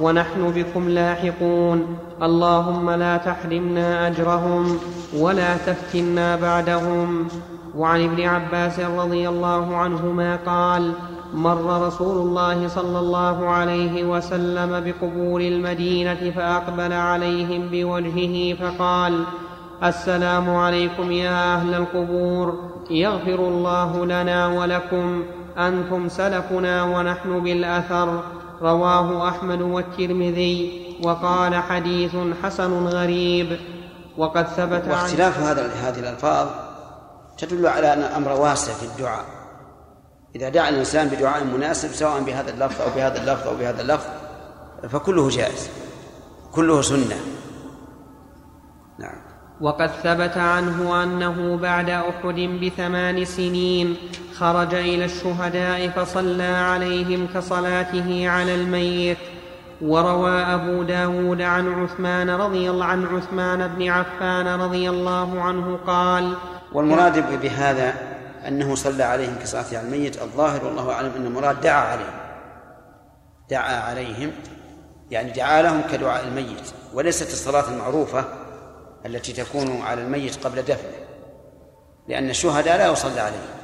ونحن 0.00 0.50
بكم 0.50 0.88
لاحقون 0.88 1.98
اللهم 2.22 2.90
لا 2.90 3.16
تحرمنا 3.16 4.08
أجرهم 4.08 4.78
ولا 5.16 5.56
تفتنا 5.56 6.36
بعدهم. 6.36 7.28
وعن 7.76 8.04
ابن 8.04 8.22
عباس 8.22 8.80
رضي 8.80 9.28
الله 9.28 9.76
عنهما 9.76 10.36
قال 10.36 10.92
مر 11.34 11.86
رسول 11.86 12.16
الله 12.16 12.68
صلى 12.68 12.98
الله 12.98 13.48
عليه 13.48 14.04
وسلم 14.04 14.80
بقبور 14.80 15.40
المدينة 15.40 16.32
فأقبل 16.36 16.92
عليهم 16.92 17.68
بوجهه 17.72 18.54
فقال 18.54 19.24
السلام 19.84 20.56
عليكم 20.56 21.12
يا 21.12 21.54
أهل 21.54 21.74
القبور. 21.74 22.70
يغفر 22.90 23.34
الله 23.34 24.06
لنا 24.06 24.46
ولكم. 24.46 25.24
أنتم 25.58 26.08
سلفنا 26.08 26.82
ونحن 26.82 27.40
بالأثر. 27.40 28.22
رواه 28.62 29.28
أحمد 29.28 29.62
والترمذي. 29.62 30.82
وقال 31.04 31.54
حديث 31.54 32.16
حسن 32.42 32.86
غريب. 32.86 33.56
وقد 34.18 34.46
ثبت 34.46 34.88
واختلاف 34.90 35.38
هذا 35.38 35.66
هذه 35.66 35.98
الألفاظ 35.98 36.48
تدل 37.38 37.66
على 37.66 37.92
أن 37.92 37.98
الأمر 37.98 38.32
واسع 38.32 38.72
في 38.72 38.86
الدعاء. 38.86 39.43
إذا 40.36 40.48
دعا 40.48 40.68
الإنسان 40.68 41.08
بدعاء 41.08 41.44
مناسب 41.44 41.88
سواء 41.88 42.20
بهذا 42.20 42.50
اللفظ 42.50 42.82
أو 42.82 42.88
بهذا 42.96 43.22
اللفظ 43.22 43.48
أو 43.48 43.56
بهذا 43.56 43.82
اللفظ 43.82 44.06
فكله 44.88 45.28
جائز 45.28 45.70
كله 46.52 46.82
سنة. 46.82 47.16
نعم. 48.98 49.16
وقد 49.60 49.90
ثبت 49.90 50.36
عنه 50.36 51.02
أنه 51.02 51.56
بعد 51.56 51.90
أحد 51.90 52.34
بثمان 52.62 53.24
سنين 53.24 53.96
خرج 54.34 54.74
إلى 54.74 55.04
الشهداء 55.04 55.88
فصلى 55.88 56.42
عليهم 56.42 57.26
كصلاته 57.34 58.28
على 58.28 58.54
الميت. 58.54 59.18
وروى 59.82 60.30
أبو 60.30 60.82
داود 60.82 61.42
عن 61.42 61.82
عثمان 61.82 62.30
رضي 62.30 62.70
الله 62.70 62.84
عن 62.84 63.06
عثمان 63.06 63.68
بن 63.68 63.88
عفان 63.88 64.60
رضي 64.60 64.90
الله 64.90 65.42
عنه 65.42 65.78
قال 65.86 66.34
والمراد 66.72 67.40
بهذا 67.42 68.13
أنه 68.48 68.74
صلى 68.74 69.02
عليهم 69.02 69.36
كصلاة 69.42 69.64
على 69.68 69.80
الميت 69.80 70.22
الظاهر 70.22 70.64
والله 70.64 70.92
أعلم 70.92 71.12
أن 71.16 71.26
المراد 71.26 71.60
دعا 71.60 71.80
عليهم. 71.80 72.14
دعا 73.50 73.80
عليهم 73.80 74.32
يعني 75.10 75.32
دعا 75.32 75.62
لهم 75.62 75.82
كدعاء 75.92 76.24
الميت 76.24 76.70
وليست 76.94 77.32
الصلاة 77.32 77.68
المعروفة 77.68 78.24
التي 79.06 79.32
تكون 79.32 79.82
على 79.82 80.02
الميت 80.02 80.46
قبل 80.46 80.62
دفنه 80.62 81.04
لأن 82.08 82.30
الشهداء 82.30 82.78
لا 82.78 82.92
يصلى 82.92 83.20
عليهم 83.20 83.54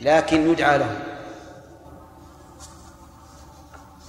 لكن 0.00 0.50
يدعى 0.50 0.78
لهم. 0.78 0.98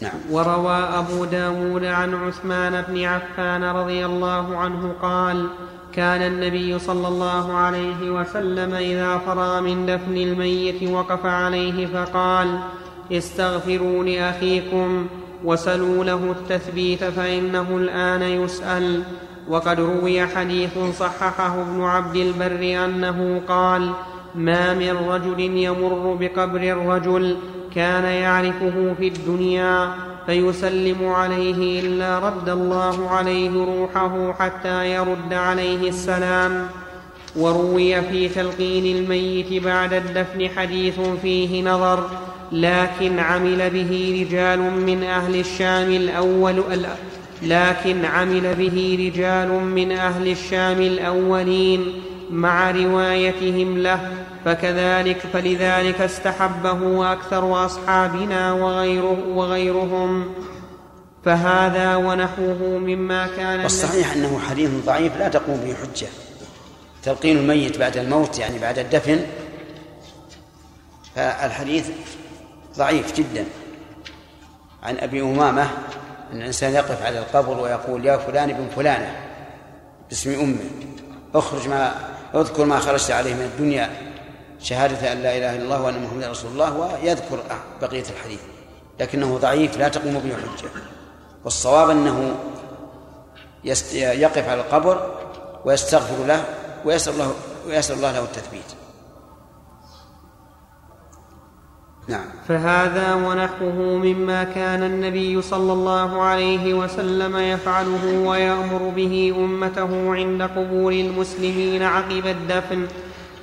نعم. 0.02 0.20
وروى 0.32 0.76
أبو 0.76 1.26
داود 1.26 1.86
عن 1.86 2.28
عثمان 2.28 2.82
بن 2.82 3.04
عفان 3.04 3.64
رضي 3.64 4.06
الله 4.06 4.58
عنه 4.58 4.94
قال 5.02 5.50
كان 5.96 6.22
النبي 6.22 6.80
صلى 6.80 7.08
الله 7.08 7.54
عليه 7.54 8.12
وسلم 8.12 8.74
إذا 8.74 9.18
فرغ 9.18 9.62
من 9.62 9.86
دفن 9.86 10.18
الميت 10.18 10.84
وقف 10.84 11.26
عليه 11.26 11.86
فقال 11.86 12.60
استغفروا 13.12 14.04
لأخيكم 14.04 15.08
وسلوا 15.44 16.04
له 16.04 16.32
التثبيت 16.32 17.04
فإنه 17.04 17.78
الآن 17.78 18.22
يسأل. 18.22 19.04
وقد 19.48 19.80
روي 19.80 20.28
حديث 20.28 20.78
صححه 21.00 21.62
ابن 21.62 21.82
عبد 21.82 22.16
البر 22.16 22.86
أنه 22.86 23.42
قال 23.48 23.92
ما 24.36 24.74
من 24.74 24.98
رجل 25.10 25.40
يمر 25.40 26.18
بقبر 26.20 26.62
الرجل 26.62 27.38
كان 27.76 28.04
يعرفه 28.04 28.94
في 28.98 29.08
الدنيا 29.08 29.94
فيسلم 30.26 31.08
عليه 31.08 31.80
إلا 31.80 32.20
رد 32.20 32.50
الله 32.50 33.10
عليه 33.10 33.66
روحه 33.66 34.34
حتى 34.40 34.94
يرد 34.94 35.34
عليه 35.34 35.90
السلام. 35.90 36.68
وروي 37.36 38.02
في 38.02 38.30
تلقين 38.30 38.98
الميت 38.98 39.64
بعد 39.64 39.94
الدفن 39.94 40.50
حديث 40.50 41.00
فيه 41.22 41.64
نظر 41.64 42.10
لكن 42.52 43.20
عمل 43.20 43.70
به 43.70 44.26
رجال 44.26 44.60
من 44.60 45.04
أهل 45.04 45.40
الشام 45.40 45.92
الأول 45.92 46.64
لكن 47.44 48.06
عمل 48.06 48.56
به 48.56 48.98
رجال 49.00 49.50
من 49.50 49.92
أهل 49.92 50.28
الشام 50.28 50.82
الأولين 50.82 51.86
مع 52.32 52.72
روايتهم 52.72 53.78
له 53.78 54.23
فكذلك 54.46 55.18
فلذلك 55.18 56.02
استحبه 56.02 57.12
أكثر 57.14 57.66
أصحابنا 57.66 58.54
وغيره 58.54 59.28
وغيرهم. 59.28 60.34
فهذا 61.26 61.96
ونحوه 61.96 62.78
مما 62.78 63.28
كان 63.28 63.60
والصحيح 63.60 64.14
أنه 64.14 64.40
حديث 64.50 64.70
ضعيف 64.86 65.18
لا 65.18 65.28
تقوم 65.28 65.58
به 65.58 65.74
حجة. 65.74 66.08
تلقين 67.04 67.38
الميت 67.38 67.78
بعد 67.78 67.98
الموت 67.98 68.40
يعني 68.40 68.60
بعد 68.60 68.80
الدفن 68.80 69.20
فالحديث 71.16 71.90
ضعيف 72.78 73.14
جدا. 73.16 73.46
عن 74.84 74.98
أبي 74.98 75.22
أمامة 75.22 75.64
أن 76.34 76.38
الإنسان 76.38 76.74
يقف 76.74 77.04
على 77.04 77.20
القبر 77.20 77.60
ويقول 77.60 78.06
يا 78.06 78.18
فلان 78.18 78.50
ابن 78.50 78.68
فلانة 78.76 79.16
باسم 80.10 80.40
أمه 80.40 80.70
اخرج 81.36 81.68
ما 81.68 81.94
اذكر 82.36 82.66
ما 82.66 82.80
خرجت 82.80 83.12
عليه 83.12 83.34
من 83.34 83.42
الدنيا. 83.42 84.13
شهادة 84.64 85.12
أن 85.12 85.18
لا 85.18 85.38
إله 85.38 85.56
إلا 85.56 85.64
الله 85.64 85.82
وأن 85.82 86.04
محمدا 86.04 86.32
رسول 86.32 86.52
الله 86.52 86.72
ويذكر 86.78 87.40
بقية 87.82 88.06
الحديث. 88.16 88.40
لكنه 89.00 89.38
ضعيف 89.38 89.78
لا 89.78 89.88
تقوم 89.88 90.14
به 90.14 90.30
حجة. 90.36 90.70
والصواب 91.44 91.90
أنه 91.90 92.36
يقف 93.94 94.50
على 94.50 94.62
القبر 94.62 95.12
ويستغفر 95.66 96.26
له 96.26 96.44
ويسأل 96.86 97.14
الله 97.14 97.34
ويسأل 97.68 97.96
الله 97.96 98.12
له 98.12 98.24
التثبيت. 98.24 98.70
نعم. 102.08 102.26
فهذا 102.48 103.14
ونحوه 103.14 103.78
مما 103.98 104.44
كان 104.44 104.84
النبي 104.84 105.42
صلى 105.42 105.74
الله 105.74 106.22
عليه 106.22 106.74
وسلم 106.74 107.38
يفعله 107.38 108.20
ويأمر 108.28 108.90
به 108.96 109.34
أمته 109.38 110.16
عند 110.16 110.42
قبور 110.42 110.92
المسلمين 110.92 111.84
عقب 111.84 112.28
الدفن. 112.28 112.88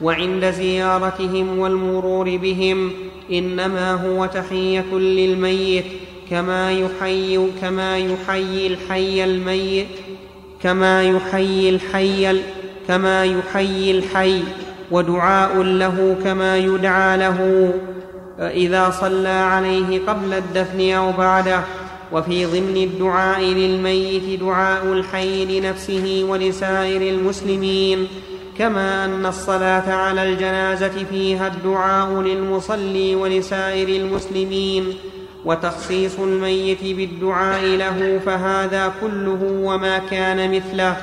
وعند 0.03 0.51
زيارتهم 0.51 1.59
والمرور 1.59 2.37
بهم 2.37 2.93
إنما 3.33 3.93
هو 3.93 4.27
تحية 4.27 4.95
للميت 4.95 5.85
كما 6.31 6.73
يحيي 6.73 7.49
كما 7.61 7.99
يحيي 7.99 8.67
الحي 8.67 9.25
الميت 9.25 9.87
كما 10.63 11.03
يحيي 11.03 11.71
الحي 11.71 12.41
كما 12.89 13.25
يحيي 13.25 13.91
الحي 13.91 14.43
ودعاء 14.91 15.63
له 15.63 16.17
كما 16.25 16.57
يدعى 16.57 17.17
له. 17.17 17.73
اذا 18.39 18.91
صلى 18.91 19.29
عليه 19.29 20.01
قبل 20.07 20.33
الدفن 20.33 20.91
أو 20.91 21.13
بعده 21.13 21.61
وفي 22.13 22.47
ضمن 22.47 22.77
الدعاء 22.77 23.41
للميت 23.41 24.41
دعاء 24.41 24.93
الحي 24.93 25.61
لنفسه 25.61 26.27
ولسائر 26.29 27.03
المسلمين 27.15 28.09
كما 28.59 29.05
أن 29.05 29.27
الصلاة 29.27 29.93
على 29.93 30.23
الجنازة 30.23 31.05
فيها 31.11 31.47
الدعاء 31.47 32.21
للمصلي 32.21 33.15
ولسائر 33.15 33.89
المسلمين 33.89 34.95
وتخصيص 35.45 36.19
الميت 36.19 36.83
بالدعاء 36.83 37.65
له 37.65 38.21
فهذا 38.27 38.93
كله 39.01 39.39
وما 39.43 39.99
كان 39.99 40.57
مثله 40.57 40.97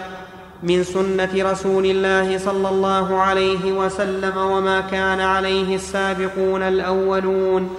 من 0.63 0.83
سنة 0.83 1.51
رسول 1.51 1.85
الله 1.85 2.37
صلى 2.37 2.69
الله 2.69 3.21
عليه 3.21 3.71
وسلم 3.71 4.37
وما 4.37 4.81
كان 4.81 5.19
عليه 5.19 5.75
السابقون 5.75 6.61
الأولون 6.63 7.69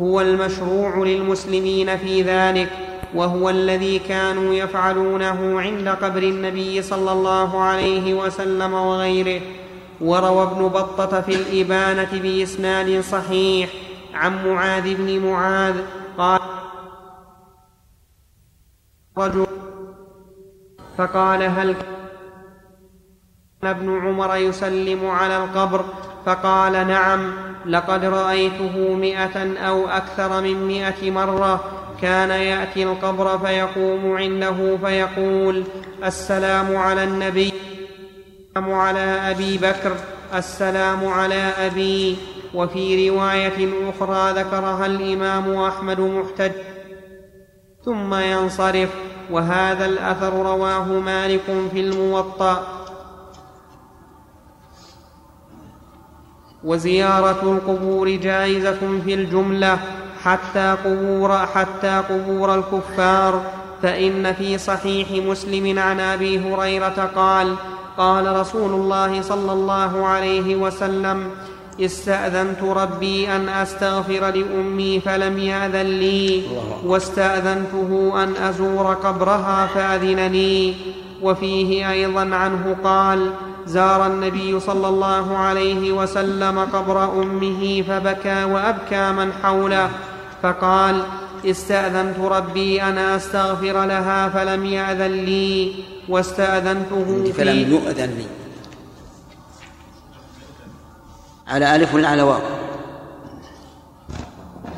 هو 0.00 0.20
المشروع 0.20 0.98
للمسلمين 0.98 1.96
في 1.96 2.22
ذلك. 2.22 2.87
وهو 3.14 3.50
الذي 3.50 3.98
كانوا 3.98 4.54
يفعلونه 4.54 5.60
عند 5.60 5.88
قبر 5.88 6.22
النبي 6.22 6.82
صلى 6.82 7.12
الله 7.12 7.60
عليه 7.60 8.14
وسلم 8.14 8.72
وغيره. 8.74 9.40
وروى 10.00 10.42
ابن 10.42 10.68
بطة 10.68 11.20
في 11.20 11.34
الإبانة 11.34 12.22
بإسناد 12.22 13.00
صحيح 13.00 13.70
عن 14.14 14.48
معاذ 14.48 14.94
بن 14.94 15.18
معاذ 15.26 15.76
قال 16.18 16.40
رجل 19.18 19.46
فقال 20.98 21.42
هل 21.42 21.72
كان 21.72 23.70
ابن 23.70 24.06
عمر 24.06 24.36
يسلم 24.36 25.06
على 25.06 25.44
القبر؟ 25.44 25.84
فقال 26.28 26.72
نعم 26.72 27.32
لقد 27.66 28.04
رأيته 28.04 28.94
مئة 28.94 29.58
أو 29.68 29.88
أكثر 29.88 30.40
من 30.40 30.68
مئة 30.68 31.10
مرة 31.10 31.64
كان 32.02 32.30
يأتي 32.30 32.82
القبر 32.82 33.38
فيقوم 33.38 34.16
عنده 34.16 34.76
فيقول 34.76 35.64
السلام 36.04 36.76
على 36.76 37.04
النبي 37.04 37.52
السلام 38.48 38.72
على 38.72 39.00
أبي 39.00 39.58
بكر 39.58 39.92
السلام 40.34 41.08
على 41.08 41.52
أبي. 41.58 42.16
وفي 42.54 43.10
رواية 43.10 43.68
أخرى 43.90 44.32
ذكرها 44.32 44.86
الإمام 44.86 45.54
أحمد 45.54 46.00
محتج. 46.00 46.52
ثم 47.84 48.14
ينصرف 48.14 48.88
وهذا 49.30 49.86
الأثر 49.86 50.32
رواه 50.32 50.84
مالك 50.84 51.68
في 51.72 51.80
الموطأ. 51.80 52.87
وزيارة 56.64 57.42
القبور 57.42 58.10
جائزة 58.10 59.00
في 59.04 59.14
الجملة 59.14 59.78
حتى 60.24 60.76
قبور 60.84 61.38
حتى 61.38 62.02
قبور 62.10 62.54
الكفار. 62.54 63.42
فإن 63.82 64.32
في 64.32 64.58
صحيح 64.58 65.08
مسلم 65.10 65.78
عن 65.78 66.00
أبي 66.00 66.38
هريرة 66.38 67.10
قال 67.16 67.54
قال 67.98 68.36
رسول 68.36 68.70
الله 68.70 69.22
صلى 69.22 69.52
الله 69.52 70.06
عليه 70.06 70.56
وسلم 70.56 71.30
استأذنت 71.80 72.62
ربي 72.62 73.36
أن 73.36 73.48
أستغفر 73.48 74.30
لأمي 74.30 75.00
فلم 75.00 75.38
يأذن 75.38 75.86
لي 75.86 76.42
واستأذنته 76.84 78.12
أن 78.22 78.36
أزور 78.36 78.94
قبرها 78.94 79.66
فأذن 79.66 80.26
لي. 80.26 80.74
وفيه 81.22 81.90
أيضا 81.90 82.20
عنه 82.20 82.76
قال 82.84 83.30
زار 83.68 84.06
النبي 84.06 84.60
صلى 84.60 84.88
الله 84.88 85.36
عليه 85.36 85.92
وسلم 85.92 86.58
قبر 86.58 87.22
أمه 87.22 87.82
فبكى 87.88 88.44
وأبكى 88.44 89.12
من 89.12 89.32
حوله 89.32 89.90
فقال 90.42 91.02
استأذنت 91.44 92.18
ربي 92.18 92.82
أن 92.82 92.98
أستغفر 92.98 93.84
لها 93.84 94.28
فلم 94.28 94.64
يأذن 94.64 95.12
لي 95.12 95.84
واستأذنته 96.08 97.32
فلم 97.36 97.70
يؤذن 97.72 98.10
لي. 98.18 98.26
على 101.48 101.76
ألف 101.76 101.94
ولا 101.94 102.08
على 102.08 102.22
واو؟ 102.22 102.40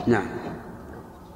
نعم. 0.07 0.40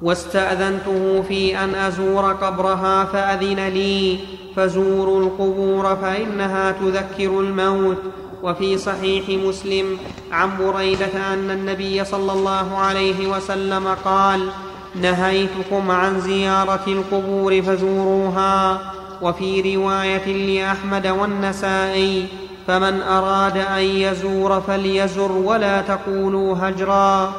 واستأذنته 0.05 1.21
في 1.27 1.57
أن 1.63 1.75
أزور 1.75 2.33
قبرها 2.33 3.05
فأذن 3.05 3.67
لي 3.67 4.19
فزوروا 4.55 5.19
القبور 5.19 5.95
فإنها 5.95 6.71
تذكر 6.71 7.39
الموت. 7.39 7.97
وفي 8.43 8.77
صحيح 8.77 9.29
مسلم 9.29 9.97
عن 10.31 10.49
بريدة 10.59 11.33
أن 11.33 11.51
النبي 11.51 12.05
صلى 12.05 12.31
الله 12.31 12.77
عليه 12.77 13.27
وسلم 13.27 13.87
قال 14.05 14.47
نهيتكم 14.95 15.91
عن 15.91 16.21
زيارة 16.21 16.83
القبور 16.87 17.61
فزوروها. 17.61 18.79
وفي 19.21 19.75
رواية 19.75 20.57
لأحمد 20.59 21.07
والنسائي 21.07 22.25
فمن 22.67 23.01
أراد 23.01 23.57
أن 23.57 23.83
يزور 23.83 24.61
فليزر 24.61 25.31
ولا 25.31 25.81
تقولوا 25.81 26.55
هجرا. 26.61 27.33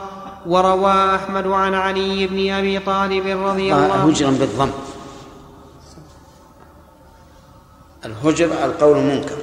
وروى 0.47 1.15
أحمد 1.15 1.47
عن 1.47 1.75
علي 1.75 2.27
بن 2.27 2.53
أبي 2.53 2.79
طالب 2.79 3.27
رضي 3.27 3.75
الله 3.75 3.93
عنه 3.93 4.09
هجرا 4.09 4.31
بالضم 4.31 4.71
الهجر 8.05 8.65
القول 8.65 8.99
المنكر 8.99 9.37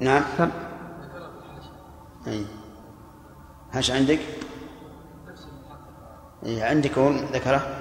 نعم 0.00 0.50
أي 2.26 2.46
هش 3.72 3.90
عندك؟ 3.90 4.20
أي 6.46 6.62
عندك 6.62 6.98
ذكره؟ 7.32 7.78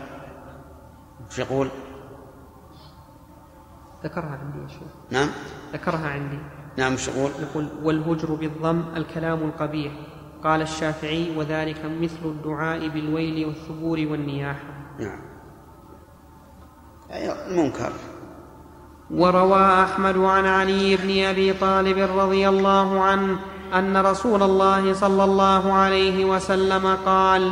وش 1.29 1.39
يقول؟ 1.39 1.69
ذكرها 4.03 4.39
عندي 4.41 4.59
يا 4.63 4.67
شيخ. 4.67 4.91
نعم. 5.11 5.29
ذكرها 5.73 6.09
عندي. 6.09 6.39
نعم 6.77 6.93
مش 6.93 7.07
يقول 7.07 7.31
يقول 7.41 7.67
والهجر 7.83 8.33
بالضم 8.33 8.83
الكلام 8.97 9.39
القبيح. 9.39 9.91
قال 10.43 10.61
الشافعي 10.61 11.37
وذلك 11.37 11.85
مثل 12.01 12.25
الدعاء 12.25 12.87
بالويل 12.87 13.45
والثبور 13.45 13.97
والنياحة. 14.11 14.73
نعم. 14.99 15.21
المنكر. 17.49 17.91
وروى 19.11 19.83
أحمد 19.83 20.17
عن 20.17 20.45
علي 20.45 20.97
بن 20.97 21.23
أبي 21.23 21.53
طالب 21.53 21.97
رضي 22.19 22.49
الله 22.49 23.03
عنه 23.03 23.39
أن 23.73 23.97
رسول 23.97 24.43
الله 24.43 24.93
صلى 24.93 25.23
الله 25.23 25.73
عليه 25.73 26.25
وسلم 26.25 26.97
قال 27.05 27.51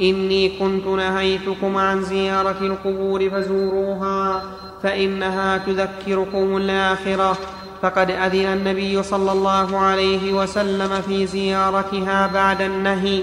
إني 0.00 0.48
كنت 0.58 0.86
نهيتكم 0.86 1.76
عن 1.76 2.02
زيارة 2.02 2.56
القبور 2.60 3.30
فزوروها 3.30 4.42
فإنها 4.82 5.58
تذكركم 5.58 6.56
الآخرة. 6.56 7.36
فقد 7.82 8.10
أذن 8.10 8.46
النبي 8.46 9.02
صلى 9.02 9.32
الله 9.32 9.78
عليه 9.78 10.32
وسلم 10.32 11.02
في 11.08 11.26
زيارتها 11.26 12.26
بعد 12.26 12.62
النهي 12.62 13.22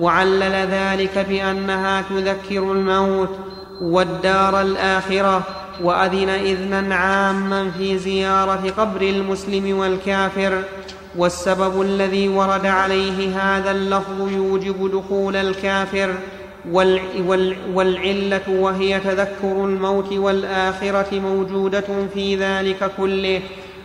وعلل 0.00 0.68
ذلك 0.70 1.26
بأنها 1.28 2.02
تذكر 2.02 2.72
الموت 2.72 3.30
والدار 3.80 4.60
الآخرة. 4.60 5.42
وأذن 5.82 6.28
إذنا 6.28 6.94
عاما 6.94 7.70
في 7.70 7.98
زيارة 7.98 8.72
قبر 8.78 9.02
المسلم 9.02 9.78
والكافر. 9.78 10.62
والسبب 11.16 11.82
الذي 11.82 12.28
ورد 12.28 12.66
عليه 12.66 13.40
هذا 13.40 13.70
اللفظ 13.70 14.32
يوجب 14.32 14.90
دخول 14.92 15.36
الكافر 15.36 16.14
والعلة 17.74 18.42
وهي 18.48 19.00
تذكر 19.00 19.64
الموت 19.64 20.12
والآخرة 20.12 21.20
موجودة 21.20 21.86
في 22.14 22.36
ذلك 22.36 22.90
كله. 22.96 23.40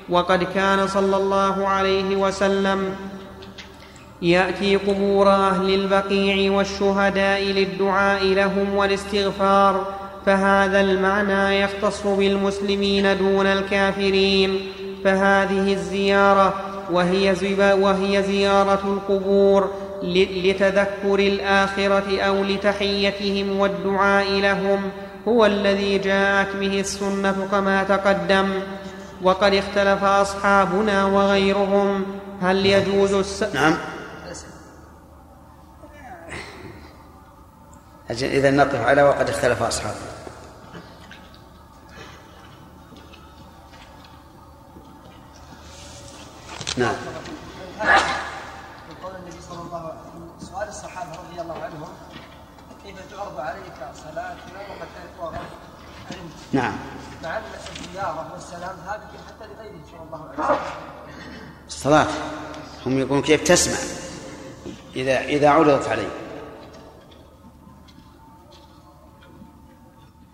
وقد 0.09 0.43
كان 0.43 0.88
صلى 0.88 1.17
الله 1.17 1.67
عليه 1.67 2.15
وسلم 2.15 2.95
يأتي 4.21 4.76
قبور 4.76 5.30
أهل 5.30 5.74
البقيع 5.74 6.51
والشهداء 6.51 7.41
للدعاء 7.41 8.26
لهم 8.26 8.76
والاستغفار 8.76 9.86
فهذا 10.26 10.82
المعنى 10.82 11.61
يختص 11.61 12.07
بالمسلمين 12.07 13.17
دون 13.17 13.45
الكافرين. 13.45 14.59
فهذه 15.03 15.74
الزيارة 15.74 16.72
وهي, 16.92 17.36
وهي 17.60 18.24
زيارة 18.24 18.82
القبور 18.84 19.72
لتذكر 20.04 21.20
الآخرة 21.20 22.22
أو 22.22 22.44
لتحيتهم 22.44 23.60
والدعاء 23.60 24.32
لهم. 24.32 24.92
هو 25.28 25.46
الذي 25.46 25.98
جاءت 25.98 26.56
به 26.56 26.80
السنة 26.80 27.48
كما 27.52 27.84
تقدم. 27.84 28.50
وقد 29.22 29.54
اختلف 29.54 30.04
أصحابنا 30.04 31.06
وغيرهم. 31.06 32.06
هل 32.42 32.66
يجوز 32.66 33.14
الس... 33.14 33.44
نعم. 33.54 33.78
إذا 38.12 38.52
نقف 38.52 38.82
على 38.82 39.04
وقد 39.04 39.30
اختلف 39.30 39.64
أصحابنا. 39.64 40.12
نعم. 46.78 46.95
من 48.89 48.95
قول 49.03 49.15
النبي 49.15 49.41
صلى 49.49 49.61
الله 49.61 49.78
عليه 49.80 49.99
وسلم 49.99 50.30
سؤال 50.51 50.67
الصحابة 50.67 51.11
رضي 51.11 51.41
الله 51.41 51.53
عنهم 51.63 51.88
كيف 52.84 52.95
تعرض 53.11 53.39
عليك 53.39 53.74
صلاتنا 53.95 54.59
وقد 54.69 54.88
تعرض 55.19 55.34
نعم. 56.53 56.74
مع 57.24 57.38
أن 57.38 57.41
الزيارة 57.78 58.30
والسلام 58.34 58.76
هذه 58.88 59.07
حتى 59.28 59.47
لغيره 59.53 59.80
صلى 59.91 59.99
الله 60.05 60.30
عليه 60.30 60.43
وسلم. 60.43 60.57
الصلاة. 61.67 62.07
هم 62.86 62.99
يقولون 62.99 63.21
كيف 63.21 63.43
تسمع 63.43 63.78
إذا 64.95 65.19
إذا 65.21 65.49
عرضت 65.49 65.88
عليه 65.88 66.07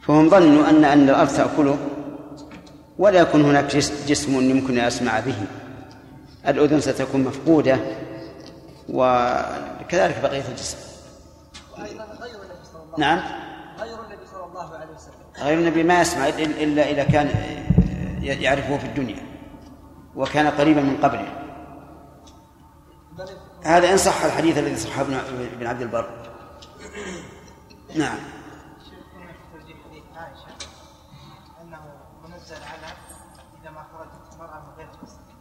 فهم 0.08 0.30
ظنوا 0.30 0.70
أن 0.70 0.86
أن 0.86 1.10
الأرض 1.10 1.30
تأكله 1.30 1.78
ولا 2.98 3.20
يكون 3.20 3.42
هناك 3.46 3.76
جس- 3.76 4.06
جسم 4.08 4.50
يمكن 4.50 4.80
أن 4.80 4.86
أسمع 4.86 5.20
به. 5.20 5.36
الأذن 6.50 6.80
ستكون 6.80 7.24
مفقودة 7.24 7.80
وكذلك 8.90 10.22
بقية 10.24 10.48
الجسم. 10.48 10.78
وأيضا 11.78 12.04
غير 12.04 12.36
النبي 12.44 12.66
صلى 12.74 12.84
الله 12.84 13.00
نعم. 13.00 13.20
غير 13.80 14.00
النبي 14.04 14.26
صلى 14.26 14.46
الله 14.46 14.76
عليه 14.76 14.94
وسلم 14.96 15.14
غير 15.38 15.60
النبي 15.60 15.84
ما 15.84 16.02
يسمع 16.02 16.28
إلا 16.28 16.90
إذا 16.90 17.04
كان 17.04 17.28
يعرفه 18.22 18.78
في 18.78 18.86
الدنيا 18.86 19.24
وكان 20.16 20.48
قريبا 20.48 20.82
من 20.82 20.98
قبره. 20.98 21.28
بل 23.18 23.28
هذا 23.64 23.92
إن 23.92 23.98
صح 23.98 24.24
الحديث 24.24 24.58
الذي 24.58 24.76
صحه 24.76 25.02
ابن 25.02 25.68
عبد 25.68 25.82
البر. 25.82 26.10
نعم. 27.96 28.18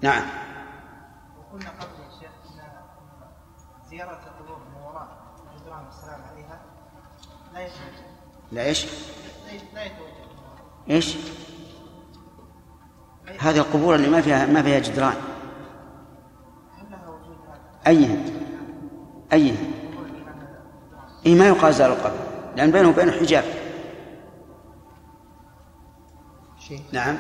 نعم. 0.01 0.23
وقلنا 1.53 1.70
قبل 1.70 1.92
يا 2.05 2.11
شيخ 2.20 2.30
إن 2.55 2.61
إن 2.61 3.88
زيارة 3.90 4.20
القبور 4.26 4.59
من 4.59 4.82
وراء 4.82 5.09
جدران 5.61 5.84
والسلام 5.86 6.20
عليها 6.32 6.61
لا 7.55 7.61
يتوجه 7.61 8.07
لا 8.53 8.62
إيش؟ 8.64 8.84
لا- 9.74 9.82
يتوجه. 9.84 10.03
إيش؟ 10.90 11.16
هذه 13.40 13.59
القبور 13.59 13.94
اللي 13.94 14.09
ما 14.09 14.20
فيها 14.20 14.46
ما 14.46 14.62
فيها 14.62 14.78
جدران. 14.78 15.14
هل 16.78 16.90
لها 16.90 17.09
وجود 17.09 17.36
هذا؟ 17.49 17.61
ايها 17.86 18.16
ايها 19.32 19.57
اي 21.26 21.34
ما 21.34 21.49
يقال 21.49 21.74
زار 21.74 21.92
القبر 21.92 22.18
لأن 22.57 22.70
بينه 22.70 22.88
وبينه 22.88 23.12
حجاب. 23.12 23.44
شيء 26.59 26.82
نعم. 26.92 27.18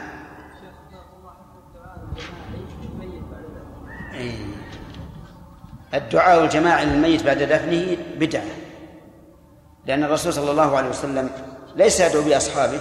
الدعاء 5.94 6.44
الجماعي 6.44 6.86
للميت 6.86 7.22
بعد 7.22 7.38
دفنه 7.38 7.96
بدعة. 8.18 8.44
لأن 9.86 10.04
الرسول 10.04 10.32
صلى 10.32 10.50
الله 10.50 10.76
عليه 10.76 10.88
وسلم 10.88 11.30
ليس 11.76 12.00
يدعو 12.00 12.22
بأصحابه 12.22 12.80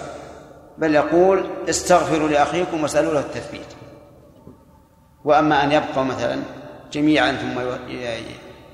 بل 0.78 0.96
يقول 0.96 1.46
استغفروا 1.70 2.30
لأخيكم 2.30 2.84
واسألوا 2.84 3.14
له 3.14 3.20
التثبيت. 3.20 3.74
وأما 5.26 5.64
أن 5.64 5.72
يبقوا 5.72 6.04
مثلا 6.04 6.40
جميعا 6.92 7.32
ثم 7.32 7.60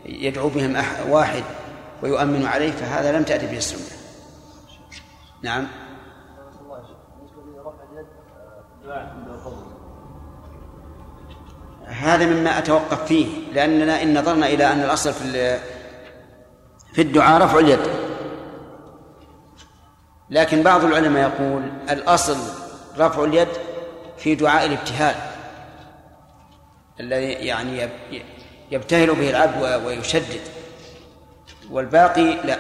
يدعو 0.06 0.50
بهم 0.50 0.84
واحد 1.10 1.44
ويؤمن 2.04 2.46
عليه 2.46 2.72
فهذا 2.72 3.18
لم 3.18 3.24
تأتي 3.24 3.48
به 3.48 3.58
السنة. 3.58 3.98
نعم. 5.44 5.68
هذا 11.94 12.26
مما 12.26 12.58
أتوقف 12.58 13.06
فيه 13.06 13.28
لأننا 13.54 14.02
إن 14.04 14.20
نظرنا 14.20 14.48
إلى 14.48 14.72
أن 14.72 14.84
الأصل 14.84 15.14
في 15.14 15.60
في 16.94 17.02
الدعاء 17.02 17.42
رفع 17.42 17.60
اليد. 17.60 17.80
لكن 20.30 20.64
بعض 20.64 20.84
العلماء 20.86 21.30
يقول 21.30 21.64
الأصل 21.90 22.38
رفع 22.98 23.24
اليد 23.24 23.48
في 24.18 24.36
دعاء 24.36 24.66
الابتهال 24.66 25.16
الذي 27.00 27.32
يعني 27.32 27.78
يب- 27.82 28.22
يبتهل 28.72 29.16
به 29.16 29.30
العبد 29.30 29.86
ويشدد. 29.86 30.42
والباقي 31.72 32.24
لا. 32.44 32.58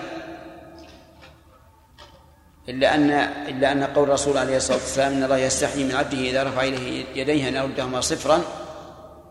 إلا 2.70 2.96
أن 2.96 3.12
إلا 3.48 3.72
أن 3.72 3.84
قول 3.84 4.08
الرسول 4.08 4.38
عليه 4.38 4.58
الصلاة 4.58 4.78
والسلام 4.78 5.14
إن 5.14 5.24
الله 5.24 5.38
يستحيي 5.38 5.84
من 5.84 5.96
عبده 5.96 6.18
إذا 6.18 6.44
رفع 6.44 6.64
إليه 6.64 7.06
يديه 7.16 7.48
أن 7.50 7.56
يردهما 7.56 8.02
صفرا 8.02 8.42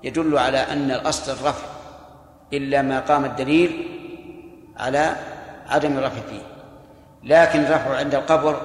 يدل 0.05 0.39
على 0.39 0.59
أن 0.59 0.91
الأصل 0.91 1.33
الرفع 1.33 1.67
إلا 2.53 2.83
ما 2.83 3.01
قام 3.01 3.25
الدليل 3.25 3.89
على 4.77 5.17
عدم 5.67 5.99
الرفع 5.99 6.21
فيه. 6.21 6.43
لكن 7.23 7.61
الرفع 7.61 7.97
عند 7.97 8.15
القبر 8.15 8.61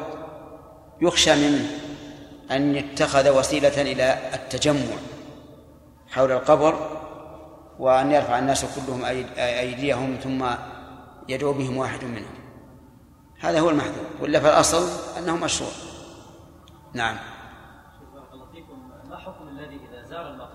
يخشى 1.02 1.36
منه 1.36 1.70
أن 2.52 2.76
يتخذ 2.76 3.38
وسيلة 3.40 3.82
إلى 3.82 4.18
التجمع 4.34 4.96
حول 6.10 6.32
القبر 6.32 6.90
وأن 7.80 8.12
يرفع 8.12 8.40
الناس 8.40 8.66
كلهم 8.66 9.02
أيد- 9.02 9.40
أيديهم 9.40 10.16
ثم 10.24 10.46
يدعو 11.30 11.54
بهم 11.54 11.78
واحد 11.78 12.04
منهم. 12.04 12.38
هذا 13.40 13.60
هو 13.60 13.70
المحذور. 13.70 14.06
ولا 14.22 14.40
فالأصل 14.40 14.88
أنه 15.18 15.36
مشروع. 15.36 15.72
نعم. 16.94 17.18
ما 19.10 19.18
حكم 19.18 19.48
الذي 19.48 19.76
إذا 19.76 20.04
زار 20.10 20.28
المقابر 20.28 20.47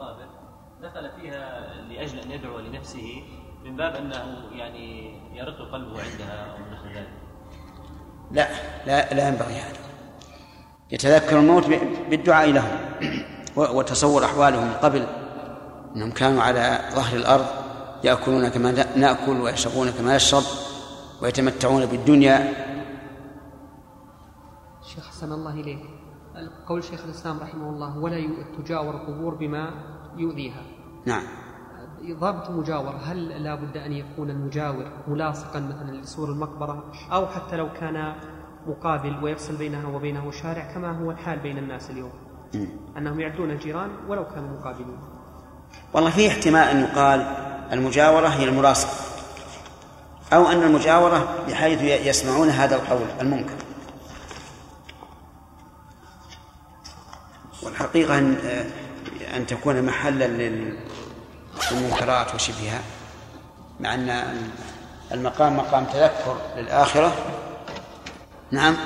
دخل 0.95 1.11
فيها 1.21 1.75
لأجل 1.89 2.19
أن 2.19 2.31
يدعو 2.31 2.59
لنفسه 2.59 3.23
من 3.65 3.77
باب 3.77 3.95
أنه 3.97 4.25
يعني 4.53 5.15
يرق 5.37 5.73
قلبه 5.73 6.03
عندها 6.03 6.53
أو 6.53 6.73
نحو 6.73 6.87
ذلك. 6.87 7.09
لا 8.31 8.49
لا 8.87 9.15
لا 9.15 9.29
ينبغي 9.29 9.55
هذا. 9.55 9.79
يتذكر 10.91 11.39
الموت 11.39 11.67
بالدعاء 12.11 12.51
لهم 12.51 12.79
وتصور 13.57 14.25
أحوالهم 14.25 14.65
من 14.65 14.73
قبل 14.73 15.07
أنهم 15.97 16.11
كانوا 16.11 16.43
على 16.43 16.79
ظهر 16.95 17.17
الأرض 17.17 17.47
يأكلون 18.05 18.49
كما 18.49 18.71
ن- 18.73 19.01
نأكل 19.01 19.41
ويشربون 19.41 19.91
كما 19.91 20.17
نشرب 20.17 20.43
ويتمتعون 21.23 21.87
بالدنيا. 21.87 22.53
شيخ 24.83 25.09
حسن 25.09 25.33
الله 25.33 25.55
إليك. 25.55 25.83
قول 26.69 26.85
شيخ 26.85 27.05
الإسلام 27.05 27.41
رحمه 27.41 27.71
الله 27.71 27.99
ولا 27.99 28.29
تجاور 28.59 28.95
القبور 28.95 29.35
بما 29.35 29.71
يؤذيها. 30.17 30.63
نعم. 31.07 31.23
ضابط 32.11 32.49
المجاورة 32.49 33.01
هل 33.05 33.45
لا 33.45 33.55
بد 33.55 33.77
أن 33.77 33.93
يكون 33.93 34.31
المجاور 34.31 34.93
ملاصقا 35.09 35.61
مثلا 35.61 35.97
لسور 35.97 36.29
المقبرة 36.29 36.85
أو 37.13 37.27
حتى 37.27 37.57
لو 37.57 37.73
كان 37.73 38.15
مقابل 38.67 39.25
ويفصل 39.25 39.57
بينها 39.57 39.89
وبينه 39.89 40.31
شارع 40.31 40.75
كما 40.75 40.99
هو 40.99 41.11
الحال 41.11 41.39
بين 41.39 41.59
الناس 41.59 41.91
اليوم؟ 41.91 42.13
أنهم 42.97 43.21
يعدون 43.21 43.51
الجيران 43.51 43.91
ولو 44.09 44.25
كانوا 44.25 44.59
مقابلين. 44.59 44.99
والله 45.93 46.11
في 46.11 46.29
احتمال 46.29 46.69
أن 46.69 46.81
يقال 46.81 47.21
المجاورة 47.73 48.29
هي 48.29 48.49
الملاصقة 48.49 49.13
أو 50.33 50.47
أن 50.49 50.63
المجاورة 50.63 51.45
بحيث 51.49 52.07
يسمعون 52.07 52.49
هذا 52.49 52.77
القول 52.77 53.07
المنكر. 53.21 53.57
والحقيقة 57.63 58.19
أن 58.19 58.37
أن 59.33 59.47
تكون 59.47 59.83
محلا 59.83 60.27
لل- 60.27 60.77
للمنكرات 61.73 62.35
وشبهها 62.35 62.81
مع 63.81 63.95
أن 63.95 64.37
المقام 65.13 65.57
مقام 65.57 65.85
تذكر 65.85 66.37
للآخرة. 66.57 67.13
نعم. 68.51 68.77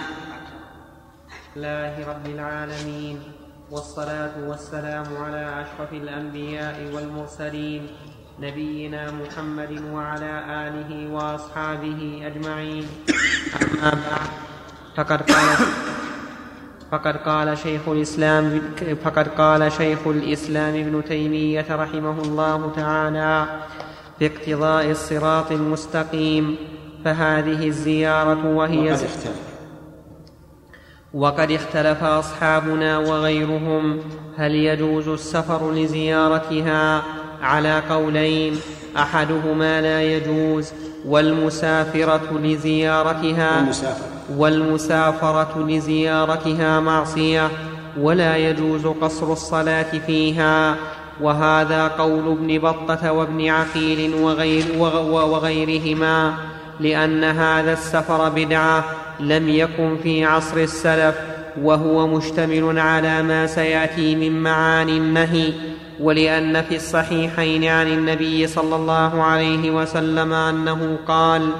لله 1.56 2.08
رب 2.08 2.26
العالمين 2.26 3.22
والصلاة 3.70 4.32
والسلام 4.46 5.16
على 5.16 5.62
أشرف 5.62 5.92
الأنبياء 5.92 6.90
والمرسلين 6.94 7.86
نبينا 8.40 9.10
محمد 9.10 9.82
وعلى 9.92 10.32
آله 10.68 11.12
وأصحابه 11.12 12.22
أجمعين. 12.26 12.86
أما 13.62 13.90
بعد 13.90 14.30
فقد 14.96 15.30
قال 15.30 15.58
فقد 16.92 17.16
قال 17.16 17.58
شيخ 17.58 17.88
الإسلام 17.88 18.60
فقد 19.04 19.28
قال 19.28 19.72
شيخ 19.72 20.06
الإسلام 20.06 20.74
ابن 20.74 21.04
تيمية 21.04 21.66
رحمه 21.70 22.22
الله 22.22 22.72
تعالى 22.76 23.46
في 24.18 24.26
اقتضاء 24.26 24.90
الصراط 24.90 25.52
المستقيم 25.52 26.56
فهذه 27.04 27.66
الزيارة 27.66 28.46
وهي 28.46 28.92
وقد 28.92 29.04
اختلف. 29.04 29.40
وقد 31.14 31.50
اختلف 31.50 32.04
أصحابنا 32.04 32.98
وغيرهم 32.98 34.00
هل 34.36 34.54
يجوز 34.54 35.08
السفر 35.08 35.72
لزيارتها؟ 35.72 37.02
على 37.42 37.82
قولين 37.90 38.56
أحدهما 38.96 39.80
لا 39.80 40.02
يجوز 40.02 40.72
والمسافرة 41.06 42.38
لزيارتها؟ 42.38 43.56
والمسافر 43.56 44.15
والمسافرة 44.36 45.66
لزيارتها 45.68 46.80
معصية 46.80 47.50
ولا 48.00 48.36
يجوز 48.36 48.86
قصر 48.86 49.32
الصلاة 49.32 49.98
فيها. 50.06 50.76
وهذا 51.20 51.88
قول 51.88 52.32
ابن 52.32 52.58
بطة 52.58 53.12
وابن 53.12 53.48
عقيل 53.48 54.14
وغير 54.14 54.64
وغيرهما 55.10 56.34
لأن 56.80 57.24
هذا 57.24 57.72
السفر 57.72 58.28
بدعة 58.28 58.84
لم 59.20 59.48
يكن 59.48 59.96
في 60.02 60.24
عصر 60.24 60.56
السلف 60.56 61.14
وهو 61.62 62.06
مشتمل 62.06 62.78
على 62.78 63.22
ما 63.22 63.46
سيأتي 63.46 64.16
من 64.16 64.42
معاني 64.42 64.96
النهي. 64.96 65.52
ولأن 66.00 66.62
في 66.62 66.76
الصحيحين 66.76 67.64
عن 67.64 67.86
النبي 67.86 68.46
صلى 68.46 68.76
الله 68.76 69.22
عليه 69.22 69.70
وسلم 69.70 70.32
أنه 70.32 70.98
قال 71.08 71.50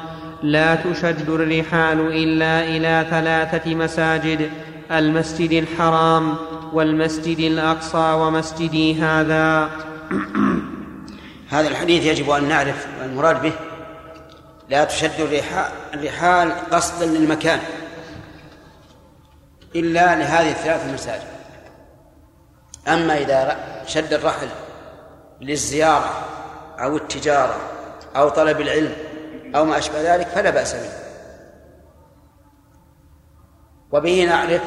لا 0.43 0.75
تشد 0.75 1.29
الرحال 1.29 2.01
إلا 2.01 2.65
إلى 2.65 3.07
ثلاثة 3.11 3.75
مساجد 3.75 4.51
المسجد 4.91 5.53
الحرام 5.53 6.35
والمسجد 6.73 7.39
الأقصى 7.39 8.13
ومسجدي 8.13 9.03
هذا. 9.03 9.71
هذا 11.55 11.69
الحديث 11.69 12.05
يجب 12.05 12.31
أن 12.31 12.49
نعرف 12.49 12.87
المراد 13.05 13.43
به. 13.43 13.53
لا 14.69 14.85
تشد 14.85 15.45
الرحال 15.95 16.53
قصدا 16.71 17.07
للمكان 17.07 17.59
إلا 19.77 20.17
لهذه 20.17 20.51
الثلاث 20.51 20.89
المساجد 20.89 21.37
أما 22.89 23.19
إذا 23.19 23.57
شد 23.87 24.13
الرحل 24.13 24.49
للزيارة 25.41 26.11
أو 26.79 26.97
التجارة 26.97 27.57
أو 28.17 28.29
طلب 28.29 28.61
العلم 28.61 28.93
أو 29.55 29.65
ما 29.65 29.79
أشبه 29.79 30.15
ذلك 30.15 30.27
فلا 30.27 30.51
بأس 30.51 30.75
به. 30.75 30.91
وبه 33.93 34.25
نعرف 34.25 34.63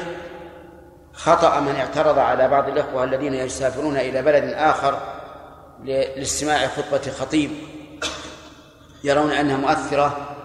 خطأ 1.12 1.60
من 1.60 1.76
اعترض 1.76 2.18
على 2.18 2.48
بعض 2.48 2.68
الإخوة 2.68 3.04
الذين 3.04 3.34
يسافرون 3.34 3.96
إلى 3.96 4.22
بلد 4.22 4.44
آخر 4.44 4.98
لاستماع 5.84 6.66
خطبة 6.66 7.12
خطيب 7.12 7.50
يرون 9.04 9.30
أنها 9.30 9.56
مؤثرة 9.56 10.36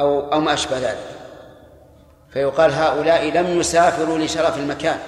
أو 0.00 0.32
أو 0.32 0.40
ما 0.40 0.52
أشبه 0.52 0.78
ذلك. 0.78 1.06
فيقال 2.30 2.72
هؤلاء 2.72 3.30
لم 3.30 3.60
يسافروا 3.60 4.18
لشرف 4.18 4.58
المكان 4.58 4.98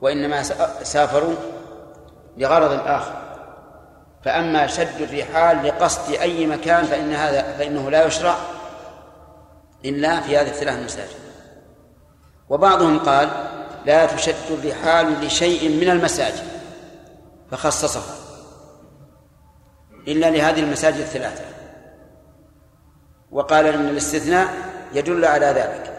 وإنما 0.00 0.42
سافروا 0.82 1.34
لغرض 2.36 2.80
آخر. 2.86 3.29
فأما 4.24 4.66
شد 4.66 5.00
الرحال 5.00 5.66
لقصد 5.66 6.12
أي 6.12 6.46
مكان 6.46 6.84
فإن 6.84 7.12
هذا 7.12 7.42
فإنه 7.42 7.90
لا 7.90 8.06
يشرع 8.06 8.36
إلا 9.84 10.20
في 10.20 10.36
هذه 10.36 10.48
الثلاث 10.48 10.78
المساجد 10.78 11.20
وبعضهم 12.48 12.98
قال 12.98 13.30
لا 13.86 14.06
تشد 14.06 14.50
الرحال 14.50 15.26
لشيء 15.26 15.68
من 15.68 15.90
المساجد 15.90 16.44
فخصصه 17.50 18.02
إلا 20.08 20.30
لهذه 20.30 20.60
المساجد 20.60 20.98
الثلاثة. 20.98 21.44
وقال 23.30 23.66
إن 23.66 23.88
الاستثناء 23.88 24.48
يدل 24.92 25.24
على 25.24 25.46
ذلك 25.46 25.92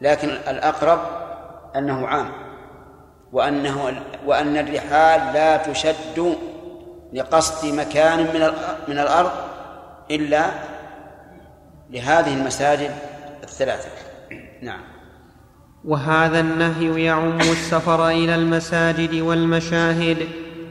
لكن 0.00 0.28
الأقرب 0.28 1.00
أنه 1.76 2.06
عام 2.06 2.32
وأنه 3.32 4.02
وأن 4.26 4.56
الرحال 4.56 5.32
لا 5.34 5.56
تشد 5.56 6.36
لقصد 7.12 7.74
مكان 7.74 8.18
من 8.18 8.40
من 8.88 8.98
الأرض 8.98 9.30
إلا 10.10 10.46
لهذه 11.90 12.34
المساجد 12.34 12.90
الثلاثة. 13.42 13.88
نعم. 14.62 14.80
وهذا 15.84 16.40
النهي 16.40 17.04
يعم 17.04 17.40
السفر 17.40 18.08
إلى 18.08 18.34
المساجد 18.34 19.14
والمشاهد 19.14 20.16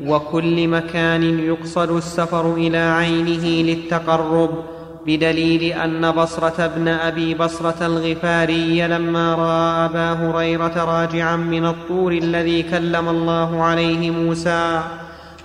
وكل 0.05 0.67
مكان 0.67 1.39
يقصد 1.39 1.91
السفر 1.91 2.53
إلى 2.53 2.77
عينه 2.77 3.45
للتقرب 3.45 4.63
بدليل 5.05 5.63
أن 5.63 6.11
بصرة 6.11 6.67
بن 6.67 6.87
أبي 6.87 7.33
بصرة 7.33 7.85
الغفاري 7.85 8.87
لما 8.87 9.35
رأى 9.35 9.85
أبا 9.85 10.11
هريرة 10.11 10.83
راجعا 10.85 11.35
من 11.35 11.65
الطور 11.65 12.11
الذي 12.11 12.63
كلم 12.63 13.09
الله 13.09 13.63
عليه 13.63 14.11
موسى 14.11 14.81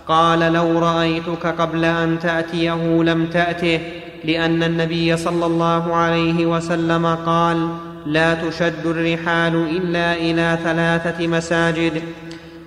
قال 0.09 0.53
لو 0.53 0.79
رأيتك 0.79 1.47
قبل 1.47 1.85
أن 1.85 2.19
تأتيه 2.19 3.03
لم 3.03 3.27
تأته 3.27 3.81
لأن 4.25 4.63
النبي 4.63 5.17
صلى 5.17 5.47
الله 5.47 5.95
عليه 5.95 6.47
وسلم 6.47 7.07
قال 7.07 7.69
لا 8.07 8.35
تشد 8.35 8.87
الرحال 8.87 9.55
إلا 9.77 10.15
إلى 10.15 10.59
ثلاثة 10.65 11.27
مساجد 11.27 12.03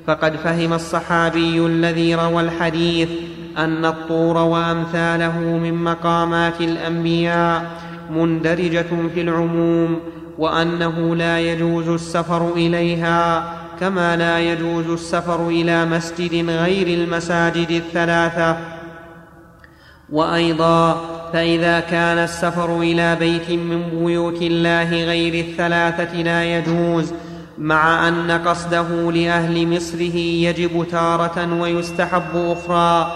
فقد 0.07 0.35
فهم 0.35 0.73
الصحابي 0.73 1.65
الذي 1.65 2.15
روى 2.15 2.41
الحديث 2.41 3.09
أن 3.57 3.85
الطور 3.85 4.37
وأمثاله 4.37 5.39
من 5.39 5.83
مقامات 5.83 6.61
الأنبياء 6.61 7.65
مندرجة 8.09 8.87
في 9.13 9.21
العموم 9.21 9.99
وأنه 10.37 11.15
لا 11.15 11.39
يجوز 11.39 11.89
السفر 11.89 12.53
إليها 12.53 13.53
كما 13.79 14.15
لا 14.15 14.39
يجوز 14.39 14.89
السفر 14.89 15.47
إلى 15.47 15.85
مسجد 15.85 16.49
غير 16.49 16.87
المساجد 16.87 17.71
الثلاثة. 17.71 18.57
وأيضا 20.09 21.01
فإذا 21.33 21.79
كان 21.79 22.17
السفر 22.17 22.79
إلى 22.81 23.15
بيت 23.15 23.49
من 23.49 24.05
بيوت 24.05 24.41
الله 24.41 24.89
غير 25.05 25.45
الثلاثة 25.45 26.21
لا 26.21 26.57
يجوز 26.57 27.13
مع 27.57 28.07
أن 28.07 28.31
قصده 28.31 29.11
لأهل 29.11 29.75
مصره 29.75 30.15
يجب 30.15 30.87
تارة 30.91 31.61
ويستحب 31.61 32.35
أخرى. 32.35 33.11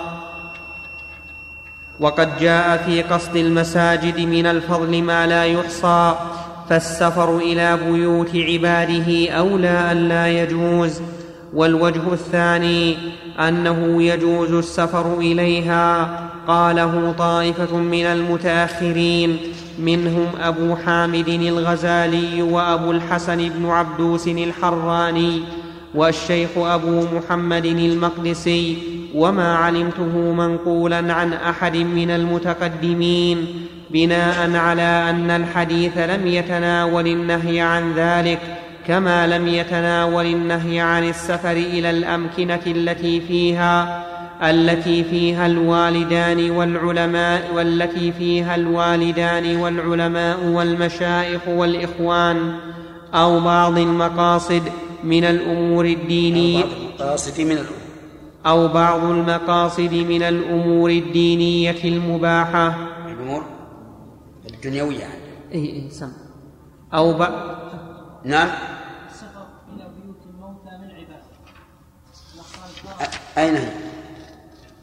وقد 1.99 2.39
جاء 2.39 2.78
في 2.78 3.01
قصد 3.01 3.36
المساجد 3.36 4.20
من 4.20 4.45
الفضل 4.45 5.03
ما 5.03 5.28
لا 5.28 5.45
يحصى 5.45 6.16
فالسفر 6.70 7.38
إلى 7.38 7.80
بيوت 7.91 8.36
عباده 8.36 9.30
أولى 9.32 9.91
أن 9.91 10.09
لا 10.09 10.43
يجوز. 10.43 11.01
والوجه 11.53 12.14
الثاني 12.14 12.97
أنه 13.39 14.03
يجوز 14.03 14.51
السفر 14.51 15.18
إليها. 15.18 16.20
قاله 16.47 17.16
طائفة 17.18 17.78
من 17.78 18.05
المتأخرين 18.05 19.38
منهم 19.80 20.28
أبو 20.41 20.76
حامد 20.76 21.30
الغزالي 21.30 22.41
وأبو 22.41 22.91
الحسن 22.91 23.49
بن 23.49 23.66
عبدوس 23.66 24.28
الحراني 24.28 25.41
والشيخ 25.95 26.49
أبو 26.57 27.06
محمد 27.15 27.65
المقدسي. 27.65 28.77
وما 29.15 29.56
علمته 29.56 30.34
منقولا 30.34 31.14
عن 31.14 31.34
أحد 31.34 31.77
من 31.77 32.11
المتقدمين. 32.11 33.48
بناء 33.94 34.56
على 34.56 35.10
أن 35.10 35.32
الحديث 35.32 35.98
لم 35.98 36.28
يتناول 36.28 37.07
النهي 37.07 37.60
عن 37.60 37.94
ذلك 37.94 38.40
كما 38.88 39.28
لم 39.28 39.48
يتناول 39.48 40.26
النهي 40.26 40.80
عن 40.80 41.10
السفر 41.10 41.52
إلى 41.52 41.90
الأمكنة 41.90 42.61
التي 42.68 43.22
فيها 43.22 44.03
التي 44.44 45.03
فيها 45.03 45.45
الوالدان 45.45 46.52
والعلماء 46.52 47.49
والتي 47.56 48.11
فيها 48.11 48.56
الوالدان 48.56 49.57
والعلماء 49.57 50.45
والمشايخ 50.45 51.48
والإخوان 51.48 52.53
أو 53.14 53.40
بعض 53.40 53.78
المقاصد 53.78 54.64
من 55.03 55.24
الأمور 55.24 55.86
الدينية. 55.86 56.64
المقاصد 56.64 57.41
من 57.41 57.52
الأمور. 57.52 57.84
أو 58.45 58.68
بعض 58.68 59.03
المقاصد 59.03 59.94
من 59.94 60.24
الأمور 60.24 60.90
الدينية 60.90 61.84
المباحة. 61.84 62.68
الأمور 62.68 62.93
الدنيوية 64.65 64.99
يعني. 64.99 65.52
أي 65.52 65.84
أي 65.84 65.90
سم 65.90 66.14
أو 66.94 67.18
بعض 67.18 67.31
نعم 68.26 68.49
السفر 69.10 69.48
إلى 69.69 69.90
بيوت 69.90 70.18
الموتى 70.26 70.77
من 70.77 70.91
عباده 70.91 71.23
أين 73.38 73.56
هي؟ 73.56 73.73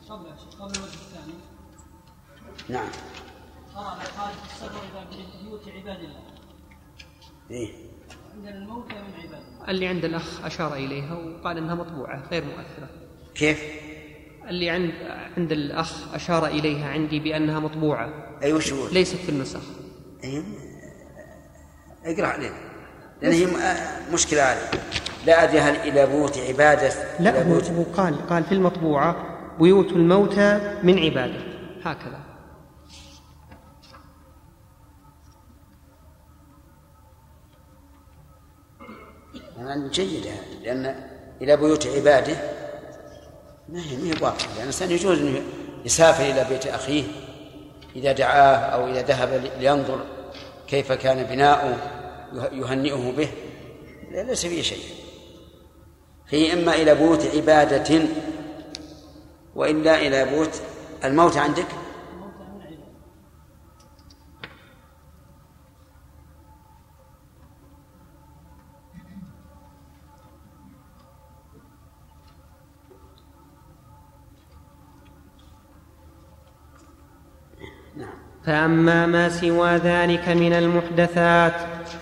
قبل 0.08 0.26
قبل 0.60 0.76
الوجه 0.76 0.94
الثاني 0.94 1.32
نعم 2.68 2.88
قرأ 3.74 3.84
قال 3.90 4.34
السفر 4.44 4.80
إلى 4.92 5.06
بيوت 5.42 5.68
عباد 5.68 5.98
الله 6.00 6.22
إيه 7.50 7.72
عندنا 8.34 8.50
الموتى 8.56 8.94
من 8.94 9.14
عباد 9.14 9.42
الله 9.52 9.70
اللي 9.70 9.86
عند 9.86 10.04
الأخ 10.04 10.44
أشار 10.44 10.74
إليها 10.74 11.14
وقال 11.14 11.58
إنها 11.58 11.74
مطبوعة 11.74 12.28
غير 12.30 12.44
مؤثرة 12.44 12.88
كيف؟ 13.34 13.89
اللي 14.50 14.70
عند 14.70 14.92
عند 15.36 15.52
الأخ 15.52 16.14
أشار 16.14 16.46
إليها 16.46 16.88
عندي 16.88 17.20
بأنها 17.20 17.60
مطبوعة. 17.60 18.12
أي 18.42 18.52
وش 18.52 18.68
يقول؟ 18.72 18.94
ليست 18.94 19.16
في 19.16 19.28
النسخ. 19.28 19.60
إيه. 20.24 20.42
أقرأ 22.04 22.26
علينا 22.26 22.54
لأن 23.22 23.32
هي 23.32 23.46
مشكلة 24.12 24.42
عليه 24.42 24.70
لا 25.26 25.44
أدري 25.44 25.60
هل 25.60 25.74
إلى 25.76 26.06
بيوت 26.06 26.38
عبادة. 26.38 26.92
لا 27.20 27.42
هو 27.42 27.44
بيوت. 27.44 27.70
هو 27.70 27.82
قال 27.82 28.26
قال 28.26 28.44
في 28.44 28.52
المطبوعة 28.52 29.38
بيوت 29.60 29.92
الموتى 29.92 30.78
من 30.82 30.98
عبادة. 30.98 31.40
هكذا. 31.84 32.20
يعني 39.58 39.88
جيدة 39.88 40.30
لأن 40.62 41.10
إلى 41.42 41.56
بيوت 41.56 41.86
عبادة 41.86 42.36
ما 43.72 43.80
هي 43.80 43.96
ما 43.96 44.06
هي 44.06 44.12
واقعة 44.20 44.46
لأن 44.46 44.60
الإنسان 44.60 44.90
يجوز 44.90 45.18
أنه 45.18 45.42
يسافر 45.84 46.24
إلى 46.24 46.46
بيت 46.50 46.66
أخيه 46.66 47.04
إذا 47.96 48.12
دعاه 48.12 48.56
أو 48.56 48.88
إذا 48.88 49.02
ذهب 49.02 49.50
لينظر 49.60 50.00
كيف 50.68 50.92
كان 50.92 51.22
بناؤه 51.22 51.76
يهنئه 52.52 53.12
به. 53.16 53.28
ليس 54.10 54.46
فيه 54.46 54.62
شيء. 54.62 54.84
هي 56.28 56.52
إما 56.52 56.74
إلى 56.74 56.94
بيوت 56.94 57.26
عبادة 57.34 58.02
وإلا 59.54 60.00
إلى 60.06 60.24
بيوت 60.24 60.60
الموت 61.04 61.36
عندك. 61.36 61.66
فأما 78.50 79.06
ما 79.06 79.28
سوى 79.28 79.70
ذلك 79.76 80.28
من 80.28 80.52
المحدثات 80.52 81.52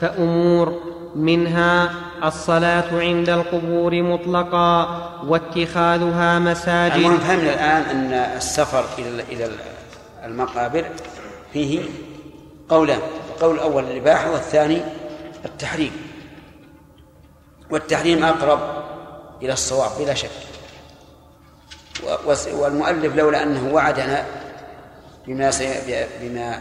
فأمور 0.01 0.81
منها 1.15 1.91
الصلاة 2.25 3.01
عند 3.01 3.29
القبور 3.29 4.03
مطلقا 4.03 4.87
واتخاذها 5.27 6.39
مساجد. 6.39 6.95
المهم 6.95 7.19
فهمنا 7.19 7.55
الآن 7.55 7.83
أن 7.83 8.13
السفر 8.13 8.85
إلى 8.99 9.23
إلى 9.33 9.51
المقابر 10.25 10.85
فيه 11.53 11.83
قولان 12.69 13.01
القول 13.31 13.55
الأول 13.55 13.85
الإباحة 13.85 14.31
والثاني 14.31 14.83
التحريم. 15.45 15.93
والتحريم 17.71 18.25
أقرب 18.25 18.61
إلى 19.43 19.53
الصواب 19.53 19.91
بلا 19.99 20.15
شك. 20.15 20.31
والمؤلف 22.53 23.17
لولا 23.17 23.43
أنه 23.43 23.75
وعدنا 23.75 24.25
بما 25.29 25.51
بما 26.23 26.59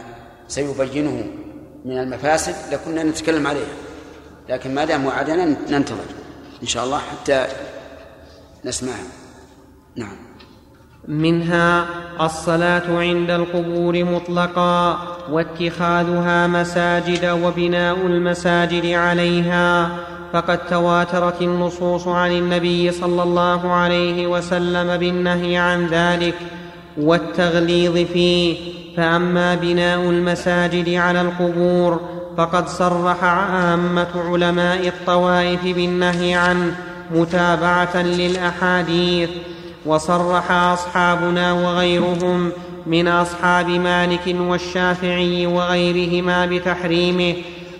سيبينه 0.48 1.26
من 1.84 1.98
المفاسد 1.98 2.54
لكنا 2.72 3.02
نتكلم 3.02 3.46
عليه 3.46 3.66
لكن 4.48 4.74
ما 4.74 4.84
دام 4.84 5.06
وعدنا 5.06 5.44
ننتظر 5.44 6.04
إن 6.62 6.66
شاء 6.66 6.84
الله 6.84 6.98
حتى 6.98 7.46
نسمعها. 8.64 9.06
نعم. 9.96 10.16
منها 11.08 11.86
الصلاة 12.20 12.98
عند 12.98 13.30
القبور 13.30 14.04
مطلقا 14.04 14.98
واتخاذها 15.30 16.46
مساجد 16.46 17.26
وبناء 17.26 18.06
المساجد 18.06 18.86
عليها. 18.86 19.96
فقد 20.32 20.66
تواترت 20.66 21.42
النصوص 21.42 22.08
عن 22.08 22.32
النبي 22.32 22.90
صلى 22.90 23.22
الله 23.22 23.72
عليه 23.72 24.26
وسلم 24.26 24.96
بالنهي 24.96 25.56
عن 25.56 25.86
ذلك. 25.86 26.34
والتغليظ 27.00 27.92
فيه. 28.12 28.56
فأما 28.96 29.54
بناء 29.54 30.00
المساجد 30.00 30.94
على 30.94 31.20
القبور 31.20 32.00
فقد 32.36 32.68
صرح 32.68 33.24
عامة 33.24 34.08
علماء 34.14 34.88
الطوائف 34.88 35.64
بالنهي 35.64 36.34
عنه 36.34 36.76
متابعة 37.14 37.96
للأحاديث. 37.96 39.30
وصرح 39.86 40.52
أصحابنا 40.52 41.52
وغيرهم 41.52 42.50
من 42.86 43.08
أصحاب 43.08 43.68
مالك 43.68 44.36
والشافعي 44.40 45.46
وغيرهما 45.46 46.46
بتحريمه. 46.46 47.34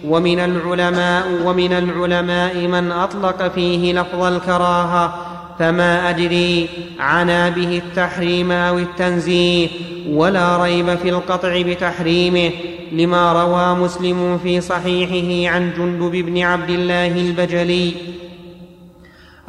ومن 0.05 0.39
العلماء 0.39 1.24
ومن 1.45 1.73
العلماء 1.73 2.57
من 2.57 2.93
أطلق 2.93 3.49
فيه 3.55 3.93
لفظ 3.93 4.23
الكراهة 4.23 5.27
فما 5.59 6.10
أدري 6.10 6.68
عنا 6.98 7.48
به 7.48 7.82
التحريم 7.86 8.52
أو 8.52 8.78
التنزيه 8.78 9.68
ولا 10.10 10.62
ريب 10.62 10.94
في 10.94 11.09
القطع 11.09 11.62
بتحريمه 11.62 12.51
لما 12.93 13.32
روى 13.32 13.85
مسلم 13.85 14.39
في 14.39 14.60
صحيحه 14.60 15.55
عن 15.55 15.72
جندب 15.78 16.10
بن 16.10 16.43
عبد 16.43 16.70
الله 16.70 17.06
البجلي 17.06 17.93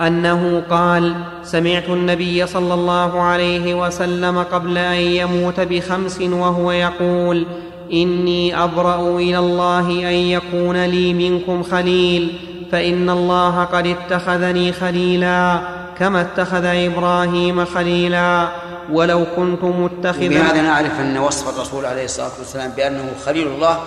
أنه 0.02 0.64
قال 0.70 1.16
سمعت 1.44 1.90
النبي 1.90 2.48
صلى 2.48 2.74
الله 2.74 3.22
عليه 3.22 3.86
وسلم 3.86 4.38
قبل 4.38 4.78
أن 4.78 4.98
يموت 4.98 5.60
بخمس 5.60 6.22
وهو 6.22 6.72
يقول 6.72 7.46
إني 7.94 8.64
أبرأ 8.64 9.18
إلى 9.18 9.40
الله 9.40 9.90
أن 9.90 10.14
يكون 10.14 10.86
لي 10.86 11.14
منكم 11.14 11.64
خليل 11.64 12.28
فإن 12.72 13.10
الله 13.10 13.64
قد 13.64 13.88
اتخذني 13.88 14.72
خليلا. 14.72 15.79
كما 16.00 16.22
اتخذ 16.22 16.66
إبراهيم 16.66 17.66
خليلا. 17.66 18.50
ولو 18.92 19.26
كنت 19.36 19.64
متخذا 19.64 20.28
بهذا 20.28 20.62
نعرف 20.62 21.00
أن 21.00 21.18
وصف 21.18 21.50
الرسول 21.50 21.86
عليه 21.86 22.06
الصلاة 22.06 22.32
والسلام 22.40 22.72
بأنه 22.72 23.12
خليل 23.26 23.48
الله 23.48 23.84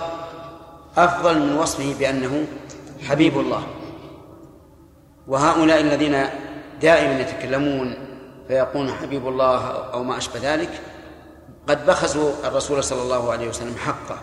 أفضل 0.97 1.39
من 1.39 1.57
وصفه 1.57 1.93
بأنه 1.99 2.45
حبيب 3.09 3.39
الله. 3.39 3.63
وهؤلاء 5.27 5.81
الذين 5.81 6.25
دائما 6.81 7.19
يتكلمون 7.19 7.95
فيقولون 8.47 8.93
حبيب 8.93 9.27
الله 9.27 9.67
أو 9.93 10.03
ما 10.03 10.17
أشبه 10.17 10.53
ذلك 10.53 10.69
قد 11.67 11.85
بخسوا 11.85 12.31
الرسول 12.45 12.83
صلى 12.83 13.01
الله 13.01 13.31
عليه 13.31 13.49
وسلم 13.49 13.75
حقه. 13.85 14.17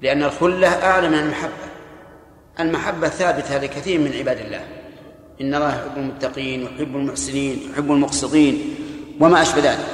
لأن 0.00 0.22
الخلة 0.22 0.68
أعلى 0.68 1.08
من 1.08 1.18
المحبة. 1.18 1.64
المحبة 2.60 3.08
ثابتة 3.08 3.58
لكثير 3.58 4.00
من 4.00 4.12
عباد 4.18 4.38
الله. 4.38 4.64
إن 5.40 5.54
الله 5.54 5.68
يحب 5.68 5.96
المتقين 5.96 6.62
ويحب 6.62 6.96
المحسنين 6.96 7.68
ويحب 7.68 7.92
المقسطين 7.92 8.74
وما 9.20 9.42
أشبه 9.42 9.60
ذلك. 9.60 9.86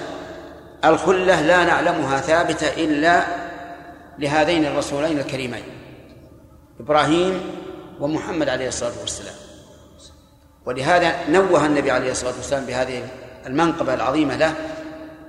الخلة 0.84 1.40
لا 1.40 1.64
نعلمها 1.64 2.20
ثابتة 2.20 2.84
إلا 2.84 3.24
لهذين 4.18 4.64
الرسولين 4.66 5.18
الكريمين 5.18 5.62
إبراهيم 6.80 7.40
ومحمد 8.00 8.48
عليه 8.48 8.68
الصلاة 8.68 9.00
والسلام. 9.00 9.34
ولهذا 10.66 11.28
نوه 11.28 11.66
النبي 11.66 11.90
عليه 11.90 12.10
الصلاة 12.10 12.34
والسلام 12.36 12.64
بهذه 12.64 13.08
المنقبة 13.46 13.94
العظيمة 13.94 14.36
له 14.36 14.54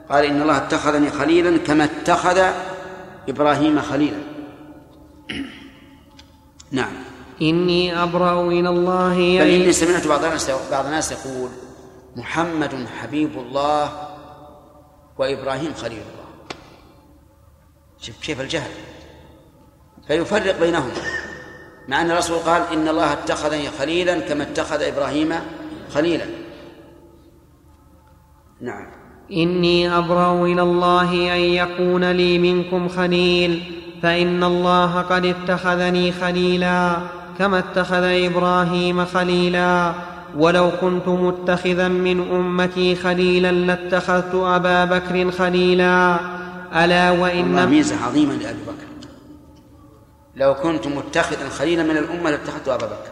قال 0.10 0.26
إن 0.26 0.42
الله 0.42 0.58
اتخذني 0.58 1.10
خليلا 1.10 1.58
كما 1.58 1.84
اتخذ 1.84 2.42
إبراهيم 3.30 3.82
خليلا. 3.82 4.18
نعم. 6.72 7.11
إني 7.42 8.04
أبرأ 8.04 8.48
إلى 8.48 8.70
الله 8.70 9.16
بل 9.16 9.50
إني 9.50 9.72
سمعت 9.72 10.08
بعض 10.08 10.26
الناس 10.26 10.52
بعض 10.72 10.86
الناس 10.86 11.12
يقول 11.12 11.50
محمد 12.16 12.88
حبيب 13.02 13.38
الله 13.38 13.92
وإبراهيم 15.18 15.74
خليل 15.74 15.98
الله. 15.98 16.56
شوف 18.02 18.16
كيف 18.22 18.42
الجهل. 18.42 18.72
فيفرق 20.08 20.60
بينهما 20.60 20.94
مع 21.88 22.02
أن 22.02 22.12
الرسول 22.12 22.38
قال 22.38 22.62
إن 22.74 22.88
الله 22.88 23.14
اتخذني 23.14 23.70
خليلا 23.70 24.20
كما 24.20 24.44
اتخذ 24.44 24.82
إبراهيم 24.82 25.34
خليلا. 25.94 26.26
نعم. 28.62 28.92
إني 29.32 29.98
أبرأ 29.98 30.46
إلى 30.46 30.62
الله 30.62 31.36
أن 31.36 31.40
يكون 31.40 32.12
لي 32.12 32.40
منكم 32.40 32.88
خليل 32.88 33.64
فإن 34.04 34.44
الله 34.44 35.02
قد 35.02 35.26
اتخذني 35.26 36.12
خليلا. 36.12 37.02
كما 37.40 37.60
اتخذ 37.60 38.04
إبراهيم 38.04 39.06
خليلا. 39.06 39.94
ولو 40.38 40.72
كنت 40.82 41.08
متخذا 41.08 41.88
من 41.88 42.32
أمتي 42.32 42.96
خليلا 42.96 43.52
لاتخذت 43.52 44.36
أبا 44.36 44.86
بكر 44.86 45.32
خليلا. 45.32 46.20
ألا 46.76 47.12
وإن 47.12 47.70
ميزة 47.70 48.06
عظيمة 48.06 48.34
لأبي 48.34 48.62
بكر. 48.62 48.88
لو 50.36 50.56
كنت 50.56 50.88
متخذا 50.88 51.50
خليلا 51.50 51.84
من 51.84 51.98
الأمة 51.98 52.30
لاتخذت 52.30 52.68
أبا 52.68 52.86
بكر. 52.86 53.12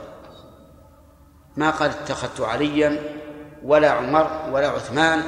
ما 1.57 1.69
قال 1.69 1.89
اتخذت 1.89 2.41
عليا 2.41 2.99
ولا 3.63 3.89
عمر 3.91 4.27
ولا 4.51 4.67
عثمان 4.67 5.21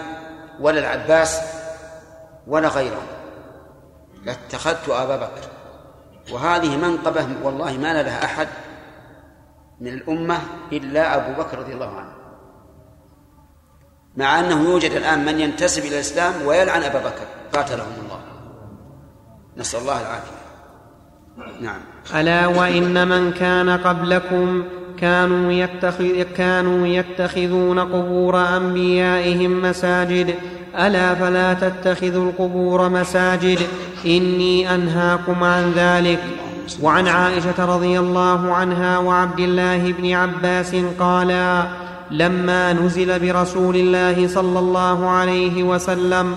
ولا 0.59 0.79
العباس 0.79 1.39
ولا 2.47 2.67
غيرهم. 2.67 3.07
لاتخذت 4.25 4.89
أبا 4.89 5.15
بكر. 5.15 5.47
وهذه 6.31 6.77
منقبة 6.77 7.27
والله 7.43 7.77
ما 7.77 8.03
لها 8.03 8.25
أحد 8.25 8.47
من 9.81 9.87
الأمة 9.87 10.37
إلا 10.73 11.15
أبو 11.15 11.41
بكر 11.41 11.59
رضي 11.59 11.73
الله 11.73 11.95
عنه. 11.95 12.11
مع 14.17 14.39
أنه 14.39 14.69
يوجد 14.69 14.91
الآن 14.91 15.25
من 15.25 15.39
ينتسب 15.39 15.81
إلى 15.81 15.95
الإسلام 15.95 16.33
ويلعن 16.45 16.83
أبا 16.83 16.99
بكر 16.99 17.25
قاتلهم 17.53 17.93
الله. 18.03 18.19
نسأل 19.57 19.79
الله 19.79 20.01
العافية. 20.01 20.41
نعم. 21.61 21.79
ألا 22.15 22.47
وإن 22.47 23.07
من 23.07 23.31
كان 23.31 23.69
قبلكم 23.69 24.63
كانوا, 24.99 25.51
يتخذ 25.51 26.21
كانوا 26.21 26.87
يتخذون 26.87 27.79
قبور 27.79 28.57
أنبيائهم 28.57 29.61
مساجد. 29.61 30.35
ألا 30.75 31.15
فلا 31.15 31.53
تتخذوا 31.53 32.29
القبور 32.29 32.89
مساجد. 32.89 33.59
إني 34.05 34.75
أنهاكم 34.75 35.43
عن 35.43 35.71
ذلك. 35.71 36.23
وعن 36.81 37.07
عائشة 37.07 37.65
رضي 37.65 37.99
الله 37.99 38.53
عنها 38.53 38.97
وعبد 38.97 39.39
الله 39.39 39.91
بن 39.91 40.13
عباس 40.13 40.75
قالا 40.99 41.63
لما 42.11 42.73
نزل 42.73 43.19
برسول 43.19 43.75
الله 43.75 44.27
صلى 44.27 44.59
الله 44.59 45.09
عليه 45.09 45.63
وسلم 45.63 46.35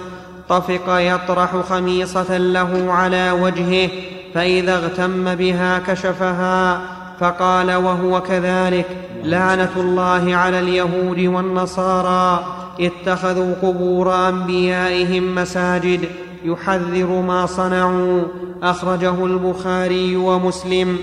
طفق 0.48 0.84
يطرح 0.88 1.56
خميصة 1.56 2.38
له 2.38 2.92
على 2.92 3.30
وجهه 3.30 3.90
فإذا 4.34 4.76
اغتم 4.76 5.34
بها 5.34 5.78
كشفها 5.78 6.80
فقال 7.20 7.74
وهو 7.74 8.20
كذلك 8.20 8.86
لعنة 9.24 9.70
الله 9.76 10.36
على 10.36 10.58
اليهود 10.58 11.20
والنصارى 11.20 12.44
اتخذوا 12.80 13.54
قبور 13.62 14.28
أنبيائهم 14.28 15.34
مساجد 15.34 16.08
يحذر 16.44 17.06
ما 17.06 17.46
صنعوا. 17.46 18.22
أخرجه 18.62 19.24
البخاري 19.24 20.16
ومسلم. 20.16 20.98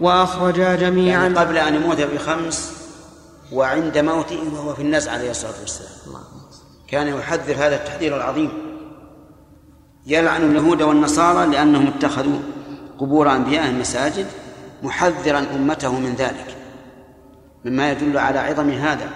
وأخرجا 0.00 0.74
جميعا. 0.74 1.22
يعني 1.22 1.34
قبل 1.34 1.58
أن 1.58 1.74
يموت 1.74 2.00
بخمس 2.00 2.72
وعند 3.52 3.98
موته 3.98 4.40
وهو 4.54 4.74
في 4.74 4.82
النزع 4.82 5.12
عليه 5.12 5.30
الصلاة 5.30 5.60
والسلام. 5.60 5.90
كان 6.88 7.08
يحذر 7.08 7.54
هذا 7.54 7.76
التحذير 7.76 8.16
العظيم. 8.16 8.50
يلعن 10.06 10.50
اليهود 10.50 10.82
والنصارى 10.82 11.50
لأنهم 11.50 11.86
اتخذوا 11.86 12.38
قبور 12.98 13.32
انبيائهم 13.32 13.80
مساجد 13.80 14.26
محذرا 14.82 15.38
أمته 15.38 16.00
من 16.00 16.14
ذلك. 16.14 16.56
مما 17.64 17.90
يدل 17.90 18.18
على 18.18 18.38
عظم 18.38 18.70
هذا 18.70 19.08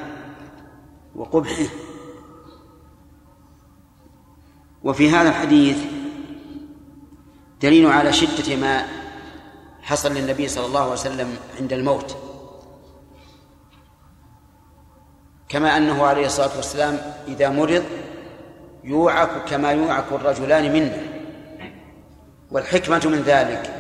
وقبحه. 1.17 1.67
وفي 4.85 5.11
هذا 5.11 5.29
الحديث 5.29 5.79
دليل 7.63 7.87
على 7.87 8.13
شدة 8.13 8.57
ما 8.57 8.87
حصل 9.83 10.15
للنبي 10.15 10.49
صلى 10.49 10.67
الله 10.67 10.81
عليه 10.81 10.93
وسلم 10.93 11.37
عند 11.61 11.73
الموت. 11.73 12.17
كما 15.49 15.77
أنه 15.77 16.07
عليه 16.07 16.27
الصلاة 16.27 16.57
والسلام 16.57 16.99
إذا 17.29 17.49
مرض 17.49 17.85
يوعك 18.85 19.45
كما 19.49 19.73
يوعك 19.73 20.05
الرجلان 20.13 20.73
منا 20.73 21.03
والحكمة 22.51 23.03
من 23.05 23.23
ذلك 23.23 23.75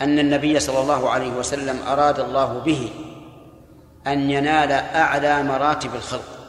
أن 0.00 0.18
النبي 0.18 0.60
صلى 0.60 0.80
الله 0.80 1.10
عليه 1.10 1.32
وسلم 1.32 1.78
أراد 1.86 2.20
الله 2.20 2.58
به 2.58 2.90
أن 4.06 4.30
ينال 4.30 4.72
أعلى 4.72 5.42
مراتب 5.42 5.94
الخلق. 5.94 6.43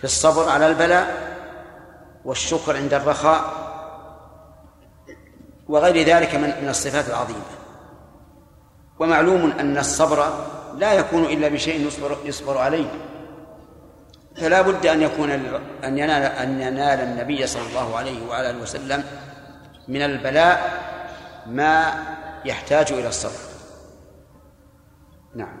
في 0.00 0.04
الصبر 0.04 0.48
على 0.48 0.66
البلاء 0.66 1.36
والشكر 2.24 2.76
عند 2.76 2.94
الرخاء 2.94 3.40
وغير 5.68 6.06
ذلك 6.06 6.34
من 6.34 6.62
من 6.62 6.68
الصفات 6.68 7.08
العظيمة. 7.08 7.44
ومعلوم 8.98 9.50
أن 9.50 9.78
الصبر 9.78 10.44
لا 10.76 10.92
يكون 10.92 11.24
إلا 11.24 11.48
بشيء 11.48 11.86
يصبر 11.86 12.16
يصبر 12.24 12.58
عليه. 12.58 12.90
فلا 14.36 14.62
بد 14.62 14.86
أن 14.86 15.02
يكون 15.02 15.30
أن 15.30 15.98
ينال 15.98 16.22
أن 16.22 16.60
ينال 16.60 17.00
النبي 17.00 17.46
صلى 17.46 17.68
الله 17.68 17.96
عليه 17.96 18.28
وعلى 18.28 18.50
آله 18.50 18.62
وسلم 18.62 19.04
من 19.88 20.02
البلاء 20.02 20.82
ما 21.46 21.94
يحتاج 22.44 22.92
إلى 22.92 23.08
الصبر. 23.08 23.40
نعم. 25.34 25.60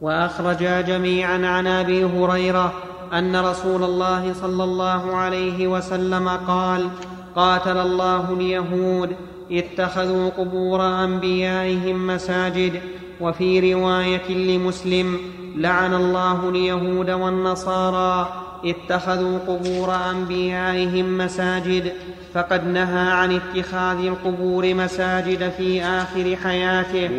واخرجا 0.00 0.80
جميعا 0.80 1.46
عن 1.46 1.66
أبي 1.66 2.04
هريرة 2.04 2.91
أن 3.12 3.36
رسول 3.36 3.84
الله 3.84 4.32
صلى 4.32 4.64
الله 4.64 5.16
عليه 5.16 5.66
وسلم 5.66 6.28
قال 6.28 6.88
قاتل 7.36 7.76
الله 7.76 8.32
اليهود 8.32 9.10
اتخذوا 9.50 10.30
قبور 10.30 11.04
أنبيائهم 11.04 12.06
مساجد. 12.06 12.80
وفي 13.20 13.74
رواية 13.74 14.28
لمسلم 14.28 15.18
لعن 15.56 15.94
الله 15.94 16.48
اليهود 16.48 17.10
والنصارى 17.10 18.32
اتخذوا 18.64 19.38
قبور 19.38 19.94
أنبيائهم 20.10 21.18
مساجد. 21.18 21.92
فقد 22.34 22.66
نهى 22.66 23.10
عن 23.10 23.40
اتخاذ 23.40 24.04
القبور 24.04 24.74
مساجد 24.74 25.52
في 25.58 25.84
آخر 25.84 26.36
حياته. 26.44 27.10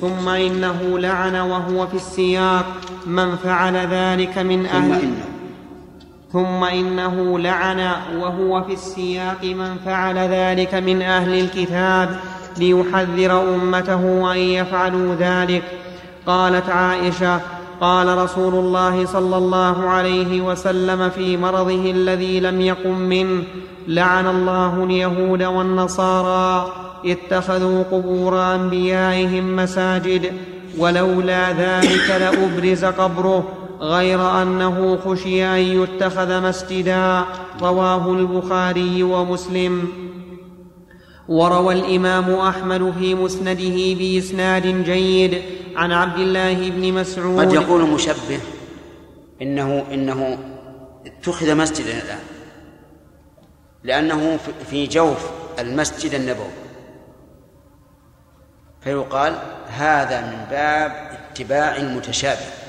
ثم 0.00 0.28
إنه 0.28 0.98
لعن 0.98 1.36
وهو 1.36 1.86
في 1.86 1.94
السياق. 1.94 2.66
من 3.06 3.36
فعل 3.36 3.76
ذلك 3.76 4.38
من 4.38 4.66
أهل 4.66 5.33
ثم 6.34 6.64
إنه 6.64 7.38
لعن 7.38 7.90
وهو 8.18 8.62
في 8.62 8.72
السياق 8.72 9.44
من 9.44 9.76
فعل 9.84 10.18
ذلك 10.18 10.74
من 10.74 11.02
أهل 11.02 11.40
الكتاب 11.40 12.16
ليحذر 12.58 13.54
أمته 13.54 14.32
ان 14.32 14.38
يفعلوا 14.38 15.14
ذلك. 15.14 15.62
قالت 16.26 16.68
عائشة 16.68 17.40
قال 17.80 18.18
رسول 18.18 18.54
الله 18.54 19.06
صلى 19.06 19.36
الله 19.36 19.88
عليه 19.88 20.40
وسلم 20.40 21.08
في 21.08 21.36
مرضه 21.36 21.90
الذي 21.90 22.40
لم 22.40 22.60
يقم 22.60 22.98
منه 22.98 23.42
لعن 23.88 24.26
الله 24.26 24.84
اليهود 24.84 25.42
والنصارى 25.42 26.72
اتخذوا 27.06 27.82
قبور 27.82 28.54
أنبيائهم 28.54 29.56
مساجد 29.56 30.32
ولولا 30.78 31.52
ذلك 31.52 32.10
لأبرز 32.20 32.84
قبره. 32.84 33.63
غير 33.84 34.42
أنه 34.42 34.96
خشي 34.96 35.44
أن 35.44 35.58
يتخذ 35.58 36.40
مسجدا 36.40 37.24
رواه 37.60 38.12
البخاري 38.12 39.02
ومسلم. 39.02 39.88
وروى 41.28 41.74
الإمام 41.74 42.34
أحمد 42.34 42.94
في 42.98 43.14
مسنده 43.14 43.94
بإسناد 43.98 44.66
جيد 44.84 45.42
عن 45.76 45.92
عبد 45.92 46.18
الله 46.18 46.70
بن 46.70 46.92
مسعود. 46.92 47.38
قد 47.40 47.52
يقول 47.52 47.82
مشبه 47.82 48.40
إنه 49.42 49.84
إنه 49.92 50.38
اتخذ 51.06 51.54
مسجدا 51.54 51.90
الآن 51.90 52.18
لأنه 53.84 54.38
في 54.70 54.86
جوف 54.86 55.30
المسجد 55.58 56.14
النبوي. 56.14 56.54
فيقال 58.80 59.34
هذا 59.66 60.20
من 60.20 60.46
باب 60.50 60.92
اتباع 61.30 61.76
المتشابه. 61.76 62.63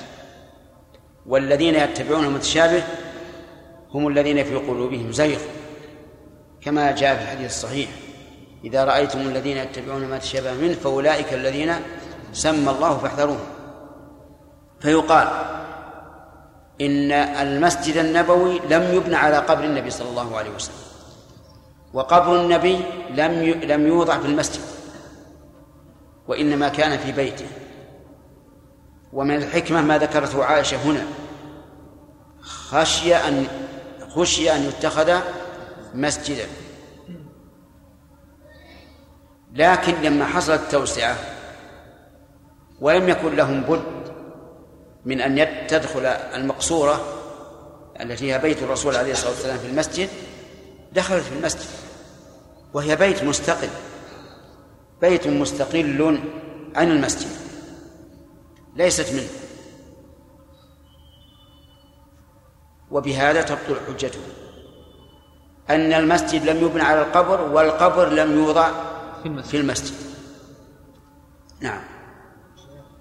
والذين 1.28 1.76
يتبعون 1.76 2.26
المتشابه 2.26 2.84
هم 3.94 4.08
الذين 4.08 4.44
في 4.44 4.56
قلوبهم 4.56 5.12
زيغ 5.12 5.40
كما 6.62 6.92
جاء 6.92 7.16
في 7.16 7.24
الحديث 7.24 7.46
الصحيح 7.46 7.90
إذا 8.64 8.84
رأيتم 8.84 9.20
الذين 9.20 9.58
يتبعون 9.58 10.06
ما 10.06 10.18
تشابه 10.18 10.54
منه 10.54 10.74
فأولئك 10.74 11.34
الذين 11.34 11.74
سمى 12.34 12.72
الله 12.72 12.98
فاحذروه 12.98 13.40
فيقال 14.80 15.28
إن 16.82 17.12
المسجد 17.12 17.98
النبوي 17.98 18.60
لم 18.70 18.96
يبنى 18.96 19.16
على 19.16 19.38
قبر 19.38 19.64
النبي 19.64 19.90
صلى 19.90 20.10
الله 20.10 20.38
عليه 20.38 20.50
وسلم 20.50 20.76
وقبر 21.94 22.42
النبي 22.42 22.80
لم 23.10 23.32
لم 23.64 23.88
يوضع 23.88 24.20
في 24.20 24.26
المسجد 24.26 24.62
وإنما 26.28 26.70
كان 26.70 26.98
في 26.98 27.12
بيته. 27.12 27.46
ومن 29.16 29.36
الحكمة 29.36 29.82
ما 29.82 29.98
ذكرته 29.98 30.44
عائشة 30.44 30.78
هنا. 30.78 31.06
خشي 32.42 33.16
أن 33.16 33.48
خشي 34.10 34.52
أن 34.52 34.64
يتخذ 34.64 35.20
مسجدا. 35.94 36.48
لكن 39.54 39.94
لما 40.02 40.26
حصلت 40.26 40.62
التوسعة 40.62 41.16
ولم 42.82 43.10
يكن 43.10 43.36
لهم 43.36 43.62
بد 43.62 43.84
من 45.06 45.22
أن 45.22 45.68
تدخل 45.68 46.06
المقصورة 46.06 47.02
التي 48.02 48.34
هي 48.34 48.40
بيت 48.40 48.64
الرسول 48.64 48.96
عليه 48.96 49.12
الصلاة 49.12 49.32
والسلام 49.32 49.58
في 49.58 49.68
المسجد 49.68 50.10
دخلت 50.94 51.24
في 51.24 51.36
المسجد. 51.36 51.70
وهي 52.74 52.96
بيت 52.96 53.24
مستقل. 53.24 53.70
بيت 55.02 55.28
مستقل 55.28 56.20
عن 56.76 56.92
المسجد. 56.92 57.45
ليست 58.76 59.14
منه. 59.14 59.30
وبهذا 62.92 63.42
تبطل 63.42 63.76
حجته. 63.88 64.20
أن 65.70 65.94
المسجد 65.94 66.50
لم 66.50 66.66
يبنى 66.66 66.82
على 66.82 67.02
القبر 67.02 67.42
والقبر 67.42 68.10
لم 68.10 68.38
يوضع 68.38 68.72
في 69.24 69.28
المسجد, 69.28 69.50
في 69.50 69.58
المسجد. 69.58 69.96
نعم. 71.62 71.82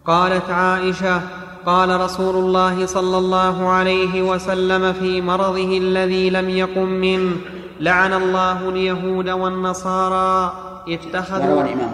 قالت 0.04 0.50
عائشة 0.50 1.22
قال 1.66 2.00
رسول 2.00 2.36
الله 2.36 2.86
صلى 2.86 3.18
الله 3.18 3.68
عليه 3.68 4.22
وسلم 4.22 4.92
في 4.92 5.20
مرضه 5.20 5.78
الذي 5.78 6.30
لم 6.30 6.50
يقم 6.50 6.88
منه 6.88 7.36
لعن 7.80 8.12
الله 8.12 8.68
اليهود 8.68 9.28
والنصارى 9.28 10.52
اتخذوا 10.88 11.62
الإمام 11.62 11.92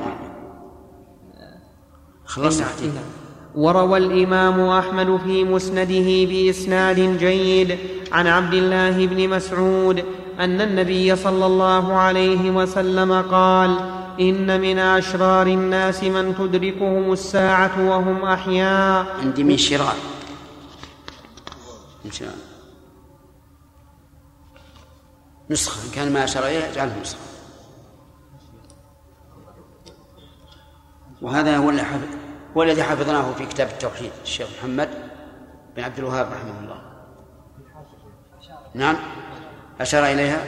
خلصنا 2.24 2.66
وروى 3.54 3.98
الإمام 3.98 4.60
أحمد 4.60 5.20
في 5.24 5.44
مسنده 5.44 6.24
بإسناد 6.30 7.18
جيد 7.18 7.78
عن 8.12 8.26
عبد 8.26 8.54
الله 8.54 9.06
بن 9.06 9.28
مسعود 9.28 10.04
أن 10.38 10.60
النبي 10.60 11.16
صلى 11.16 11.46
الله 11.46 11.92
عليه 11.92 12.50
وسلم 12.50 13.22
قال 13.22 13.78
إن 14.20 14.60
من 14.60 14.78
أشرار 14.78 15.46
الناس 15.46 16.04
من 16.04 16.34
تدركهم 16.34 17.12
الساعة 17.12 17.90
وهم 17.90 18.24
أحياء. 18.24 19.16
عندي 19.20 19.44
من 19.44 19.56
شرار 19.56 19.96
نسخة 25.50 25.86
إن 25.86 25.90
كان 25.94 26.12
ما 26.12 26.24
أشار 26.24 26.46
إليه 26.46 26.70
اجعله 26.70 27.00
نسخة. 27.00 27.18
وهذا 31.22 31.56
هو 31.56 31.70
اللي 31.70 31.82
هو 32.56 32.62
الذي 32.62 32.82
حفظناه 32.82 33.32
في 33.32 33.46
كتاب 33.46 33.68
التوحيد 33.68 34.10
الشيخ 34.22 34.48
محمد 34.58 34.88
بن 35.76 35.82
عبد 35.82 35.98
الوهاب 35.98 36.26
رحمه 36.26 36.60
الله. 36.60 36.82
نعم. 38.74 38.96
أشار 39.80 40.04
إليها؟ 40.04 40.44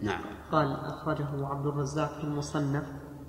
نعم. 0.00 0.20
قال 0.52 0.76
أخرجه 0.84 1.46
عبد 1.46 1.66
الرزاق 1.66 2.18
في 2.18 2.24
المصنف 2.24 2.84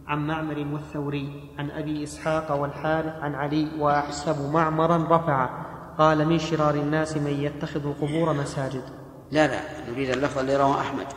عن 0.07 0.27
معمر 0.27 0.67
والثوري 0.73 1.55
عن 1.57 1.71
أبي 1.71 2.03
إسحاق 2.03 2.51
والحارث 2.51 3.15
عن 3.21 3.35
علي 3.35 3.79
وأحسب 3.79 4.51
معمرا 4.53 4.97
رفع 5.09 5.49
قال 5.97 6.27
من 6.27 6.39
شرار 6.39 6.75
الناس 6.75 7.17
من 7.17 7.31
يتخذ 7.31 7.85
القبور 7.85 8.33
مساجد. 8.33 8.83
لا 9.31 9.47
لا. 9.47 9.91
نريد 9.91 10.09
اللفظ 10.09 10.39
اللي 10.39 10.55
رواه 10.55 10.81
أحمد. 10.81 11.07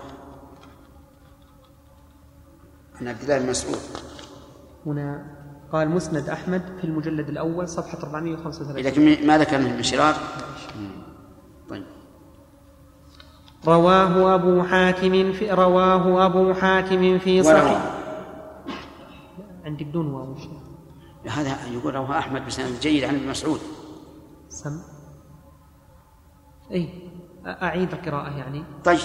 عن 3.00 3.08
عبد 3.08 3.22
الله 3.22 3.38
بن 3.38 3.50
مسعود. 3.50 3.78
هنا 4.86 5.33
قال 5.74 5.90
مسند 5.90 6.28
أحمد 6.28 6.62
في 6.80 6.84
المجلد 6.84 7.28
الأول 7.28 7.68
صفحة 7.68 7.98
435 7.98 8.82
لكن 8.82 9.26
ما 9.26 9.38
ذكر 9.38 9.58
من 9.58 9.82
شرار 9.82 10.14
طيب. 11.68 11.84
رواه 13.66 14.34
أبو 14.34 14.62
حاتم 14.62 15.32
في 15.32 15.50
رواه 15.50 16.26
أبو 16.26 16.54
حاتم 16.54 17.18
في 17.18 17.42
صحيح. 17.42 17.94
عندي 19.64 19.84
بدون 19.84 20.06
واو. 20.06 20.36
هذا 21.26 21.56
يقول 21.72 21.94
رواه 21.94 22.18
أحمد 22.18 22.46
بسند 22.46 22.80
جيد 22.80 23.04
عن 23.04 23.14
ابن 23.14 23.28
مسعود. 23.28 23.60
سم. 24.48 24.80
أي 26.70 26.88
أعيد 27.46 27.92
القراءة 27.92 28.36
يعني. 28.36 28.64
طيب. 28.84 28.98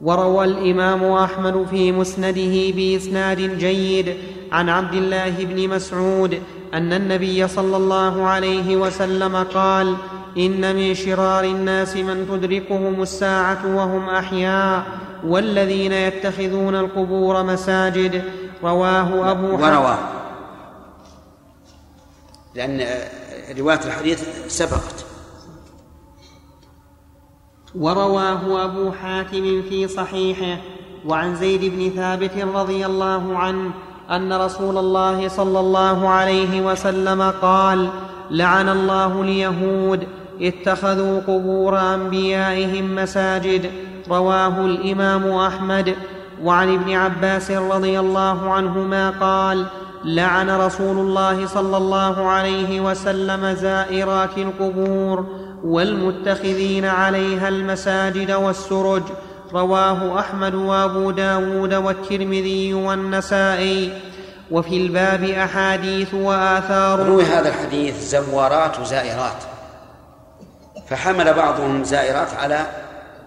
وروى 0.00 0.44
الإمام 0.44 1.12
أحمد 1.12 1.66
في 1.70 1.92
مسنده 1.92 2.72
بإسناد 2.76 3.58
جيد 3.58 4.16
عن 4.52 4.68
عبد 4.68 4.94
الله 4.94 5.44
بن 5.44 5.68
مسعود 5.68 6.42
أن 6.74 6.92
النبي 6.92 7.48
صلى 7.48 7.76
الله 7.76 8.26
عليه 8.26 8.76
وسلم 8.76 9.36
قال 9.36 9.96
إن 10.38 10.76
من 10.76 10.94
شرار 10.94 11.44
الناس 11.44 11.96
من 11.96 12.26
تدركهم 12.28 13.02
الساعة 13.02 13.76
وهم 13.76 14.08
أحياء 14.08 14.86
والذين 15.26 15.92
يتخذون 15.92 16.74
القبور 16.74 17.42
مساجد. 17.42 18.22
رواه 18.62 19.30
أبو 19.30 19.46
ورواه. 19.46 19.98
لأن 22.54 22.86
رواية 23.58 23.80
الحديث 23.84 24.48
سبقت. 24.48 25.13
ورواه 27.78 28.64
أبو 28.64 28.92
حاتم 28.92 29.62
في 29.68 29.88
صحيحه 29.88 30.60
وعن 31.06 31.34
زيد 31.36 31.64
بن 31.64 31.90
ثابت 31.96 32.38
رضي 32.54 32.86
الله 32.86 33.38
عنه 33.38 33.70
أن 34.10 34.32
رسول 34.32 34.78
الله 34.78 35.28
صلى 35.28 35.60
الله 35.60 36.08
عليه 36.08 36.60
وسلم 36.66 37.22
قال 37.42 37.88
لعن 38.30 38.68
الله 38.68 39.22
اليهود 39.22 40.06
اتخذوا 40.40 41.20
قبور 41.20 41.80
أنبيائهم 41.80 42.94
مساجد 42.94 43.70
رواه 44.10 44.66
الإمام 44.66 45.30
أحمد. 45.30 45.94
وعن 46.42 46.74
ابن 46.74 46.92
عباس 46.92 47.50
رضي 47.50 48.00
الله 48.00 48.52
عنهما 48.52 49.10
قال 49.10 49.64
لعن 50.04 50.50
رسول 50.50 50.98
الله 50.98 51.46
صلى 51.46 51.76
الله 51.76 52.26
عليه 52.26 52.80
وسلم 52.80 53.54
زائرات 53.54 54.38
القبور 54.38 55.26
والمتخذين 55.64 56.84
عليها 56.84 57.48
المساجد 57.48 58.30
والسرج. 58.30 59.02
رواه 59.52 60.20
أحمد 60.20 60.54
وأبو 60.54 61.10
داود 61.10 61.74
والترمذي 61.74 62.74
والنسائي. 62.74 64.00
وفي 64.50 64.76
الباب 64.76 65.24
أحاديث 65.24 66.14
وآثار. 66.14 67.06
روي 67.06 67.24
هذا 67.24 67.48
الحديث 67.48 68.04
زوارات 68.04 68.80
وزائرات. 68.80 69.42
فحمل 70.88 71.34
بعضهم 71.34 71.84
زائرات 71.84 72.34
على 72.34 72.66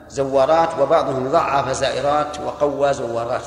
زوارات 0.10 0.70
وبعضهم 0.80 1.28
ضعف 1.28 1.72
زائرات 1.72 2.40
وقوى 2.40 2.94
زوارات. 2.94 3.46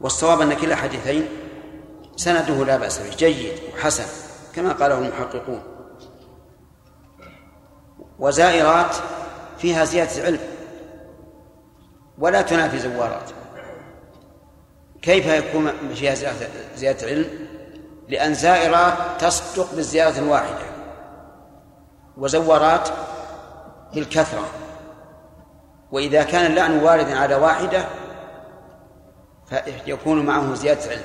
والصواب 0.00 0.40
أن 0.40 0.54
كلا 0.54 0.76
حديثين 0.76 1.28
سنده 2.16 2.64
لا 2.64 2.76
بأس 2.76 2.98
به. 2.98 3.16
جيد 3.16 3.52
وحسن 3.74 4.04
كما 4.54 4.72
قاله 4.72 4.98
المحققون. 4.98 5.73
وزائرات 8.18 8.96
فيها 9.58 9.84
زيادة 9.84 10.24
علم 10.24 10.40
ولا 12.18 12.42
تنافي 12.42 12.78
زوارات. 12.78 13.30
كيف 15.02 15.26
يكون 15.26 15.72
فيها 15.94 16.14
زيادة, 16.76 17.06
علم 17.06 17.26
لأن 18.08 18.34
زائرات 18.34 18.94
تصدق 19.18 19.74
بالزيارة 19.74 20.18
الواحدة. 20.18 20.74
وزوارات 22.16 22.88
بالكثرة 23.94 24.44
وإذا 25.92 26.22
كان 26.22 26.46
اللعن 26.46 26.82
واردا 26.82 27.18
على 27.18 27.34
واحدة 27.34 27.86
فيكون 29.46 30.26
معه 30.26 30.54
زيادة 30.54 30.90
علم 30.90 31.02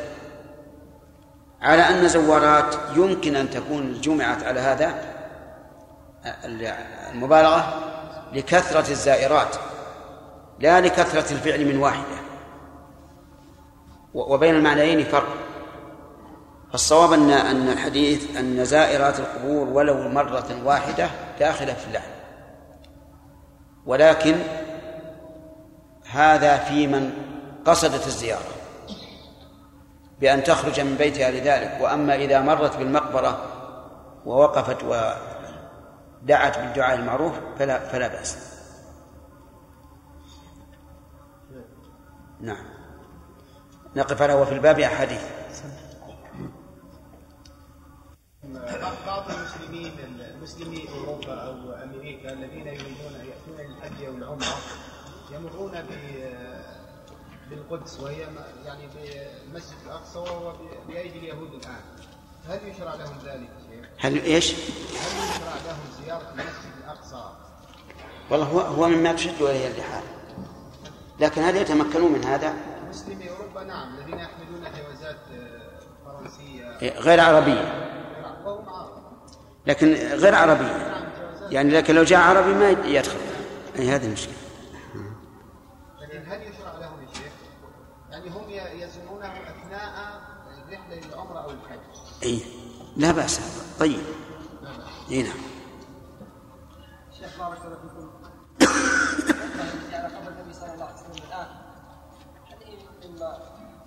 على 1.61 1.81
أن 1.81 2.07
زوارات 2.07 2.75
يمكن 2.95 3.35
أن 3.35 3.49
تكون 3.49 4.01
جمعت 4.01 4.43
على 4.43 4.59
هذا 4.59 5.18
المبالغة 7.13 7.73
لكثرة 8.33 8.91
الزائرات 8.91 9.55
لا 10.59 10.81
لكثرة 10.81 11.33
الفعل 11.33 11.65
من 11.65 11.77
واحدة. 11.77 12.19
وبين 14.13 14.55
المعنيين 14.55 15.03
فرق. 15.03 15.27
فالصواب 16.71 17.13
أن 17.13 17.31
أن 17.31 17.69
الحديث 17.69 18.37
أن 18.37 18.65
زائرات 18.65 19.19
القبور 19.19 19.67
ولو 19.67 20.09
مرة 20.09 20.61
واحدة 20.65 21.09
داخلة 21.39 21.73
في 21.73 21.87
اللعن 21.87 22.11
ولكن 23.85 24.35
هذا 26.11 26.57
في 26.57 26.87
من 26.87 27.11
قصدت 27.65 28.07
الزيارة 28.07 28.59
بأن 30.21 30.43
تخرج 30.43 30.79
من 30.79 30.95
بيتها 30.95 31.31
لذلك. 31.31 31.77
وأما 31.81 32.15
إذا 32.15 32.41
مرت 32.41 32.77
بالمقبرة 32.77 33.37
ووقفت 34.25 34.83
ودعت 36.23 36.59
بالدعاء 36.59 36.99
المعروف 36.99 37.33
فلا 37.59 37.79
فلا 37.79 38.07
بأس. 38.07 38.59
نعم. 42.41 42.65
نقف 43.95 44.21
على 44.21 44.33
وفي 44.33 44.53
الباب 44.53 44.79
أحاديث. 44.79 45.21
بعض 49.05 49.31
المسلمين 49.31 49.91
المسلمي 50.19 50.89
أوروبا 50.89 51.33
أو 51.33 51.71
أمريكا 51.83 52.33
الذين 52.33 52.67
يريدون 52.67 53.13
يأتون 53.13 53.57
للحج 53.57 54.03
أو 54.03 54.13
العمرة 54.13 54.55
يمرون 55.31 55.71
بالقدس 57.49 57.99
وهي 57.99 58.27
يعني 58.65 58.87
بالمسجد 58.87 59.77
الأقصى 59.85 60.19
وهو 60.19 60.53
بأيدي 60.87 61.19
اليهود 61.19 61.53
الآن. 61.53 61.81
هل 62.47 62.67
يشرع 62.67 62.95
لهم 62.95 63.17
ذلك؟ 63.25 63.49
هل 63.99 64.21
إيش؟ 64.23 64.53
هل 64.53 64.57
يشرع 64.57 65.53
لهم 65.67 65.79
زياره 66.03 66.29
المسجد 66.31 66.73
الاقصى 66.83 67.29
والله 68.29 68.45
هو 68.45 68.59
هو 68.59 68.87
مما 68.87 69.13
تشد 69.13 69.41
إليه 69.41 69.67
الرحال. 69.67 70.03
لكن 71.19 71.41
هل 71.43 71.55
يتمكنون 71.55 72.11
من 72.11 72.23
هذا؟ 72.25 72.53
مسلمي 72.89 73.29
أوروبا 73.29 73.63
نعم 73.63 73.95
الذين 73.97 74.19
يحملون 74.19 74.61
جوازات 74.61 75.17
آه، 75.33 75.79
فرنسية. 76.05 76.99
غير 76.99 77.19
عربية. 77.19 77.89
وهم 78.45 78.69
عرب 78.69 79.03
لكن 79.67 79.93
غير 79.93 80.35
عربية. 80.35 81.05
يعني 81.49 81.69
لكن 81.71 81.95
لو 81.95 82.03
جاء 82.03 82.19
عربي 82.19 82.53
ما 82.53 82.69
يدخل. 82.69 83.17
أي 83.79 83.89
هذه 83.89 84.05
المشكلة. 84.05 84.33
لكن 86.01 86.31
هل 86.31 86.41
يشرع 86.41 86.73
لهم 86.81 87.01
يا 87.01 87.13
شيخ؟ 87.13 87.31
يعني 88.11 88.29
هم 88.29 88.49
ي- 88.49 88.81
يزورونه 88.81 89.27
أثناء 89.27 90.21
الرحلة 90.67 90.95
للعمرة 90.95 91.39
أو 91.39 91.49
الحج؟ 91.51 91.79
أي 92.23 92.41
لا 92.99 93.11
بأس. 93.11 93.39
هذا 93.39 93.63
طيب. 93.79 94.01
اي 95.11 95.23
نعم. 95.23 95.37
شيخ 97.19 97.37
بارك 97.39 97.57
الله 97.65 97.77
فيكم؟ 97.77 98.09
على 99.93 100.15
قبر 100.15 100.27
النبي 100.27 100.53
صلى 100.53 100.73
الله 100.73 100.85
عليه 100.85 100.95
وسلم 100.95 101.23
الان 101.27 101.47
هل 102.49 102.57
مما 103.09 103.37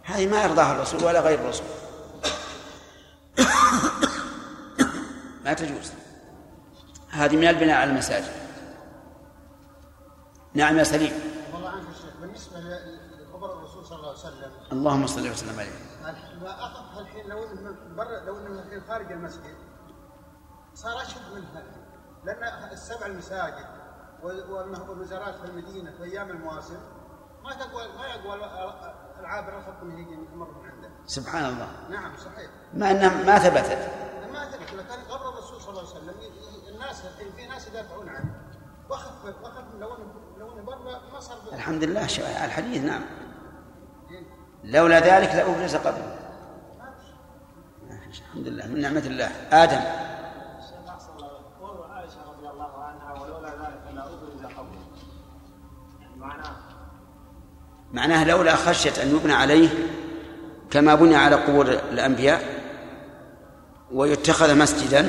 هذه 0.04 0.26
ما 0.26 0.42
يرضاها 0.42 0.72
الرسول 0.72 1.04
ولا 1.04 1.20
غير 1.20 1.40
الرسول. 1.40 1.66
ما 5.44 5.52
تجوز. 5.52 5.92
هذه 7.10 7.36
من 7.36 7.48
البناء 7.48 7.76
على 7.76 7.90
المساجد. 7.90 8.32
نعم 10.54 10.78
يا 10.78 10.84
سليم. 10.84 11.12
والله 11.54 11.68
عنك 11.68 11.84
بالنسبة 12.20 12.58
قبر 13.34 13.58
الرسول 13.58 13.86
صلى 13.86 13.98
الله 13.98 14.08
عليه 14.08 14.18
وسلم 14.18 14.52
اللهم 14.72 15.06
صل 15.06 15.30
وسلم 15.30 15.60
عليه. 15.60 15.91
ما 16.42 17.00
الحين 17.00 17.26
لو 17.28 17.44
إنه 17.44 17.60
من 17.60 17.96
برا 17.96 18.20
لو 18.20 18.38
إنه 18.38 18.62
الحين 18.62 18.82
خارج 18.88 19.12
المسجد 19.12 19.54
صار 20.74 21.02
أشد 21.02 21.34
من 21.34 21.44
هذا 21.54 21.82
لأن 22.24 22.72
السبع 22.72 23.06
المساجد 23.06 23.66
وال- 24.22 24.50
والوزارات 24.88 25.34
في 25.34 25.44
المدينة 25.44 25.90
في 25.90 26.04
أيام 26.04 26.30
المواسم 26.30 26.80
ما 27.44 27.52
تقوى 27.54 27.88
ما 27.98 28.06
يقوى 28.06 28.34
العابر 29.20 29.58
الخط 29.58 29.82
إنه 29.82 29.98
يجي 30.00 30.12
يمر 30.32 30.50
من 30.62 30.70
عنده. 30.70 30.90
سبحان 31.06 31.44
الله. 31.44 31.68
نعم 31.90 32.16
صحيح. 32.16 32.50
مع 32.74 32.90
انها 32.90 33.24
ما 33.24 33.38
ثبتت. 33.38 33.90
ما 34.32 34.50
ثبت 34.50 34.72
لكن 34.72 35.02
قبر 35.10 35.28
الرسول 35.28 35.60
صلى 35.60 35.70
الله 35.70 35.80
عليه 35.80 35.90
وسلم 35.90 36.14
الناس 36.68 37.04
الحين 37.04 37.32
في 37.32 37.46
ناس 37.46 37.68
يدافعون 37.68 38.08
عنه. 38.08 38.34
وخف 38.90 39.24
وخف 39.42 39.64
لو 39.80 39.94
إنه 39.94 40.14
لو 40.38 40.52
إنه 40.52 40.62
برا 40.62 41.00
ما 41.12 41.20
صار 41.20 41.36
الحمد 41.52 41.84
لله 41.84 42.04
الحديث 42.44 42.84
نعم. 42.84 43.02
لولا 44.64 44.98
ذلك 44.98 45.34
لأبرز 45.34 45.76
قبله 45.76 46.18
الحمد 48.08 48.48
لله 48.48 48.66
من 48.66 48.80
نعمة 48.80 49.02
الله. 49.06 49.30
آدم. 49.52 49.80
معناه 57.92 58.24
لولا 58.24 58.56
خشية 58.56 59.02
أن 59.02 59.16
يبنى 59.16 59.32
عليه 59.32 59.68
كما 60.70 60.94
بني 60.94 61.16
على 61.16 61.36
قبور 61.36 61.66
الأنبياء 61.68 62.42
ويتخذ 63.92 64.58
مسجدا 64.58 65.08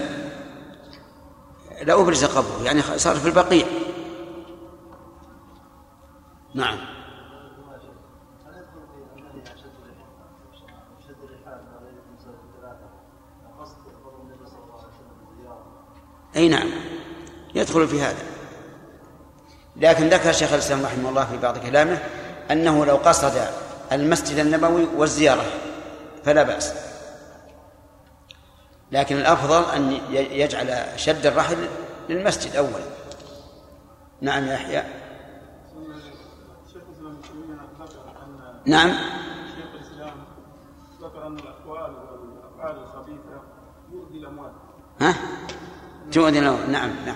لأبرز 1.82 2.26
قبره 2.26 2.64
يعني 2.64 2.82
صار 2.82 3.16
في 3.16 3.28
البقيع. 3.28 3.68
نعم 6.56 6.78
هل 6.78 8.54
يدخل 8.56 8.84
في 8.94 9.20
النهي 9.20 9.42
عن 9.50 9.58
شد 9.58 9.76
الرحال 9.82 10.08
شد 11.08 11.24
الرحال 11.24 11.60
ما 11.66 11.80
بين 11.80 11.98
المساجد 12.10 12.38
الثلاثه 12.56 12.88
قصد 13.60 13.78
قبر 14.06 14.22
النبي 14.22 14.46
صلى 14.46 14.64
الله 14.64 14.78
عليه 14.78 14.88
وسلم 14.88 15.18
الزياره 15.32 15.66
أي 16.36 16.50
نعم. 16.50 16.70
يدخل 17.56 17.88
في 17.88 18.02
هذا. 18.02 18.24
لكن 19.76 20.10
ذكر 20.10 20.32
شيخ 20.32 20.54
الإسلام 20.54 20.86
رحمه 20.86 21.10
الله 21.10 21.26
في 21.26 21.38
بعض 21.38 21.58
كلامه 21.58 21.98
أنه 22.52 22.86
لو 22.86 22.96
قصد 22.96 23.48
المسجد 23.92 24.38
النبوي 24.38 24.88
والزيارة 24.98 25.46
فلا 26.26 26.44
بأس. 26.44 26.74
لكن 28.92 29.18
الأفضل 29.18 29.72
أن 29.76 30.00
يجعل 30.12 30.86
شد 30.96 31.26
الرحل 31.26 31.68
للمسجد 32.10 32.56
أولا. 32.56 32.86
نعم 34.22 34.46
يا 34.46 34.54
يحيى 34.54 34.84
نعم. 38.66 38.90
شيخ 39.56 39.68
الإسلام 39.74 40.18
ذكر 41.02 41.28
أن 41.28 41.40
الأقوال 41.40 41.94
والأفعال 41.94 42.84
الخبيثة 42.84 43.42
يؤذي 43.92 44.18
الأموات. 44.18 44.52
ها؟ 45.02 45.16
تؤذي 46.12 46.40
له 46.40 46.66
نعم 46.68 46.90
نعم 47.06 47.16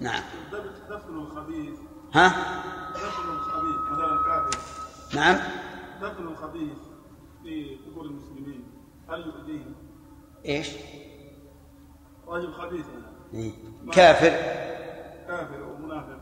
نعم 0.00 0.22
دف- 0.52 0.90
دفن 0.90 1.14
الخبيث 1.18 1.74
ها 2.14 2.28
دفن 2.94 3.28
الخبيث 3.32 3.76
مثلا 3.92 4.16
كافر 4.26 4.58
نعم 5.14 5.36
دفن 6.02 6.26
الخبيث 6.28 6.78
في 7.42 7.76
قبور 7.86 8.04
المسلمين 8.04 8.64
هل 9.10 9.20
يؤذيهم؟ 9.26 9.74
إيش 10.46 10.68
رجل 12.28 12.52
خبيث 12.52 12.86
يعني 13.32 13.44
إيه. 13.44 13.52
كافر 13.92 14.28
كافر 15.28 15.76
منافق 15.82 16.18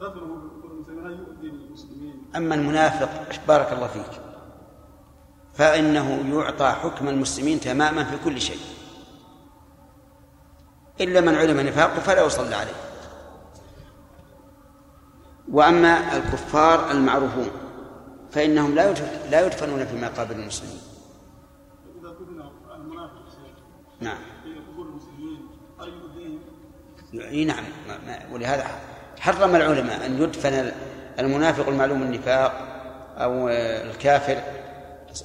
دفنه 0.00 0.40
في 0.40 0.48
قبور 0.56 0.70
المسلمين 0.72 1.06
هل 1.06 1.12
يؤذي 1.12 1.48
المسلمين؟ 1.48 2.22
أما 2.36 2.54
المنافق 2.54 3.10
بارك 3.48 3.72
الله 3.72 3.86
فيك 3.86 4.20
فإنه 5.54 6.36
يعطى 6.38 6.66
حكم 6.70 7.08
المسلمين 7.08 7.60
تماما 7.60 8.04
في 8.04 8.16
كل 8.24 8.40
شيء 8.40 8.58
إلا 11.00 11.20
من 11.20 11.34
علم 11.34 11.60
نفاقه 11.60 12.00
فلا 12.00 12.26
يصلى 12.26 12.54
عليه. 12.54 12.72
وأما 15.52 16.16
الكفار 16.16 16.90
المعروفون 16.90 17.50
فإنهم 18.30 18.74
لا 18.74 18.94
لا 19.30 19.46
يدفنون 19.46 19.86
في 19.86 19.96
مقابر 19.96 20.34
المسلمين. 20.34 20.80
نعم؟ 24.00 24.18
إي 27.14 27.44
نعم. 27.44 27.64
ولهذا 28.32 28.66
حرم 29.18 29.56
العلماء 29.56 30.06
أن 30.06 30.22
يدفن 30.22 30.72
المنافق 31.18 31.68
المعلوم 31.68 32.02
النفاق 32.02 32.52
أو 33.16 33.48
الكافر 33.48 34.42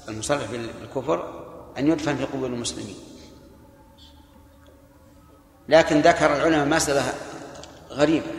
المصرح 0.09 0.41
بالكفر 0.51 1.43
أن 1.77 1.87
يدفن 1.87 2.15
في 2.15 2.25
قبور 2.25 2.47
المسلمين. 2.47 2.95
لكن 5.69 6.01
ذكر 6.01 6.35
العلماء 6.35 6.67
مساله 6.67 7.13
غريبه 7.89 8.31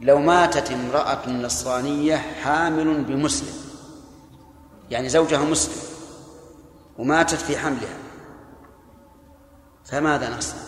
لو 0.00 0.18
ماتت 0.18 0.70
امرأة 0.70 1.28
نصرانية 1.28 2.16
حامل 2.16 3.04
بمسلم 3.04 3.54
يعني 4.90 5.08
زوجها 5.08 5.44
مسلم 5.44 5.82
وماتت 6.98 7.38
في 7.38 7.58
حملها 7.58 7.96
فماذا 9.84 10.36
نصنع؟ 10.36 10.60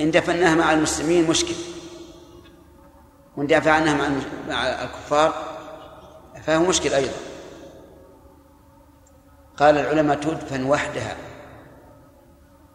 إن 0.00 0.10
دفناها 0.10 0.54
مع 0.54 0.72
المسلمين 0.72 1.30
مشكل 1.30 1.54
وإن 3.36 3.46
دافع 3.46 3.72
عنها 3.72 3.94
مع 3.94 4.08
مع 4.48 4.64
الكفار 4.64 5.34
فهو 6.42 6.62
مشكل 6.62 6.94
أيضا. 6.94 7.16
قال 9.56 9.78
العلماء 9.78 10.16
تدفن 10.16 10.64
وحدها 10.64 11.16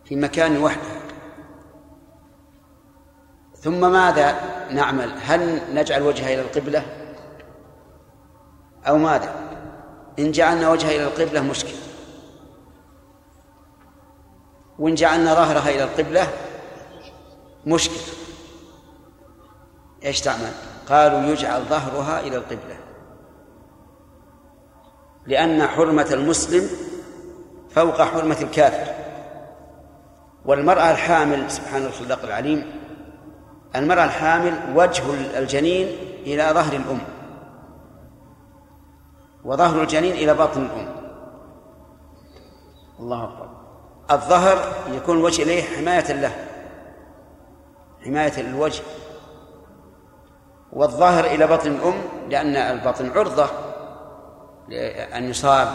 في 0.06 0.16
مكان 0.16 0.58
وحدها. 0.58 1.07
ثم 3.68 3.92
ماذا 3.92 4.36
نعمل؟ 4.72 5.12
هل 5.26 5.62
نجعل 5.74 6.02
وجهها 6.02 6.34
إلى 6.34 6.42
القبلة؟ 6.42 6.86
أو 8.88 8.98
ماذا؟ 8.98 9.36
إن 10.20 10.32
جعلنا 10.32 10.70
وجهها 10.70 10.92
إلى 10.92 11.04
القبلة 11.04 11.42
مشكل. 11.42 11.74
وإن 14.80 14.96
جعلنا 14.96 15.34
ظهرها 15.34 15.70
إلى 15.70 15.84
القبلة 15.84 16.28
مشكل. 17.66 18.12
إيش 20.06 20.22
تعمل؟ 20.22 20.52
قالوا 20.90 21.22
يجعل 21.22 21.62
ظهرها 21.62 22.20
إلى 22.20 22.36
القبلة. 22.36 22.78
لأن 25.26 25.68
حرمة 25.68 26.08
المسلم 26.12 26.70
فوق 27.70 28.02
حرمة 28.02 28.38
الكافر. 28.42 28.94
والمرأة 30.46 30.92
الحامل 30.92 31.52
سبحان 31.52 31.86
الخلاق 31.86 32.24
العليم 32.24 32.87
المرأة 33.76 34.06
الحامل 34.06 34.54
وجه 34.76 35.04
الجنين 35.40 35.88
إلى 36.26 36.50
ظهر 36.54 36.74
الأم. 36.74 37.00
وظهر 39.46 39.82
الجنين 39.82 40.14
إلى 40.14 40.34
باطن 40.34 40.62
الأم. 40.62 40.88
الله 43.00 43.24
أكبر. 43.24 43.50
الظهر 44.12 44.74
يكون 44.92 45.18
الوجه 45.18 45.44
إليه 45.44 45.64
حماية 45.64 46.14
له. 46.14 46.32
حماية 48.06 48.42
للوجه 48.42 48.84
والظاهر 50.74 51.26
إلى 51.26 51.48
بطن 51.48 51.72
الأم 51.72 52.02
لأن 52.30 52.56
البطن 52.56 53.12
عرضة 53.12 53.48
لأن 54.70 55.30
يصاب 55.30 55.68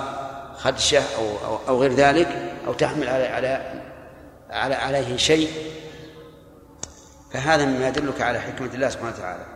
خدشة 0.57 1.03
أو, 1.19 1.57
أو, 1.69 1.81
غير 1.81 1.93
ذلك 1.93 2.55
أو 2.67 2.73
تحمل 2.73 3.09
على 3.09 3.61
على 4.51 4.75
عليه 4.75 5.17
شيء. 5.17 5.49
فهذا 7.33 7.65
مما 7.67 7.89
يدلك 7.89 8.21
على 8.21 8.41
حكمة 8.41 8.75
الله 8.75 8.89
سبحانه 8.89 9.15
وتعالى. 9.15 9.47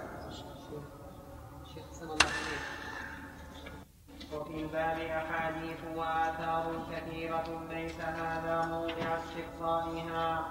وفي 4.32 4.55
الباب 4.61 4.98
أحاديث 4.98 5.81
وآثار 5.97 6.86
كثيرة 6.93 7.66
ليس 7.70 8.01
هذا 8.01 8.66
موضع 8.66 9.19
استقصائها 9.19 10.47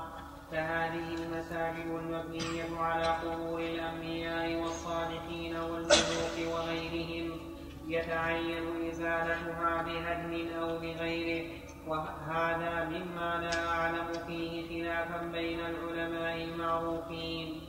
فهذه 0.52 1.14
المساجد 1.14 1.86
المبنية 1.86 2.80
على 2.80 3.06
قبور 3.06 3.60
الأنبياء 3.60 4.56
والصالحين 4.62 5.56
والملوك 5.56 6.54
وغيرهم 6.54 7.40
يتعين 7.88 8.90
إزالتها 8.90 9.82
بهدم 9.82 10.54
أو 10.60 10.80
بغيره 10.80 11.52
وهذا 11.88 12.90
مما 12.90 13.42
لا 13.42 13.68
أعلم 13.70 14.08
فيه 14.28 14.84
خلافا 14.84 15.26
بين 15.26 15.60
العلماء 15.60 16.44
المعروفين. 16.44 17.62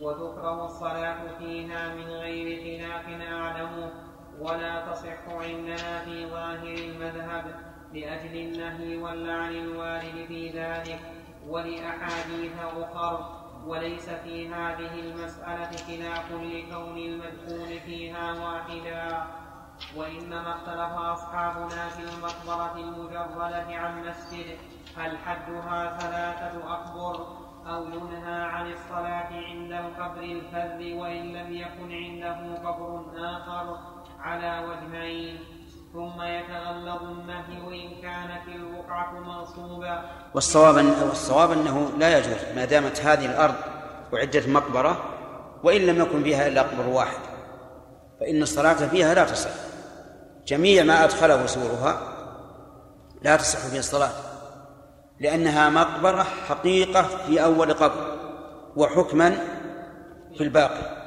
وتكره 0.00 0.64
الصلاة 0.64 1.38
فيها 1.38 1.94
من 1.94 2.04
غير 2.04 2.46
خلاف 2.62 3.22
أعلمه 3.32 3.90
ولا 4.40 4.92
تصح 4.92 5.28
عندنا 5.28 5.98
في 6.04 6.26
ظاهر 6.26 6.74
المذهب 6.74 7.44
لأجل 7.94 8.36
النهي 8.36 8.96
واللعن 8.96 9.52
الوارد 9.52 10.24
في 10.28 10.48
ذلك 10.48 11.00
ولأحاديث 11.48 12.52
أخر. 12.76 13.40
وليس 13.66 14.10
في 14.10 14.48
هذه 14.48 15.00
المسألة 15.00 15.70
خلاف 15.70 16.32
لكون 16.32 16.98
المدفون 16.98 17.78
فيها 17.86 18.32
واحدا. 18.32 19.39
وإنما 19.96 20.54
اختلف 20.54 20.98
أصحابنا 20.98 21.88
في 21.88 22.02
المقبرة 22.02 22.74
المجردة 22.76 23.76
عن 23.76 24.04
مسجد 24.04 24.58
هل 24.96 25.18
حدها 25.18 25.98
ثلاثة 25.98 26.72
أقبر 26.72 27.26
أو 27.66 27.84
ينهى 27.84 28.42
عن 28.42 28.72
الصلاة 28.72 29.28
عند 29.32 29.72
القبر 29.72 30.22
الفذ 30.22 30.94
وإن 30.94 31.32
لم 31.32 31.52
يكن 31.52 31.92
عنده 31.92 32.68
قبر 32.68 33.04
آخر 33.16 33.78
على 34.20 34.66
وجهين؟ 34.68 35.38
ثم 35.92 36.22
يتغلظ 36.22 37.02
النهي 37.02 37.86
إن 37.86 38.02
كانت 38.02 38.48
البقعة 38.48 39.20
مغصوبة 39.20 40.00
والصواب 40.34 40.76
والصواب 41.08 41.50
أنه 41.50 41.90
لا 41.98 42.18
يجوز 42.18 42.56
ما 42.56 42.64
دامت 42.64 43.00
هذه 43.00 43.26
الأرض 43.26 43.54
أعدت 44.14 44.48
مقبرة 44.48 45.04
وإن 45.62 45.80
لم 45.80 46.00
يكن 46.00 46.22
فيها 46.22 46.48
إلا 46.48 46.62
قبر 46.62 46.86
واحد 46.88 47.18
فإن 48.20 48.42
الصلاة 48.42 48.88
فيها 48.88 49.14
لا 49.14 49.24
تصح. 49.24 49.69
جميع 50.50 50.84
ما 50.84 51.04
أدخله 51.04 51.46
سورها 51.46 52.00
لا 53.22 53.36
تصح 53.36 53.58
فيه 53.58 53.78
الصلاة 53.78 54.10
لأنها 55.20 55.70
مقبرة 55.70 56.22
حقيقة 56.22 57.02
في 57.02 57.44
أول 57.44 57.72
قبر 57.72 58.16
وحكما 58.76 59.38
في 60.38 60.44
الباقي. 60.44 60.99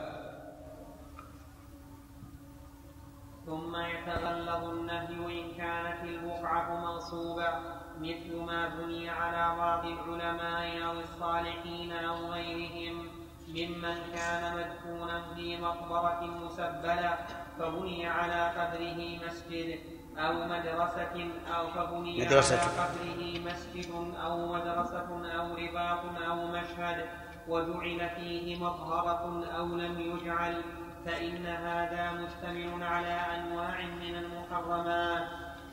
ممن 13.53 13.95
كان 14.15 14.55
مدفونا 14.55 15.21
في 15.35 15.57
مقبرة 15.57 16.21
مسبلة 16.45 17.17
فبني 17.59 18.07
على 18.07 18.49
قبره 18.49 19.19
مسجد 19.27 19.79
أو 20.17 20.33
مدرسة 20.33 21.27
أو 21.57 21.67
فبني 21.67 22.25
مدرسة. 22.25 22.59
على 22.59 22.71
قبره 22.71 23.51
مسجد 23.51 24.13
أو 24.23 24.53
مدرسة 24.53 25.09
أو 25.39 25.55
رباط 25.55 26.01
أو 26.29 26.47
مشهد 26.47 27.05
وجعل 27.47 28.09
فيه 28.15 28.63
مطهرة 28.63 29.45
أو 29.57 29.65
لم 29.65 29.99
يجعل 29.99 30.61
فإن 31.05 31.45
هذا 31.45 32.11
مشتمل 32.11 32.83
على 32.83 33.13
أنواع 33.35 33.81
من 33.81 34.15
المحرمات 34.15 35.27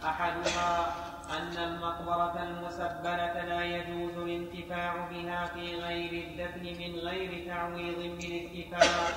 أحدها 0.05 0.95
أن 1.31 1.63
المقبرة 1.63 2.43
المسبلة 2.43 3.45
لا 3.45 3.65
يجوز 3.65 4.17
الانتفاع 4.17 4.95
بها 5.11 5.47
في 5.47 5.77
غير 5.77 6.25
الدفن 6.25 6.83
من 6.83 6.99
غير 6.99 7.47
تعويض 7.47 8.19
بالاتفاق 8.21 9.13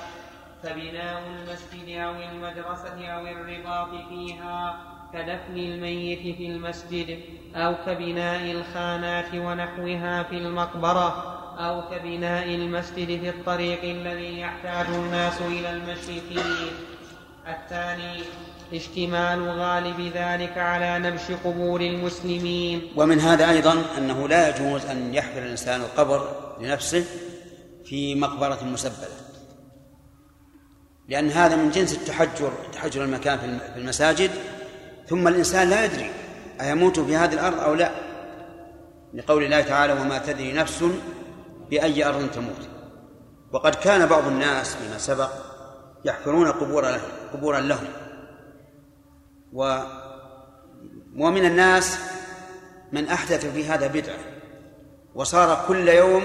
فبناء 0.62 1.22
المسجد 1.26 1.98
أو 1.98 2.14
المدرسة 2.14 3.06
أو 3.06 3.26
الرباط 3.26 4.08
فيها 4.08 4.76
كدفن 5.12 5.56
الميت 5.56 6.36
في 6.36 6.46
المسجد 6.46 7.20
أو 7.54 7.74
كبناء 7.86 8.50
الخانات 8.50 9.34
ونحوها 9.34 10.22
في 10.22 10.36
المقبرة 10.36 11.40
أو 11.58 11.82
كبناء 11.90 12.54
المسجد 12.54 13.20
في 13.20 13.28
الطريق 13.28 13.84
الذي 13.84 14.40
يحتاج 14.40 14.86
الناس 14.86 15.40
إلى 15.40 15.70
المشي 15.70 16.20
فيه. 16.20 16.70
الثاني 17.46 18.22
اشتمال 18.72 19.48
غالب 19.50 20.00
ذلك 20.00 20.58
على 20.58 20.98
نبش 20.98 21.30
قبور 21.44 21.80
المسلمين. 21.80 22.92
ومن 22.96 23.20
هذا 23.20 23.50
أيضا 23.50 23.82
أنه 23.98 24.28
لا 24.28 24.48
يجوز 24.48 24.84
أن 24.86 25.14
يحفر 25.14 25.38
الإنسان 25.38 25.80
القبر 25.80 26.28
لنفسه 26.60 27.04
في 27.84 28.14
مقبرة 28.14 28.64
مسبلة. 28.64 29.08
لأن 31.08 31.30
هذا 31.30 31.56
من 31.56 31.70
جنس 31.70 31.92
التحجر 31.92 32.52
تحجر 32.72 33.04
المكان 33.04 33.38
في 33.38 33.44
الم- 33.44 33.58
في 33.74 33.80
المساجد 33.80 34.30
ثم 35.08 35.28
الإنسان 35.28 35.70
لا 35.70 35.84
يدري 35.84 36.10
أيموت 36.60 37.00
في 37.00 37.16
هذه 37.16 37.32
الأرض 37.32 37.60
أو 37.60 37.74
لا. 37.74 37.90
لقول 39.14 39.44
الله 39.44 39.60
تعالى 39.60 39.92
وما 39.92 40.18
تدري 40.18 40.52
نفس 40.52 40.84
بأي 41.70 42.04
أرض 42.04 42.30
تموت. 42.30 42.68
وقد 43.52 43.74
كان 43.74 44.06
بعض 44.06 44.26
الناس 44.26 44.74
فيما 44.74 44.98
سبق 44.98 45.30
يحفرون 46.04 46.52
قبور 46.52 46.82
له 46.82 47.00
قبورا 47.32 47.60
لهم. 47.60 47.86
و 49.54 49.78
ومن 51.16 51.44
الناس 51.44 51.98
من 52.92 53.08
أحدث 53.08 53.46
في 53.46 53.66
هذا 53.66 53.86
بدعة 53.86 54.18
وصار 55.14 55.64
كل 55.68 55.88
يوم 55.88 56.22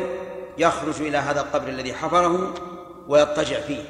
يخرج 0.58 1.02
إلى 1.02 1.18
هذا 1.18 1.42
القبر 1.42 1.68
الذي 1.68 1.94
حفره 1.94 2.54
ويضطجع 3.08 3.60
فيه. 3.60 3.84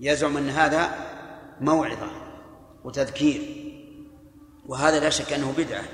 يزعم 0.00 0.36
أن 0.36 0.50
هذا 0.50 0.90
موعظة 1.60 2.10
وتذكير 2.84 3.42
وهذا 4.66 5.00
لا 5.00 5.10
شك 5.10 5.32
أنه 5.32 5.54
بدعة. 5.56 5.84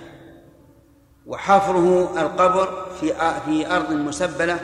وحفره 1.26 2.20
القبر 2.20 2.86
في 3.00 3.40
في 3.44 3.76
أرض 3.76 3.92
مسبلة 3.92 4.60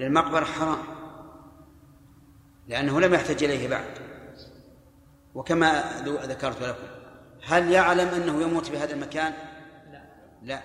للمقبرة 0.00 0.44
حرام 0.44 0.78
لأنه 2.68 3.00
لم 3.00 3.14
يحتج 3.14 3.44
إليه 3.44 3.68
بعد. 3.68 3.99
وكما 5.34 5.84
ذكرت 6.04 6.62
لكم. 6.62 6.86
هل 7.46 7.72
يعلم 7.72 8.08
أنه 8.08 8.42
يموت 8.42 8.66
في 8.66 8.78
هذا 8.78 8.92
المكان؟ 8.92 9.32
لا. 9.92 10.02
لا. 10.42 10.60